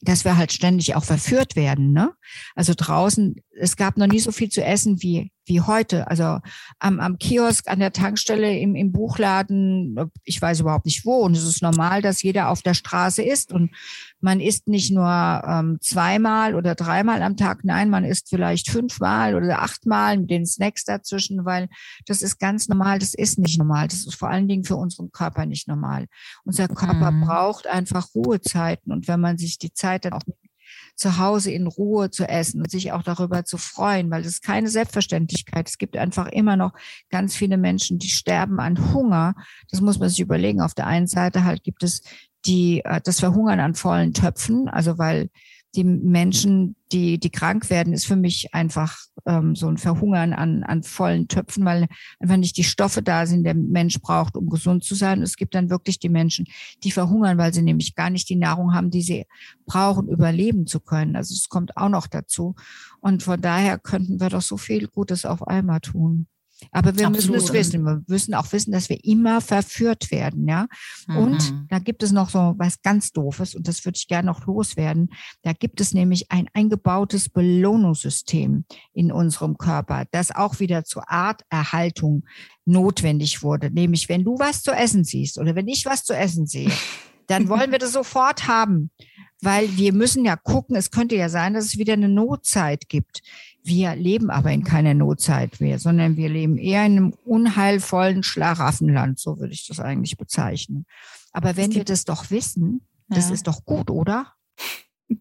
dass 0.00 0.24
wir 0.24 0.36
halt 0.36 0.52
ständig 0.52 0.94
auch 0.94 1.04
verführt 1.04 1.56
werden. 1.56 1.92
Ne? 1.92 2.12
Also 2.54 2.72
draußen, 2.76 3.36
es 3.58 3.76
gab 3.76 3.96
noch 3.96 4.06
nie 4.06 4.20
so 4.20 4.32
viel 4.32 4.48
zu 4.48 4.64
essen 4.64 5.02
wie 5.02 5.32
wie 5.48 5.60
heute. 5.60 6.08
Also 6.08 6.38
am, 6.78 7.00
am 7.00 7.18
Kiosk, 7.18 7.68
an 7.68 7.80
der 7.80 7.92
Tankstelle, 7.92 8.56
im, 8.58 8.74
im 8.74 8.92
Buchladen, 8.92 9.96
ich 10.24 10.40
weiß 10.40 10.60
überhaupt 10.60 10.86
nicht 10.86 11.04
wo. 11.04 11.16
Und 11.16 11.36
es 11.36 11.44
ist 11.44 11.62
normal, 11.62 12.02
dass 12.02 12.22
jeder 12.22 12.50
auf 12.50 12.62
der 12.62 12.74
Straße 12.74 13.22
isst. 13.22 13.52
Und 13.52 13.70
man 14.20 14.40
isst 14.40 14.68
nicht 14.68 14.90
nur 14.90 15.06
ähm, 15.06 15.78
zweimal 15.80 16.54
oder 16.54 16.74
dreimal 16.74 17.22
am 17.22 17.36
Tag, 17.36 17.64
nein, 17.64 17.90
man 17.90 18.04
isst 18.04 18.28
vielleicht 18.28 18.70
fünfmal 18.70 19.34
oder 19.34 19.62
achtmal 19.62 20.18
mit 20.18 20.30
den 20.30 20.46
Snacks 20.46 20.84
dazwischen, 20.84 21.44
weil 21.44 21.68
das 22.06 22.22
ist 22.22 22.38
ganz 22.38 22.68
normal, 22.68 22.98
das 22.98 23.14
ist 23.14 23.38
nicht 23.38 23.58
normal. 23.58 23.88
Das 23.88 24.06
ist 24.06 24.14
vor 24.14 24.28
allen 24.28 24.48
Dingen 24.48 24.64
für 24.64 24.76
unseren 24.76 25.12
Körper 25.12 25.46
nicht 25.46 25.68
normal. 25.68 26.06
Unser 26.44 26.68
Körper 26.68 27.10
mhm. 27.10 27.22
braucht 27.22 27.66
einfach 27.66 28.08
Ruhezeiten. 28.14 28.92
Und 28.92 29.08
wenn 29.08 29.20
man 29.20 29.38
sich 29.38 29.58
die 29.58 29.72
Zeit 29.72 30.04
dann 30.04 30.12
auch 30.12 30.22
zu 30.96 31.18
Hause 31.18 31.52
in 31.52 31.66
Ruhe 31.66 32.10
zu 32.10 32.28
essen 32.28 32.60
und 32.60 32.70
sich 32.70 32.92
auch 32.92 33.02
darüber 33.02 33.44
zu 33.44 33.56
freuen, 33.56 34.10
weil 34.10 34.22
das 34.22 34.32
ist 34.32 34.42
keine 34.42 34.68
Selbstverständlichkeit. 34.68 35.68
Es 35.68 35.78
gibt 35.78 35.96
einfach 35.96 36.26
immer 36.26 36.56
noch 36.56 36.72
ganz 37.08 37.36
viele 37.36 37.56
Menschen, 37.56 37.98
die 37.98 38.10
sterben 38.10 38.58
an 38.58 38.92
Hunger. 38.92 39.34
Das 39.70 39.80
muss 39.80 39.98
man 39.98 40.08
sich 40.08 40.20
überlegen. 40.20 40.60
Auf 40.60 40.74
der 40.74 40.86
einen 40.86 41.06
Seite 41.06 41.44
halt 41.44 41.62
gibt 41.62 41.82
es 41.84 42.02
die, 42.46 42.84
äh, 42.84 43.00
das 43.02 43.20
Verhungern 43.20 43.60
an 43.60 43.74
vollen 43.74 44.12
Töpfen, 44.14 44.68
also 44.68 44.98
weil 44.98 45.30
die 45.74 45.84
Menschen, 45.84 46.76
die, 46.92 47.18
die 47.18 47.30
krank 47.30 47.68
werden, 47.68 47.92
ist 47.92 48.06
für 48.06 48.16
mich 48.16 48.54
einfach 48.54 48.98
ähm, 49.26 49.54
so 49.54 49.68
ein 49.68 49.76
Verhungern 49.76 50.32
an, 50.32 50.64
an 50.64 50.82
vollen 50.82 51.28
Töpfen, 51.28 51.64
weil 51.64 51.86
einfach 52.20 52.38
nicht 52.38 52.56
die 52.56 52.64
Stoffe 52.64 53.02
da 53.02 53.26
sind, 53.26 53.44
der 53.44 53.54
Mensch 53.54 54.00
braucht, 54.00 54.36
um 54.36 54.48
gesund 54.48 54.82
zu 54.82 54.94
sein. 54.94 55.20
Es 55.22 55.36
gibt 55.36 55.54
dann 55.54 55.68
wirklich 55.68 55.98
die 55.98 56.08
Menschen, 56.08 56.46
die 56.82 56.90
verhungern, 56.90 57.36
weil 57.36 57.52
sie 57.52 57.62
nämlich 57.62 57.94
gar 57.94 58.08
nicht 58.08 58.28
die 58.30 58.36
Nahrung 58.36 58.74
haben, 58.74 58.90
die 58.90 59.02
sie 59.02 59.26
brauchen, 59.66 60.08
überleben 60.08 60.66
zu 60.66 60.80
können. 60.80 61.16
Also 61.16 61.34
es 61.34 61.50
kommt 61.50 61.76
auch 61.76 61.90
noch 61.90 62.06
dazu. 62.06 62.54
Und 63.00 63.22
von 63.22 63.40
daher 63.40 63.78
könnten 63.78 64.20
wir 64.20 64.30
doch 64.30 64.42
so 64.42 64.56
viel 64.56 64.88
Gutes 64.88 65.26
auf 65.26 65.46
einmal 65.46 65.80
tun. 65.80 66.28
Aber 66.72 66.96
wir 66.96 67.06
Absolut. 67.06 67.36
müssen 67.36 67.46
es 67.46 67.52
wissen. 67.52 67.84
Wir 67.84 68.02
müssen 68.06 68.34
auch 68.34 68.52
wissen, 68.52 68.72
dass 68.72 68.88
wir 68.88 69.02
immer 69.04 69.40
verführt 69.40 70.10
werden, 70.10 70.48
ja. 70.48 70.66
Mhm. 71.06 71.16
Und 71.16 71.54
da 71.68 71.78
gibt 71.78 72.02
es 72.02 72.12
noch 72.12 72.30
so 72.30 72.54
was 72.58 72.82
ganz 72.82 73.12
Doofes 73.12 73.54
und 73.54 73.68
das 73.68 73.84
würde 73.84 73.96
ich 73.96 74.08
gerne 74.08 74.26
noch 74.26 74.46
loswerden. 74.46 75.10
Da 75.42 75.52
gibt 75.52 75.80
es 75.80 75.94
nämlich 75.94 76.30
ein 76.30 76.48
eingebautes 76.54 77.28
Belohnungssystem 77.28 78.64
in 78.92 79.12
unserem 79.12 79.56
Körper, 79.56 80.04
das 80.10 80.34
auch 80.34 80.60
wieder 80.60 80.84
zur 80.84 81.08
Arterhaltung 81.10 82.24
notwendig 82.64 83.42
wurde. 83.42 83.70
Nämlich, 83.70 84.08
wenn 84.08 84.24
du 84.24 84.38
was 84.38 84.62
zu 84.62 84.72
essen 84.72 85.04
siehst 85.04 85.38
oder 85.38 85.54
wenn 85.54 85.68
ich 85.68 85.86
was 85.86 86.04
zu 86.04 86.14
essen 86.14 86.46
sehe, 86.46 86.70
dann 87.28 87.48
wollen 87.48 87.70
wir 87.70 87.78
das 87.78 87.92
sofort 87.92 88.48
haben 88.48 88.90
weil 89.40 89.76
wir 89.76 89.92
müssen 89.92 90.24
ja 90.24 90.36
gucken, 90.36 90.76
es 90.76 90.90
könnte 90.90 91.14
ja 91.16 91.28
sein, 91.28 91.54
dass 91.54 91.66
es 91.66 91.78
wieder 91.78 91.92
eine 91.92 92.08
Notzeit 92.08 92.88
gibt. 92.88 93.22
Wir 93.62 93.94
leben 93.96 94.30
aber 94.30 94.50
in 94.52 94.64
keiner 94.64 94.94
Notzeit 94.94 95.60
mehr, 95.60 95.78
sondern 95.78 96.16
wir 96.16 96.28
leben 96.28 96.56
eher 96.56 96.86
in 96.86 96.96
einem 96.96 97.14
unheilvollen 97.24 98.22
Schlaraffenland, 98.22 99.18
so 99.18 99.38
würde 99.38 99.52
ich 99.52 99.66
das 99.66 99.80
eigentlich 99.80 100.16
bezeichnen. 100.16 100.86
Aber 101.32 101.56
wenn 101.56 101.74
wir 101.74 101.84
das 101.84 102.04
doch 102.04 102.30
wissen, 102.30 102.80
das 103.08 103.28
ja. 103.28 103.34
ist 103.34 103.46
doch 103.46 103.64
gut, 103.64 103.90
oder? 103.90 104.34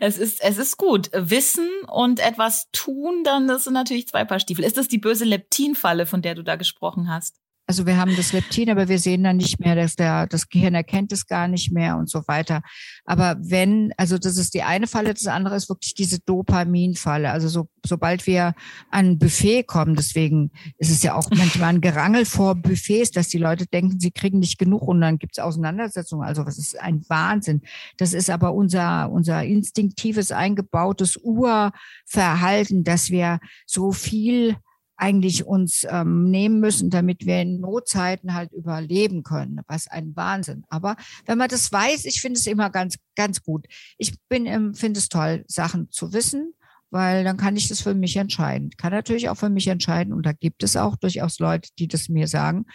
Es 0.00 0.18
ist, 0.18 0.42
es 0.42 0.58
ist 0.58 0.76
gut. 0.76 1.10
Wissen 1.14 1.68
und 1.88 2.20
etwas 2.20 2.68
tun, 2.72 3.24
dann 3.24 3.48
das 3.48 3.64
sind 3.64 3.72
natürlich 3.72 4.06
zwei 4.06 4.24
Paar 4.24 4.38
Stiefel. 4.38 4.64
Ist 4.64 4.76
das 4.76 4.86
die 4.86 4.98
böse 4.98 5.24
Leptinfalle, 5.24 6.06
von 6.06 6.22
der 6.22 6.34
du 6.34 6.44
da 6.44 6.56
gesprochen 6.56 7.08
hast? 7.08 7.39
Also 7.70 7.86
wir 7.86 7.98
haben 7.98 8.16
das 8.16 8.32
Leptin, 8.32 8.68
aber 8.68 8.88
wir 8.88 8.98
sehen 8.98 9.22
dann 9.22 9.36
nicht 9.36 9.60
mehr, 9.60 9.76
dass 9.76 9.94
der, 9.94 10.26
das 10.26 10.48
Gehirn 10.48 10.74
erkennt 10.74 11.12
es 11.12 11.28
gar 11.28 11.46
nicht 11.46 11.70
mehr 11.70 11.96
und 11.98 12.10
so 12.10 12.26
weiter. 12.26 12.62
Aber 13.04 13.36
wenn, 13.38 13.92
also 13.96 14.18
das 14.18 14.38
ist 14.38 14.54
die 14.54 14.64
eine 14.64 14.88
Falle, 14.88 15.14
das 15.14 15.28
andere 15.28 15.54
ist 15.54 15.68
wirklich 15.68 15.94
diese 15.94 16.18
Dopaminfalle. 16.18 17.30
Also 17.30 17.46
so, 17.46 17.68
sobald 17.86 18.26
wir 18.26 18.54
an 18.90 19.10
ein 19.10 19.18
Buffet 19.20 19.62
kommen, 19.62 19.94
deswegen 19.94 20.50
ist 20.78 20.90
es 20.90 21.04
ja 21.04 21.14
auch 21.14 21.30
manchmal 21.30 21.68
ein 21.68 21.80
Gerangel 21.80 22.24
vor 22.24 22.56
Buffets, 22.56 23.12
dass 23.12 23.28
die 23.28 23.38
Leute 23.38 23.66
denken, 23.68 24.00
sie 24.00 24.10
kriegen 24.10 24.40
nicht 24.40 24.58
genug 24.58 24.82
und 24.88 25.00
dann 25.00 25.18
gibt 25.18 25.38
es 25.38 25.44
Auseinandersetzungen. 25.44 26.26
Also 26.26 26.44
was 26.46 26.58
ist 26.58 26.76
ein 26.80 27.04
Wahnsinn. 27.06 27.62
Das 27.98 28.14
ist 28.14 28.30
aber 28.30 28.52
unser, 28.52 29.12
unser 29.12 29.44
instinktives, 29.44 30.32
eingebautes 30.32 31.18
Urverhalten, 31.18 32.82
dass 32.82 33.10
wir 33.10 33.38
so 33.64 33.92
viel 33.92 34.56
eigentlich 35.00 35.46
uns 35.46 35.86
ähm, 35.88 36.30
nehmen 36.30 36.60
müssen, 36.60 36.90
damit 36.90 37.24
wir 37.24 37.40
in 37.40 37.60
Notzeiten 37.60 38.34
halt 38.34 38.52
überleben 38.52 39.22
können. 39.22 39.60
Was 39.66 39.88
ein 39.88 40.14
Wahnsinn. 40.14 40.64
Aber 40.68 40.96
wenn 41.26 41.38
man 41.38 41.48
das 41.48 41.72
weiß, 41.72 42.04
ich 42.04 42.20
finde 42.20 42.38
es 42.38 42.46
immer 42.46 42.70
ganz, 42.70 42.96
ganz 43.16 43.42
gut. 43.42 43.66
Ich 43.96 44.14
bin, 44.28 44.74
finde 44.74 44.98
es 44.98 45.08
toll, 45.08 45.44
Sachen 45.48 45.90
zu 45.90 46.12
wissen, 46.12 46.52
weil 46.90 47.24
dann 47.24 47.38
kann 47.38 47.56
ich 47.56 47.68
das 47.68 47.80
für 47.80 47.94
mich 47.94 48.16
entscheiden. 48.16 48.70
Kann 48.76 48.92
natürlich 48.92 49.30
auch 49.30 49.36
für 49.36 49.48
mich 49.48 49.68
entscheiden 49.68 50.12
und 50.12 50.26
da 50.26 50.32
gibt 50.32 50.62
es 50.62 50.76
auch 50.76 50.96
durchaus 50.96 51.38
Leute, 51.38 51.70
die 51.78 51.88
das 51.88 52.08
mir 52.08 52.28
sagen. 52.28 52.66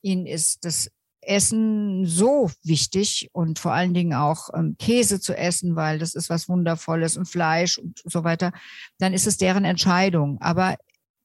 Ihnen 0.00 0.26
ist 0.26 0.64
das 0.64 0.90
Essen 1.20 2.06
so 2.06 2.50
wichtig 2.62 3.28
und 3.32 3.58
vor 3.58 3.72
allen 3.72 3.92
Dingen 3.92 4.14
auch 4.14 4.48
ähm, 4.54 4.76
Käse 4.78 5.20
zu 5.20 5.36
essen, 5.36 5.76
weil 5.76 5.98
das 5.98 6.14
ist 6.14 6.30
was 6.30 6.48
Wundervolles 6.48 7.18
und 7.18 7.26
Fleisch 7.26 7.76
und 7.76 8.00
so 8.04 8.24
weiter, 8.24 8.52
dann 8.98 9.12
ist 9.12 9.26
es 9.26 9.36
deren 9.36 9.64
Entscheidung. 9.64 10.40
Aber 10.40 10.76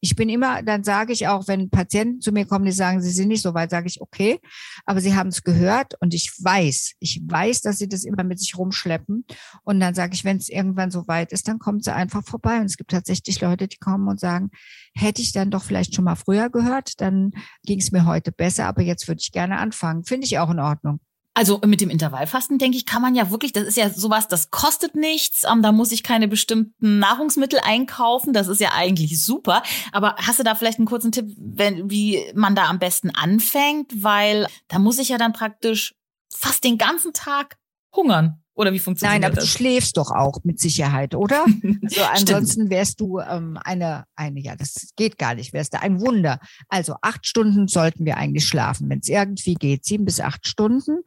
ich 0.04 0.18
bin 0.18 0.28
immer, 0.28 0.62
dann 0.64 0.84
sage 0.84 1.14
ich 1.14 1.30
auch, 1.30 1.48
wenn 1.48 1.70
Patienten 1.70 2.20
zu 2.20 2.34
mir 2.34 2.46
kommen, 2.46 2.66
die 2.66 2.74
sagen, 2.74 3.02
sie 3.02 3.10
sind 3.10 3.30
nicht 3.30 3.42
so 3.42 3.54
weit, 3.54 3.70
sage 3.70 3.88
ich, 3.88 4.02
okay, 4.02 4.38
aber 4.86 5.00
sie 5.00 5.16
haben 5.16 5.30
es 5.30 5.44
gehört 5.44 5.94
und 6.02 6.14
ich 6.14 6.30
weiß, 6.44 6.96
ich 7.00 7.22
weiß, 7.26 7.62
dass 7.62 7.78
sie 7.78 7.88
das 7.88 8.04
immer 8.04 8.26
mit 8.26 8.38
sich 8.38 8.58
rumschleppen. 8.58 9.26
Und 9.64 9.80
dann 9.80 9.96
sage 9.96 10.14
ich, 10.14 10.26
wenn 10.26 10.36
es 10.36 10.50
irgendwann 10.50 10.92
so 10.92 11.08
weit 11.08 11.32
ist, 11.32 11.48
dann 11.48 11.58
kommt 11.58 11.86
sie 11.86 11.94
einfach 11.94 12.22
vorbei. 12.26 12.60
Und 12.60 12.66
es 12.66 12.76
gibt 12.76 12.92
tatsächlich 12.92 13.40
Leute, 13.40 13.70
die 13.70 13.78
kommen 13.78 14.10
und 14.10 14.20
sagen, 14.20 14.52
hätte 14.94 15.22
ich 15.22 15.32
dann 15.32 15.52
doch 15.52 15.64
vielleicht 15.64 15.96
schon 15.96 16.04
mal 16.04 16.16
früher 16.16 16.50
gehört, 16.50 17.00
dann 17.00 17.32
ging 17.66 17.80
es 17.80 17.94
mir 17.94 18.06
heute 18.06 18.34
besser, 18.34 18.66
aber 18.66 18.82
jetzt 18.82 19.08
würde 19.08 19.22
ich 19.22 19.32
gerne 19.32 19.58
anfangen. 19.58 20.04
Finde 20.04 20.26
ich 20.26 20.38
auch 20.38 20.50
in 20.50 20.60
Ordnung. 20.60 21.00
Also 21.36 21.60
mit 21.66 21.82
dem 21.82 21.90
Intervallfasten, 21.90 22.60
denke 22.60 22.78
ich, 22.78 22.86
kann 22.86 23.02
man 23.02 23.16
ja 23.16 23.32
wirklich, 23.32 23.54
das 23.54 23.64
ist 23.64 23.78
ja 23.78 23.90
sowas, 23.90 24.28
das 24.28 24.52
kostet 24.52 24.96
nichts, 24.96 25.44
ähm, 25.52 25.64
da 25.64 25.72
muss 25.72 25.92
ich 25.92 26.04
keine 26.04 26.28
bestimmten 26.28 27.00
Nahrungsmittel 27.00 27.60
einkaufen, 27.64 28.34
das 28.34 28.48
ist 28.48 28.62
ja 28.62 28.74
eigentlich 28.74 29.24
super. 29.24 29.64
Aber 29.92 30.16
hast 30.18 30.38
du 30.38 30.44
da 30.44 30.54
vielleicht 30.54 30.78
einen 30.78 30.88
kurzen 30.88 31.12
Tipp, 31.12 31.34
wenn, 31.38 31.90
wie 31.90 32.24
man 32.36 32.54
da 32.54 32.66
am 32.66 32.78
besten 32.78 33.10
anfängt? 33.10 34.04
Weil 34.04 34.48
da 34.68 34.78
muss 34.78 35.00
ich 35.00 35.10
ja 35.10 35.18
dann 35.18 35.34
praktisch 35.34 35.96
fast 36.32 36.64
den 36.64 36.78
ganzen 36.78 37.14
Tag 37.14 37.58
hungern. 37.96 38.43
Oder 38.56 38.72
wie 38.72 38.80
funktioniert 38.80 39.22
Nein, 39.22 39.24
aber 39.26 39.36
das? 39.36 39.46
du 39.46 39.50
schläfst 39.50 39.98
doch 39.98 40.12
auch 40.12 40.40
mit 40.44 40.60
Sicherheit, 40.60 41.16
oder? 41.16 41.46
Also 41.84 42.04
ansonsten 42.04 42.70
wärst 42.70 43.00
du 43.02 43.20
ähm, 43.20 43.58
eine, 43.64 44.06
eine, 44.16 44.40
ja, 44.40 44.56
das 44.56 44.94
geht 44.96 45.18
gar 45.18 45.36
nicht, 45.36 45.54
wärst 45.54 45.74
du 45.74 45.82
ein 45.82 46.00
Wunder. 46.02 46.40
Also 46.70 46.96
acht 47.02 47.26
Stunden 47.28 47.68
sollten 47.68 48.06
wir 48.06 48.18
eigentlich 48.18 48.46
schlafen, 48.46 48.90
wenn 48.90 49.00
es 49.00 49.10
irgendwie 49.10 49.56
geht, 49.56 49.86
sieben 49.86 50.06
bis 50.06 50.20
acht 50.20 50.48
Stunden. 50.48 51.02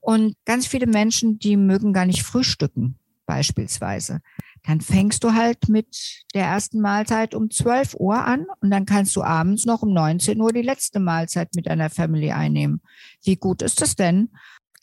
Und 0.00 0.34
ganz 0.44 0.66
viele 0.66 0.86
Menschen, 0.86 1.38
die 1.38 1.56
mögen 1.56 1.92
gar 1.92 2.06
nicht 2.06 2.22
frühstücken, 2.22 2.98
beispielsweise. 3.26 4.20
Dann 4.66 4.80
fängst 4.80 5.22
du 5.22 5.32
halt 5.32 5.68
mit 5.68 6.24
der 6.34 6.46
ersten 6.46 6.80
Mahlzeit 6.80 7.34
um 7.34 7.50
12 7.50 7.94
Uhr 7.94 8.24
an 8.24 8.46
und 8.60 8.70
dann 8.70 8.84
kannst 8.84 9.14
du 9.14 9.22
abends 9.22 9.64
noch 9.64 9.82
um 9.82 9.92
19 9.92 10.40
Uhr 10.40 10.52
die 10.52 10.62
letzte 10.62 10.98
Mahlzeit 10.98 11.54
mit 11.54 11.66
deiner 11.66 11.88
Family 11.88 12.32
einnehmen. 12.32 12.80
Wie 13.22 13.36
gut 13.36 13.62
ist 13.62 13.80
das 13.80 13.94
denn? 13.94 14.30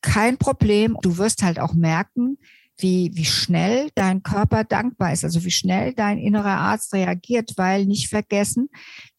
Kein 0.04 0.38
Problem. 0.38 0.96
Du 1.02 1.18
wirst 1.18 1.42
halt 1.42 1.60
auch 1.60 1.74
merken, 1.74 2.38
wie, 2.78 3.12
wie 3.14 3.26
schnell 3.26 3.90
dein 3.96 4.24
Körper 4.24 4.64
dankbar 4.64 5.14
ist, 5.14 5.24
also 5.24 5.44
wie 5.44 5.52
schnell 5.52 5.94
dein 5.94 6.18
innerer 6.18 6.58
Arzt 6.58 6.94
reagiert, 6.94 7.54
weil 7.56 7.86
nicht 7.86 8.10
vergessen, 8.10 8.70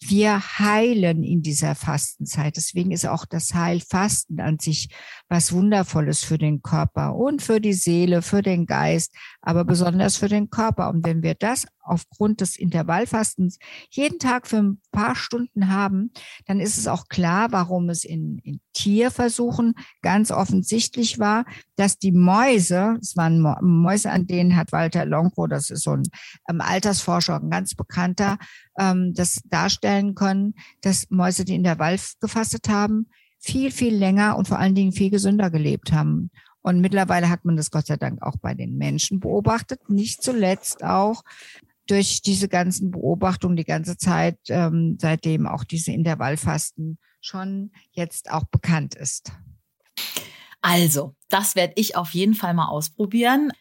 wir 0.01 0.41
heilen 0.59 1.23
in 1.23 1.43
dieser 1.43 1.75
Fastenzeit. 1.75 2.57
Deswegen 2.57 2.91
ist 2.91 3.07
auch 3.07 3.25
das 3.25 3.55
Heilfasten 3.55 4.41
an 4.41 4.59
sich 4.59 4.89
was 5.29 5.53
Wundervolles 5.53 6.25
für 6.25 6.39
den 6.39 6.63
Körper 6.63 7.15
und 7.15 7.43
für 7.43 7.61
die 7.61 7.73
Seele, 7.73 8.23
für 8.23 8.43
den 8.43 8.67
Geist, 8.67 9.15
aber 9.41 9.65
besonders 9.65 10.17
für 10.17 10.29
den 10.29 10.51
Körper. 10.51 10.91
Und 10.91 11.05
wenn 11.07 11.23
wir 11.23 11.35
das 11.35 11.67
aufgrund 11.85 12.41
des 12.41 12.57
Intervallfastens 12.57 13.59
jeden 13.91 14.19
Tag 14.19 14.47
für 14.47 14.59
ein 14.59 14.81
paar 14.91 15.15
Stunden 15.15 15.69
haben, 15.69 16.13
dann 16.47 16.61
ist 16.61 16.79
es 16.79 16.87
auch 16.87 17.09
klar, 17.09 17.53
warum 17.53 17.89
es 17.91 18.05
in, 18.05 18.39
in 18.39 18.61
Tierversuchen 18.73 19.75
ganz 20.03 20.31
offensichtlich 20.31 21.19
war, 21.19 21.45
dass 21.77 21.99
die 21.99 22.13
Mäuse, 22.13 22.99
es 23.01 23.17
waren 23.17 23.41
Mäuse, 23.63 24.11
an 24.11 24.27
denen 24.27 24.57
hat 24.57 24.73
Walter 24.73 25.05
Lonko, 25.05 25.47
das 25.47 25.71
ist 25.71 25.85
so 25.85 25.93
ein 25.93 26.03
ähm, 26.49 26.61
Altersforscher, 26.61 27.41
ein 27.41 27.51
ganz 27.51 27.75
bekannter, 27.75 28.39
ähm, 28.79 29.13
das 29.15 29.41
darstellen 29.45 30.15
können, 30.15 30.55
dass 30.81 31.11
Mäuse, 31.11 31.45
die 31.45 31.55
Intervall 31.55 31.99
gefastet 32.21 32.69
haben, 32.69 33.09
viel, 33.39 33.71
viel 33.71 33.95
länger 33.95 34.37
und 34.37 34.49
vor 34.49 34.59
allen 34.59 34.75
Dingen 34.75 34.93
viel 34.93 35.11
gesünder 35.11 35.51
gelebt 35.51 35.93
haben. 35.93 36.31
Und 36.63 36.81
mittlerweile 36.81 37.29
hat 37.29 37.45
man 37.45 37.57
das 37.57 37.71
Gott 37.71 37.87
sei 37.87 37.97
Dank 37.99 38.23
auch 38.23 38.37
bei 38.41 38.55
den 38.55 38.79
Menschen 38.79 39.21
beobachtet. 39.21 39.91
Nicht 39.91 40.23
zuletzt 40.23 40.83
auch 40.83 41.23
durch 41.87 42.23
diese 42.23 42.49
ganzen 42.49 42.91
Beobachtungen 42.91 43.57
die 43.57 43.65
ganze 43.65 43.97
Zeit, 43.97 44.39
ähm, 44.49 44.97
seitdem 45.01 45.47
auch 45.47 45.65
diese 45.65 45.93
Intervallfasten 45.93 46.99
schon 47.21 47.73
jetzt 47.93 48.31
auch 48.31 48.45
bekannt 48.45 48.95
ist. 48.95 49.33
Also, 50.61 51.15
das 51.29 51.57
werde 51.57 51.75
ich 51.77 51.97
auf 51.97 52.11
jeden 52.15 52.35
Fall 52.35 52.55
mal 52.55 52.69
ausprobieren. 52.69 53.53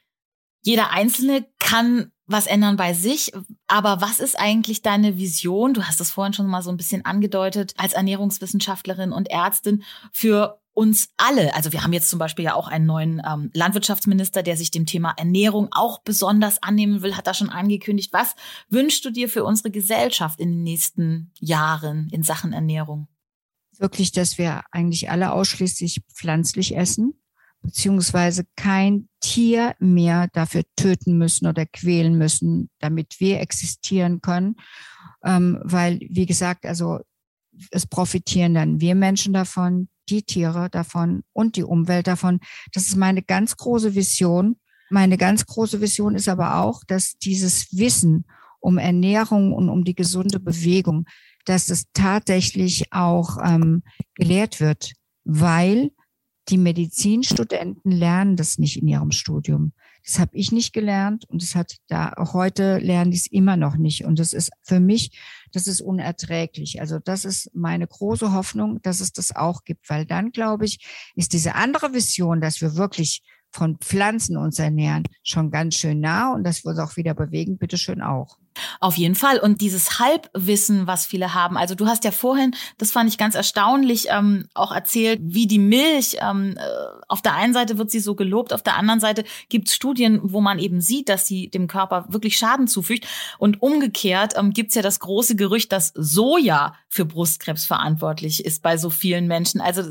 Jeder 0.62 0.92
Einzelne 0.92 1.46
kann 1.60 2.12
was 2.26 2.48
ändern 2.48 2.78
bei 2.78 2.94
sich. 2.94 3.32
Aber 3.68 4.02
was 4.02 4.20
ist 4.20 4.40
eigentlich 4.40 4.82
deine 4.82 5.18
Vision? 5.18 5.74
Du 5.74 5.84
hast 5.84 6.00
es 6.00 6.12
vorhin 6.12 6.34
schon 6.34 6.48
mal 6.48 6.62
so 6.62 6.70
ein 6.70 6.78
bisschen 6.78 7.06
angedeutet, 7.06 7.74
als 7.78 7.94
Ernährungswissenschaftlerin 7.94 9.12
und 9.12 9.30
Ärztin 9.30 9.84
für 10.12 10.62
uns 10.74 11.10
alle, 11.18 11.54
also 11.56 11.72
wir 11.72 11.84
haben 11.84 11.94
jetzt 11.94 12.10
zum 12.10 12.20
Beispiel 12.20 12.46
ja 12.46 12.56
auch 12.56 12.68
einen 12.68 12.86
neuen 12.86 13.22
ähm, 13.26 13.52
Landwirtschaftsminister, 13.54 14.42
der 14.44 14.58
sich 14.58 14.72
dem 14.72 14.86
Thema 14.86 15.14
Ernährung 15.18 15.70
auch 15.72 16.02
besonders 16.02 16.62
annehmen 16.64 17.02
will, 17.02 17.16
hat 17.16 17.28
da 17.28 17.34
schon 17.34 17.50
angekündigt. 17.50 18.12
Was 18.12 18.36
wünschst 18.70 19.06
du 19.06 19.12
dir 19.12 19.30
für 19.30 19.44
unsere 19.44 19.72
Gesellschaft 19.72 20.40
in 20.40 20.50
den 20.50 20.64
nächsten 20.64 21.32
Jahren 21.40 22.10
in 22.12 22.24
Sachen 22.24 22.54
Ernährung? 22.54 23.08
Wirklich, 23.78 24.12
dass 24.12 24.38
wir 24.38 24.64
eigentlich 24.72 25.10
alle 25.10 25.32
ausschließlich 25.32 26.02
pflanzlich 26.14 26.76
essen, 26.76 27.14
beziehungsweise 27.62 28.44
kein 28.56 29.10
Tier 29.20 29.76
mehr 29.80 30.28
dafür 30.34 30.64
töten 30.76 31.18
müssen 31.18 31.48
oder 31.48 31.66
quälen 31.66 32.18
müssen, 32.18 32.70
damit 32.80 33.20
wir 33.20 33.40
existieren 33.40 34.22
können. 34.22 34.56
Ähm, 35.24 35.60
weil, 35.64 36.00
wie 36.10 36.26
gesagt, 36.26 36.66
also 36.66 37.00
es 37.72 37.86
profitieren 37.86 38.54
dann 38.54 38.82
wir 38.82 38.96
Menschen 38.96 39.34
davon, 39.34 39.88
die 40.10 40.24
Tiere 40.24 40.70
davon 40.70 41.24
und 41.34 41.56
die 41.56 41.64
Umwelt 41.64 42.08
davon. 42.08 42.40
Das 42.72 42.88
ist 42.88 42.96
meine 42.96 43.22
ganz 43.22 43.58
große 43.58 43.96
Vision. 43.96 44.58
Meine 44.90 45.18
ganz 45.18 45.46
große 45.46 45.82
Vision 45.82 46.16
ist 46.16 46.30
aber 46.30 46.58
auch, 46.60 46.84
dass 46.86 47.18
dieses 47.18 47.76
Wissen 47.76 48.26
um 48.60 48.78
Ernährung 48.78 49.54
und 49.54 49.70
um 49.70 49.84
die 49.84 49.96
gesunde 49.96 50.40
Bewegung, 50.40 51.06
dass 51.46 51.70
es 51.70 51.86
tatsächlich 51.94 52.92
auch 52.94 53.38
ähm, 53.44 53.84
gelehrt 54.16 54.60
wird, 54.60 54.94
weil 55.26 55.92
die 56.50 56.58
Medizinstudenten 56.58 57.92
lernen 57.92 58.36
das 58.36 58.58
nicht 58.58 58.82
in 58.82 58.88
ihrem 58.88 59.12
Studium. 59.12 59.74
Das 60.06 60.20
habe 60.20 60.36
ich 60.36 60.52
nicht 60.52 60.74
gelernt 60.74 61.26
und 61.30 61.42
das 61.42 61.56
hat 61.56 61.78
da 61.88 62.14
heute 62.34 62.78
lernen 62.80 63.12
die 63.12 63.18
es 63.18 63.28
immer 63.28 63.56
noch 63.56 63.78
nicht. 63.78 64.04
Und 64.04 64.20
das 64.20 64.34
ist 64.34 64.52
für 64.62 64.82
mich, 64.82 65.18
das 65.54 65.68
ist 65.68 65.82
unerträglich. 65.82 66.82
Also 66.82 67.00
das 67.00 67.26
ist 67.26 67.50
meine 67.54 67.88
große 67.88 68.34
Hoffnung, 68.34 68.82
dass 68.82 69.00
es 69.00 69.14
das 69.14 69.36
auch 69.36 69.64
gibt, 69.64 69.90
weil 69.90 70.06
dann 70.06 70.32
glaube 70.32 70.66
ich, 70.66 70.86
ist 71.16 71.34
diese 71.34 71.56
andere 71.56 71.94
Vision, 71.94 72.42
dass 72.42 72.60
wir 72.60 72.76
wirklich 72.76 73.22
von 73.52 73.78
Pflanzen 73.78 74.36
uns 74.36 74.60
ernähren, 74.60 75.04
schon 75.24 75.52
ganz 75.52 75.76
schön 75.76 76.00
nah 76.00 76.34
und 76.34 76.44
das 76.44 76.66
wird 76.66 76.80
auch 76.80 76.98
wieder 76.98 77.14
bewegen, 77.14 77.58
bitteschön 77.58 78.02
auch. 78.02 78.38
Auf 78.80 78.98
jeden 78.98 79.16
Fall. 79.16 79.40
Und 79.40 79.62
dieses 79.62 80.00
Halbwissen, 80.00 80.88
was 80.88 81.06
viele 81.06 81.34
haben. 81.34 81.58
Also 81.58 81.76
du 81.76 81.88
hast 81.88 82.04
ja 82.04 82.12
vorhin, 82.12 82.56
das 82.78 82.92
fand 82.92 83.10
ich 83.10 83.18
ganz 83.18 83.36
erstaunlich, 83.36 84.08
ähm, 84.10 84.48
auch 84.54 84.72
erzählt, 84.72 85.20
wie 85.24 85.48
die 85.48 85.60
Milch, 85.60 86.18
ähm, 86.22 86.58
äh, 86.58 86.62
auf 87.08 87.22
der 87.22 87.36
einen 87.36 87.54
Seite 87.54 87.78
wird 87.78 87.92
sie 87.92 88.00
so 88.00 88.16
gelobt, 88.16 88.54
auf 88.54 88.64
der 88.64 88.78
anderen 88.78 89.00
Seite 89.00 89.24
gibt 89.50 89.68
es 89.68 89.76
Studien, 89.76 90.20
wo 90.24 90.42
man 90.42 90.60
eben 90.60 90.82
sieht, 90.82 91.10
dass 91.10 91.28
sie 91.28 91.50
dem 91.50 91.68
Körper 91.68 92.06
wirklich 92.10 92.38
Schaden 92.38 92.68
zufügt. 92.68 93.08
Und 93.38 93.62
umgekehrt 93.62 94.34
ähm, 94.38 94.52
gibt 94.52 94.70
es 94.70 94.76
ja 94.76 94.82
das 94.82 95.00
große 95.00 95.36
Gerücht, 95.36 95.72
dass 95.72 95.92
Soja 95.96 96.74
für 96.90 97.06
Brustkrebs 97.06 97.66
verantwortlich 97.66 98.46
ist 98.46 98.62
bei 98.62 98.78
so 98.78 98.90
vielen 98.90 99.28
Menschen. 99.28 99.62
Also 99.62 99.82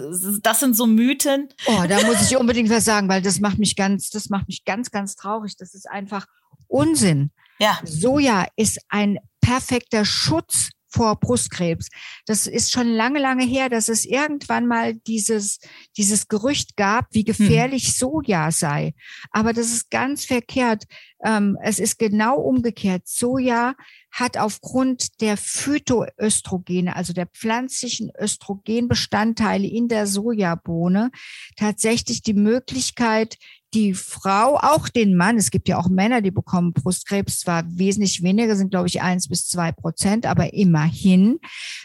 das 0.40 0.60
sind 0.60 0.76
so 0.76 0.86
Mythen. 0.86 1.48
Oh, 1.66 1.84
da 1.88 2.02
muss 2.06 2.30
ich 2.30 2.36
unbedingt 2.42 2.70
was 2.70 2.84
sagen, 2.84 3.08
weil 3.08 3.22
das 3.22 3.40
macht 3.40 3.58
mich 3.58 3.76
ganz, 3.76 4.10
das 4.10 4.28
macht 4.28 4.48
mich 4.48 4.64
ganz, 4.64 4.90
ganz 4.90 5.16
traurig. 5.16 5.56
Das 5.56 5.74
ist 5.74 5.88
einfach 5.88 6.26
Unsinn. 6.68 7.30
Ja. 7.62 7.78
Soja 7.84 8.46
ist 8.56 8.80
ein 8.88 9.18
perfekter 9.40 10.04
Schutz 10.04 10.70
vor 10.88 11.16
Brustkrebs. 11.16 11.88
Das 12.26 12.46
ist 12.46 12.72
schon 12.72 12.88
lange, 12.88 13.20
lange 13.20 13.44
her, 13.44 13.68
dass 13.68 13.88
es 13.88 14.04
irgendwann 14.04 14.66
mal 14.66 14.94
dieses, 14.94 15.58
dieses 15.96 16.28
Gerücht 16.28 16.76
gab, 16.76 17.06
wie 17.12 17.20
hm. 17.20 17.26
gefährlich 17.26 17.84
hm. 17.84 17.92
Soja 17.92 18.50
sei. 18.50 18.94
Aber 19.30 19.52
das 19.52 19.66
ist 19.72 19.90
ganz 19.90 20.24
verkehrt. 20.24 20.84
Ähm, 21.24 21.56
es 21.62 21.78
ist 21.78 21.98
genau 21.98 22.36
umgekehrt. 22.36 23.02
Soja 23.06 23.74
hat 24.10 24.36
aufgrund 24.36 25.20
der 25.20 25.36
Phytoöstrogene, 25.36 26.94
also 26.94 27.12
der 27.12 27.26
pflanzlichen 27.26 28.10
Östrogenbestandteile 28.18 29.66
in 29.66 29.88
der 29.88 30.06
Sojabohne, 30.06 31.10
tatsächlich 31.56 32.22
die 32.22 32.34
Möglichkeit, 32.34 33.38
die 33.74 33.94
Frau, 33.94 34.58
auch 34.58 34.88
den 34.88 35.16
Mann, 35.16 35.38
es 35.38 35.50
gibt 35.50 35.68
ja 35.68 35.78
auch 35.78 35.88
Männer, 35.88 36.20
die 36.20 36.30
bekommen 36.30 36.74
Brustkrebs, 36.74 37.40
zwar 37.40 37.64
wesentlich 37.66 38.22
weniger, 38.22 38.54
sind 38.54 38.70
glaube 38.70 38.88
ich 38.88 39.00
eins 39.00 39.28
bis 39.28 39.48
zwei 39.48 39.72
Prozent, 39.72 40.26
aber 40.26 40.52
immerhin, 40.52 41.38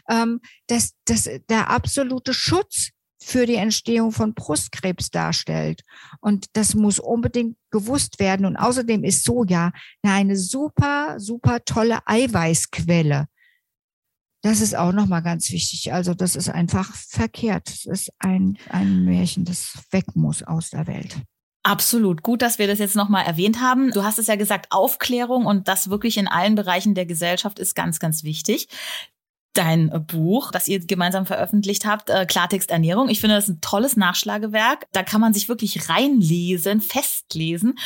ähm, 0.09 0.41
dass, 0.67 0.95
dass 1.05 1.29
der 1.49 1.69
absolute 1.69 2.33
Schutz 2.33 2.89
für 3.27 3.45
die 3.45 3.55
Entstehung 3.55 4.13
von 4.13 4.33
Brustkrebs 4.33 5.11
darstellt. 5.11 5.81
Und 6.21 6.45
das 6.53 6.75
muss 6.75 6.97
unbedingt 6.97 7.57
gewusst 7.71 8.19
werden. 8.19 8.45
Und 8.45 8.55
außerdem 8.55 9.03
ist 9.03 9.25
Soja 9.25 9.73
eine 10.01 10.37
super, 10.37 11.19
super 11.19 11.59
tolle 11.65 11.99
Eiweißquelle. 12.05 13.25
Das 14.43 14.61
ist 14.61 14.77
auch 14.77 14.93
nochmal 14.93 15.23
ganz 15.23 15.51
wichtig. 15.51 15.91
Also 15.91 16.13
das 16.13 16.37
ist 16.37 16.47
einfach 16.47 16.95
verkehrt. 16.95 17.67
Das 17.67 17.83
ist 17.83 18.11
ein, 18.19 18.57
ein 18.69 19.03
Märchen, 19.03 19.43
das 19.43 19.73
weg 19.91 20.15
muss 20.15 20.41
aus 20.41 20.69
der 20.69 20.87
Welt. 20.87 21.17
Absolut. 21.63 22.23
Gut, 22.23 22.41
dass 22.41 22.59
wir 22.59 22.67
das 22.67 22.79
jetzt 22.79 22.95
nochmal 22.95 23.25
erwähnt 23.25 23.59
haben. 23.59 23.91
Du 23.91 24.05
hast 24.05 24.19
es 24.19 24.27
ja 24.27 24.37
gesagt, 24.37 24.67
Aufklärung 24.69 25.45
und 25.45 25.67
das 25.67 25.89
wirklich 25.89 26.15
in 26.15 26.29
allen 26.29 26.55
Bereichen 26.55 26.95
der 26.95 27.05
Gesellschaft 27.05 27.59
ist 27.59 27.75
ganz, 27.75 27.99
ganz 27.99 28.23
wichtig. 28.23 28.69
Dein 29.57 30.05
Buch, 30.05 30.51
das 30.51 30.67
ihr 30.67 30.85
gemeinsam 30.85 31.25
veröffentlicht 31.25 31.85
habt, 31.85 32.09
äh, 32.09 32.25
Klartext 32.27 32.69
Ernährung. 32.69 33.09
Ich 33.09 33.19
finde 33.19 33.35
das 33.35 33.47
ein 33.47 33.59
tolles 33.59 33.97
Nachschlagewerk. 33.97 34.87
Da 34.91 35.01
kann 35.01 35.19
man 35.19 35.33
sich 35.33 35.49
wirklich 35.49 35.89
reinlesen, 35.89 36.79
festlesen. 36.79 37.79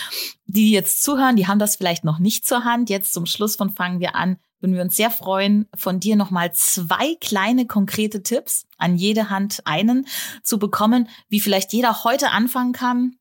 Die 0.46 0.72
jetzt 0.72 1.02
zuhören, 1.02 1.38
die 1.38 1.48
haben 1.48 1.60
das 1.60 1.78
vielleicht 1.78 2.04
noch 2.04 2.20
nicht 2.20 2.46
zur 2.46 2.66
Hand. 2.66 2.90
Jetzt 2.90 3.14
zum 3.14 3.26
Schluss 3.26 3.56
von 3.56 3.74
fangen 3.74 4.00
wir 4.00 4.16
an 4.16 4.38
würden 4.60 4.76
wir 4.76 4.84
uns 4.84 4.96
sehr 4.96 5.10
freuen, 5.10 5.68
von 5.74 6.00
dir 6.00 6.16
nochmal 6.16 6.54
zwei 6.54 7.16
kleine 7.20 7.66
konkrete 7.66 8.22
Tipps, 8.22 8.68
an 8.78 8.96
jede 8.96 9.32
Hand 9.32 9.62
einen, 9.66 10.06
zu 10.44 10.60
bekommen, 10.60 11.10
wie 11.30 11.40
vielleicht 11.40 11.74
jeder 11.74 12.04
heute 12.04 12.30
anfangen 12.30 12.72
kann, 12.72 13.16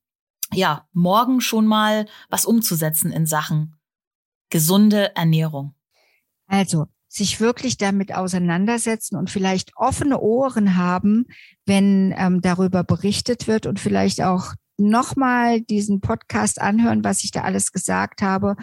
ja, 0.53 0.87
morgen 0.93 1.41
schon 1.41 1.67
mal 1.67 2.07
was 2.29 2.45
umzusetzen 2.45 3.11
in 3.11 3.25
Sachen 3.25 3.77
gesunde 4.51 5.15
Ernährung? 5.17 5.75
Also, 6.47 6.89
sich 7.13 7.41
wirklich 7.41 7.77
damit 7.77 8.15
auseinandersetzen 8.15 9.17
und 9.17 9.31
vielleicht 9.31 9.73
offene 9.75 10.21
Ohren 10.21 10.77
haben, 10.77 11.27
wenn 11.67 12.15
ähm, 12.17 12.41
darüber 12.41 12.85
berichtet 12.85 13.49
wird 13.49 13.67
und 13.67 13.81
vielleicht 13.81 14.23
auch 14.23 14.55
nochmal 14.79 15.61
diesen 15.61 16.01
Podcast 16.01 16.61
anhören, 16.61 17.03
was 17.03 17.25
ich 17.25 17.33
da 17.33 17.43
alles 17.43 17.73
gesagt 17.73 18.23
habe 18.23 18.55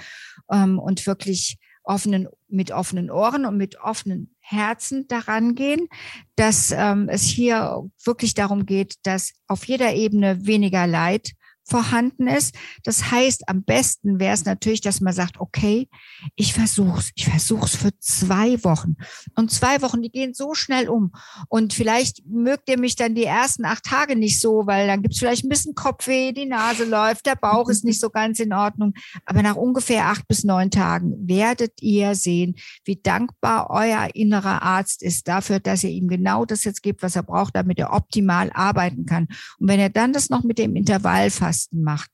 ähm, 0.50 0.80
und 0.80 1.06
wirklich 1.06 1.58
offenen, 1.84 2.30
mit 2.48 2.72
offenen 2.72 3.12
Ohren 3.12 3.46
und 3.46 3.58
mit 3.58 3.82
offenen 3.82 4.34
Herzen 4.40 5.08
daran 5.10 5.54
gehen, 5.54 5.90
dass 6.38 6.72
ähm, 6.72 7.10
es 7.10 7.24
hier 7.24 7.84
wirklich 8.04 8.34
darum 8.34 8.66
geht, 8.66 8.96
dass 9.04 9.34
auf 9.48 9.66
jeder 9.66 9.94
Ebene 9.94 10.46
weniger 10.46 10.88
Leid 10.88 11.34
vorhanden 11.68 12.28
ist. 12.28 12.56
Das 12.84 13.12
heißt, 13.12 13.50
am 13.50 13.64
besten 13.64 14.20
wäre 14.20 14.34
es 14.34 14.46
natürlich, 14.46 14.82
dass 14.82 15.02
man 15.02 15.14
sagt, 15.14 15.40
okay, 15.40 15.90
ich 16.36 16.54
versuch's, 16.54 17.12
ich 17.16 17.26
versuch's 17.26 17.76
für 17.76 17.92
zwei 18.00 18.64
Wochen. 18.64 18.96
Und 19.36 19.52
zwei 19.52 19.82
Wochen, 19.82 20.02
die 20.02 20.12
gehen 20.12 20.34
so 20.34 20.54
schnell 20.54 20.88
um. 20.88 21.12
Und 21.50 21.74
vielleicht 21.74 22.26
mögt 22.26 22.70
ihr 22.70 22.80
mich 22.80 22.96
dann 22.96 23.16
die 23.16 23.26
ersten 23.26 23.66
acht 23.66 23.84
Tage 23.84 24.16
nicht 24.16 24.40
so, 24.40 24.66
weil 24.66 24.88
dann 24.88 25.02
gibt's 25.02 25.20
vielleicht 25.20 25.44
ein 25.44 25.50
bisschen 25.50 25.76
Kopfweh, 25.76 26.32
die 26.32 26.46
Nase 26.46 26.86
läuft, 26.86 27.26
der 27.26 27.36
Bauch 27.36 27.70
ist 27.70 27.84
nicht 27.84 28.00
so 28.00 28.10
ganz 28.10 28.40
in 28.40 28.54
Ordnung. 28.54 28.94
Aber 29.26 29.42
nach 29.42 29.56
ungefähr 29.56 30.06
acht 30.08 30.28
bis 30.28 30.44
neun 30.44 30.72
Tagen 30.72 31.28
werdet 31.28 31.74
ihr 31.82 32.16
sehen, 32.16 32.56
wie 32.86 32.96
dankbar 32.96 33.70
euer 33.70 34.08
innerer 34.14 34.62
Arzt 34.62 35.04
ist 35.04 35.28
dafür, 35.28 35.60
dass 35.60 35.84
ihr 35.84 35.90
ihm 35.90 36.08
genau 36.08 36.46
das 36.46 36.64
jetzt 36.64 36.82
gebt, 36.82 37.04
was 37.04 37.16
er 37.16 37.24
braucht, 37.24 37.56
damit 37.56 37.78
er 37.80 37.92
optimal 37.92 38.52
arbeiten 38.54 39.06
kann. 39.06 39.28
Und 39.60 39.68
wenn 39.68 39.80
er 39.80 39.90
dann 39.90 40.14
das 40.14 40.30
noch 40.30 40.44
mit 40.44 40.58
dem 40.58 40.76
Intervall 40.76 41.30
fasst, 41.30 41.57
Fasten 41.58 41.82
macht, 41.82 42.12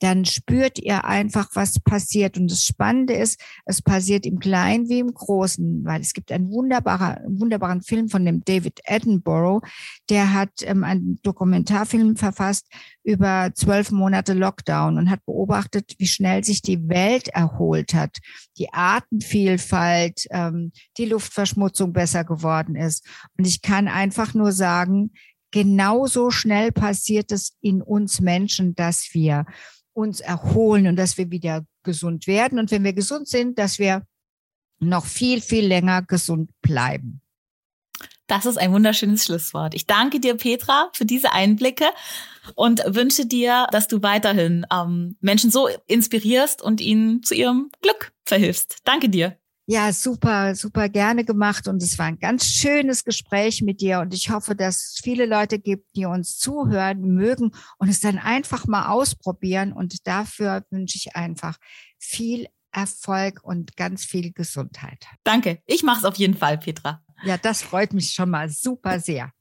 dann 0.00 0.24
spürt 0.24 0.78
ihr 0.78 1.04
einfach, 1.04 1.48
was 1.54 1.80
passiert. 1.80 2.36
Und 2.36 2.50
das 2.50 2.64
Spannende 2.64 3.14
ist, 3.14 3.40
es 3.64 3.80
passiert 3.80 4.26
im 4.26 4.38
Kleinen 4.38 4.88
wie 4.88 4.98
im 4.98 5.14
Großen, 5.14 5.84
weil 5.84 6.00
es 6.00 6.12
gibt 6.12 6.30
einen, 6.30 6.50
wunderbarer, 6.50 7.18
einen 7.18 7.40
wunderbaren 7.40 7.80
Film 7.80 8.08
von 8.08 8.24
dem 8.24 8.44
David 8.44 8.80
Attenborough, 8.86 9.62
der 10.10 10.34
hat 10.34 10.50
ähm, 10.62 10.84
einen 10.84 11.18
Dokumentarfilm 11.22 12.16
verfasst 12.16 12.66
über 13.02 13.52
zwölf 13.54 13.92
Monate 13.92 14.34
Lockdown 14.34 14.98
und 14.98 15.10
hat 15.10 15.24
beobachtet, 15.24 15.94
wie 15.98 16.06
schnell 16.06 16.44
sich 16.44 16.60
die 16.60 16.88
Welt 16.88 17.28
erholt 17.28 17.94
hat, 17.94 18.18
die 18.58 18.72
Artenvielfalt, 18.72 20.26
ähm, 20.30 20.72
die 20.98 21.06
Luftverschmutzung 21.06 21.92
besser 21.92 22.24
geworden 22.24 22.76
ist. 22.76 23.06
Und 23.38 23.46
ich 23.46 23.62
kann 23.62 23.88
einfach 23.88 24.34
nur 24.34 24.52
sagen, 24.52 25.12
genauso 25.54 26.32
schnell 26.32 26.72
passiert 26.72 27.30
es 27.30 27.56
in 27.60 27.80
uns 27.80 28.20
Menschen, 28.20 28.74
dass 28.74 29.10
wir 29.12 29.46
uns 29.92 30.18
erholen 30.18 30.88
und 30.88 30.96
dass 30.96 31.16
wir 31.16 31.30
wieder 31.30 31.64
gesund 31.84 32.26
werden. 32.26 32.58
Und 32.58 32.72
wenn 32.72 32.82
wir 32.82 32.92
gesund 32.92 33.28
sind, 33.28 33.56
dass 33.56 33.78
wir 33.78 34.04
noch 34.80 35.06
viel, 35.06 35.40
viel 35.40 35.64
länger 35.64 36.02
gesund 36.02 36.50
bleiben. 36.60 37.20
Das 38.26 38.46
ist 38.46 38.56
ein 38.56 38.72
wunderschönes 38.72 39.26
Schlusswort. 39.26 39.74
Ich 39.76 39.86
danke 39.86 40.18
dir, 40.18 40.34
Petra, 40.34 40.90
für 40.92 41.04
diese 41.04 41.32
Einblicke 41.32 41.86
und 42.56 42.82
wünsche 42.88 43.24
dir, 43.24 43.68
dass 43.70 43.86
du 43.86 44.02
weiterhin 44.02 44.66
ähm, 44.72 45.16
Menschen 45.20 45.52
so 45.52 45.68
inspirierst 45.86 46.62
und 46.62 46.80
ihnen 46.80 47.22
zu 47.22 47.36
ihrem 47.36 47.70
Glück 47.80 48.12
verhilfst. 48.24 48.78
Danke 48.82 49.08
dir. 49.08 49.38
Ja, 49.66 49.94
super, 49.94 50.54
super 50.54 50.90
gerne 50.90 51.24
gemacht 51.24 51.68
und 51.68 51.82
es 51.82 51.98
war 51.98 52.04
ein 52.04 52.18
ganz 52.18 52.44
schönes 52.44 53.02
Gespräch 53.02 53.62
mit 53.62 53.80
dir 53.80 54.00
und 54.00 54.12
ich 54.12 54.28
hoffe, 54.28 54.54
dass 54.54 54.76
es 54.76 55.00
viele 55.02 55.24
Leute 55.24 55.58
gibt, 55.58 55.96
die 55.96 56.04
uns 56.04 56.36
zuhören 56.36 57.00
mögen 57.00 57.50
und 57.78 57.88
es 57.88 58.00
dann 58.00 58.18
einfach 58.18 58.66
mal 58.66 58.88
ausprobieren 58.90 59.72
und 59.72 60.06
dafür 60.06 60.66
wünsche 60.68 60.98
ich 60.98 61.16
einfach 61.16 61.56
viel 61.98 62.48
Erfolg 62.72 63.40
und 63.42 63.74
ganz 63.74 64.04
viel 64.04 64.32
Gesundheit. 64.32 65.06
Danke, 65.22 65.62
ich 65.64 65.82
mache 65.82 66.00
es 66.00 66.04
auf 66.04 66.16
jeden 66.16 66.36
Fall, 66.36 66.58
Petra. 66.58 67.02
Ja, 67.24 67.38
das 67.38 67.62
freut 67.62 67.94
mich 67.94 68.12
schon 68.12 68.28
mal 68.28 68.50
super 68.50 69.00
sehr. 69.00 69.32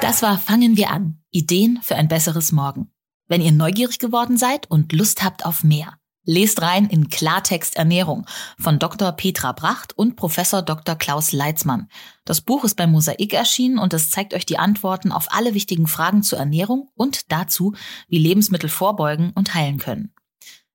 Das 0.00 0.22
war 0.22 0.38
Fangen 0.38 0.76
wir 0.76 0.90
an. 0.90 1.20
Ideen 1.32 1.80
für 1.82 1.96
ein 1.96 2.06
besseres 2.06 2.52
Morgen. 2.52 2.92
Wenn 3.26 3.40
ihr 3.40 3.52
neugierig 3.52 3.98
geworden 3.98 4.36
seid 4.36 4.70
und 4.70 4.92
Lust 4.92 5.24
habt 5.24 5.44
auf 5.44 5.64
mehr 5.64 5.98
Lest 6.24 6.62
rein 6.62 6.86
in 6.86 7.08
Klartext 7.08 7.76
Ernährung 7.76 8.26
von 8.56 8.78
Dr. 8.78 9.10
Petra 9.10 9.50
Bracht 9.50 9.98
und 9.98 10.14
Professor 10.14 10.62
Dr. 10.62 10.94
Klaus 10.94 11.32
Leitzmann. 11.32 11.88
Das 12.24 12.40
Buch 12.40 12.62
ist 12.62 12.76
bei 12.76 12.86
Mosaik 12.86 13.34
erschienen 13.34 13.78
und 13.78 13.92
es 13.92 14.10
zeigt 14.10 14.32
euch 14.32 14.46
die 14.46 14.58
Antworten 14.58 15.10
auf 15.10 15.32
alle 15.32 15.54
wichtigen 15.54 15.88
Fragen 15.88 16.22
zur 16.22 16.38
Ernährung 16.38 16.90
und 16.94 17.32
dazu, 17.32 17.74
wie 18.06 18.18
Lebensmittel 18.18 18.68
vorbeugen 18.68 19.32
und 19.34 19.54
heilen 19.54 19.78
können. 19.78 20.14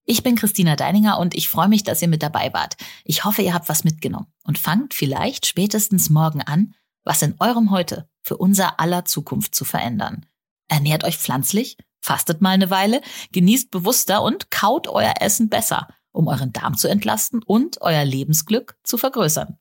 Ich 0.03 0.21
bin 0.21 0.35
Christina 0.35 0.75
Deininger 0.75 1.17
und 1.17 1.33
ich 1.33 1.47
freue 1.47 1.69
mich, 1.69 1.83
dass 1.83 2.01
ihr 2.01 2.07
mit 2.09 2.23
dabei 2.23 2.53
wart. 2.53 2.75
Ich 3.05 3.23
hoffe, 3.23 3.41
ihr 3.41 3.53
habt 3.53 3.69
was 3.69 3.85
mitgenommen 3.85 4.27
und 4.43 4.57
fangt 4.57 4.93
vielleicht 4.93 5.45
spätestens 5.45 6.09
morgen 6.09 6.41
an, 6.41 6.73
was 7.05 7.21
in 7.21 7.35
eurem 7.39 7.71
Heute 7.71 8.09
für 8.21 8.35
unser 8.35 8.81
aller 8.81 9.05
Zukunft 9.05 9.55
zu 9.55 9.63
verändern. 9.63 10.25
Ernährt 10.67 11.03
euch 11.03 11.17
pflanzlich, 11.17 11.77
fastet 12.01 12.41
mal 12.41 12.51
eine 12.51 12.69
Weile, 12.69 13.01
genießt 13.31 13.71
bewusster 13.71 14.21
und 14.21 14.51
kaut 14.51 14.87
euer 14.87 15.15
Essen 15.19 15.49
besser, 15.49 15.87
um 16.11 16.27
euren 16.27 16.53
Darm 16.53 16.77
zu 16.77 16.87
entlasten 16.87 17.41
und 17.43 17.81
euer 17.81 18.05
Lebensglück 18.05 18.77
zu 18.83 18.97
vergrößern. 18.97 19.57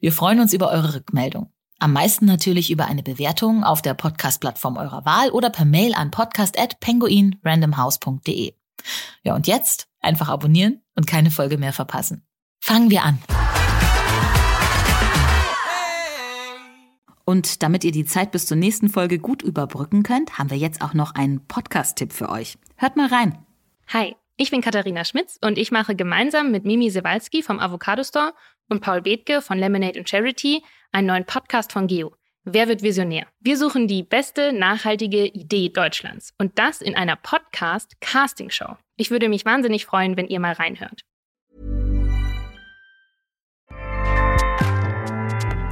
Wir 0.00 0.12
freuen 0.12 0.40
uns 0.40 0.52
über 0.52 0.70
eure 0.70 0.94
Rückmeldung. 0.94 1.50
Am 1.78 1.92
meisten 1.92 2.26
natürlich 2.26 2.70
über 2.70 2.84
eine 2.86 3.02
Bewertung 3.02 3.64
auf 3.64 3.82
der 3.82 3.94
Podcast-Plattform 3.94 4.76
eurer 4.76 5.04
Wahl 5.04 5.30
oder 5.30 5.50
per 5.50 5.64
Mail 5.64 5.94
an 5.94 6.12
podcast.penguinrandomhouse.de. 6.12 8.54
Ja, 9.24 9.34
und 9.34 9.48
jetzt 9.48 9.88
einfach 10.00 10.28
abonnieren 10.28 10.82
und 10.94 11.06
keine 11.06 11.32
Folge 11.32 11.58
mehr 11.58 11.72
verpassen. 11.72 12.24
Fangen 12.60 12.90
wir 12.90 13.02
an. 13.02 13.18
Und 17.24 17.62
damit 17.62 17.84
ihr 17.84 17.92
die 17.92 18.04
Zeit 18.04 18.32
bis 18.32 18.46
zur 18.46 18.56
nächsten 18.56 18.88
Folge 18.88 19.18
gut 19.18 19.42
überbrücken 19.42 20.02
könnt, 20.02 20.38
haben 20.38 20.50
wir 20.50 20.56
jetzt 20.56 20.82
auch 20.82 20.94
noch 20.94 21.14
einen 21.14 21.46
Podcast-Tipp 21.46 22.12
für 22.12 22.28
euch. 22.28 22.58
Hört 22.76 22.96
mal 22.96 23.06
rein. 23.06 23.38
Hi, 23.88 24.16
ich 24.36 24.50
bin 24.50 24.60
Katharina 24.60 25.04
Schmitz 25.04 25.38
und 25.40 25.58
ich 25.58 25.70
mache 25.70 25.94
gemeinsam 25.94 26.50
mit 26.50 26.64
Mimi 26.64 26.90
Sewalski 26.90 27.42
vom 27.42 27.60
Avocado 27.60 28.02
Store 28.02 28.32
und 28.68 28.80
Paul 28.80 29.02
Bethke 29.02 29.42
von 29.42 29.58
Lemonade 29.58 29.98
and 29.98 30.08
Charity 30.08 30.62
einen 30.90 31.06
neuen 31.06 31.24
Podcast 31.24 31.72
von 31.72 31.86
Geo. 31.86 32.14
Wer 32.44 32.66
wird 32.66 32.82
Visionär? 32.82 33.28
Wir 33.38 33.56
suchen 33.56 33.86
die 33.86 34.02
beste 34.02 34.52
nachhaltige 34.52 35.26
Idee 35.26 35.68
Deutschlands 35.68 36.34
und 36.38 36.58
das 36.58 36.80
in 36.80 36.96
einer 36.96 37.14
Podcast-Casting-Show. 37.14 38.76
Ich 38.96 39.12
würde 39.12 39.28
mich 39.28 39.44
wahnsinnig 39.44 39.86
freuen, 39.86 40.16
wenn 40.16 40.26
ihr 40.26 40.40
mal 40.40 40.54
reinhört. 40.54 41.04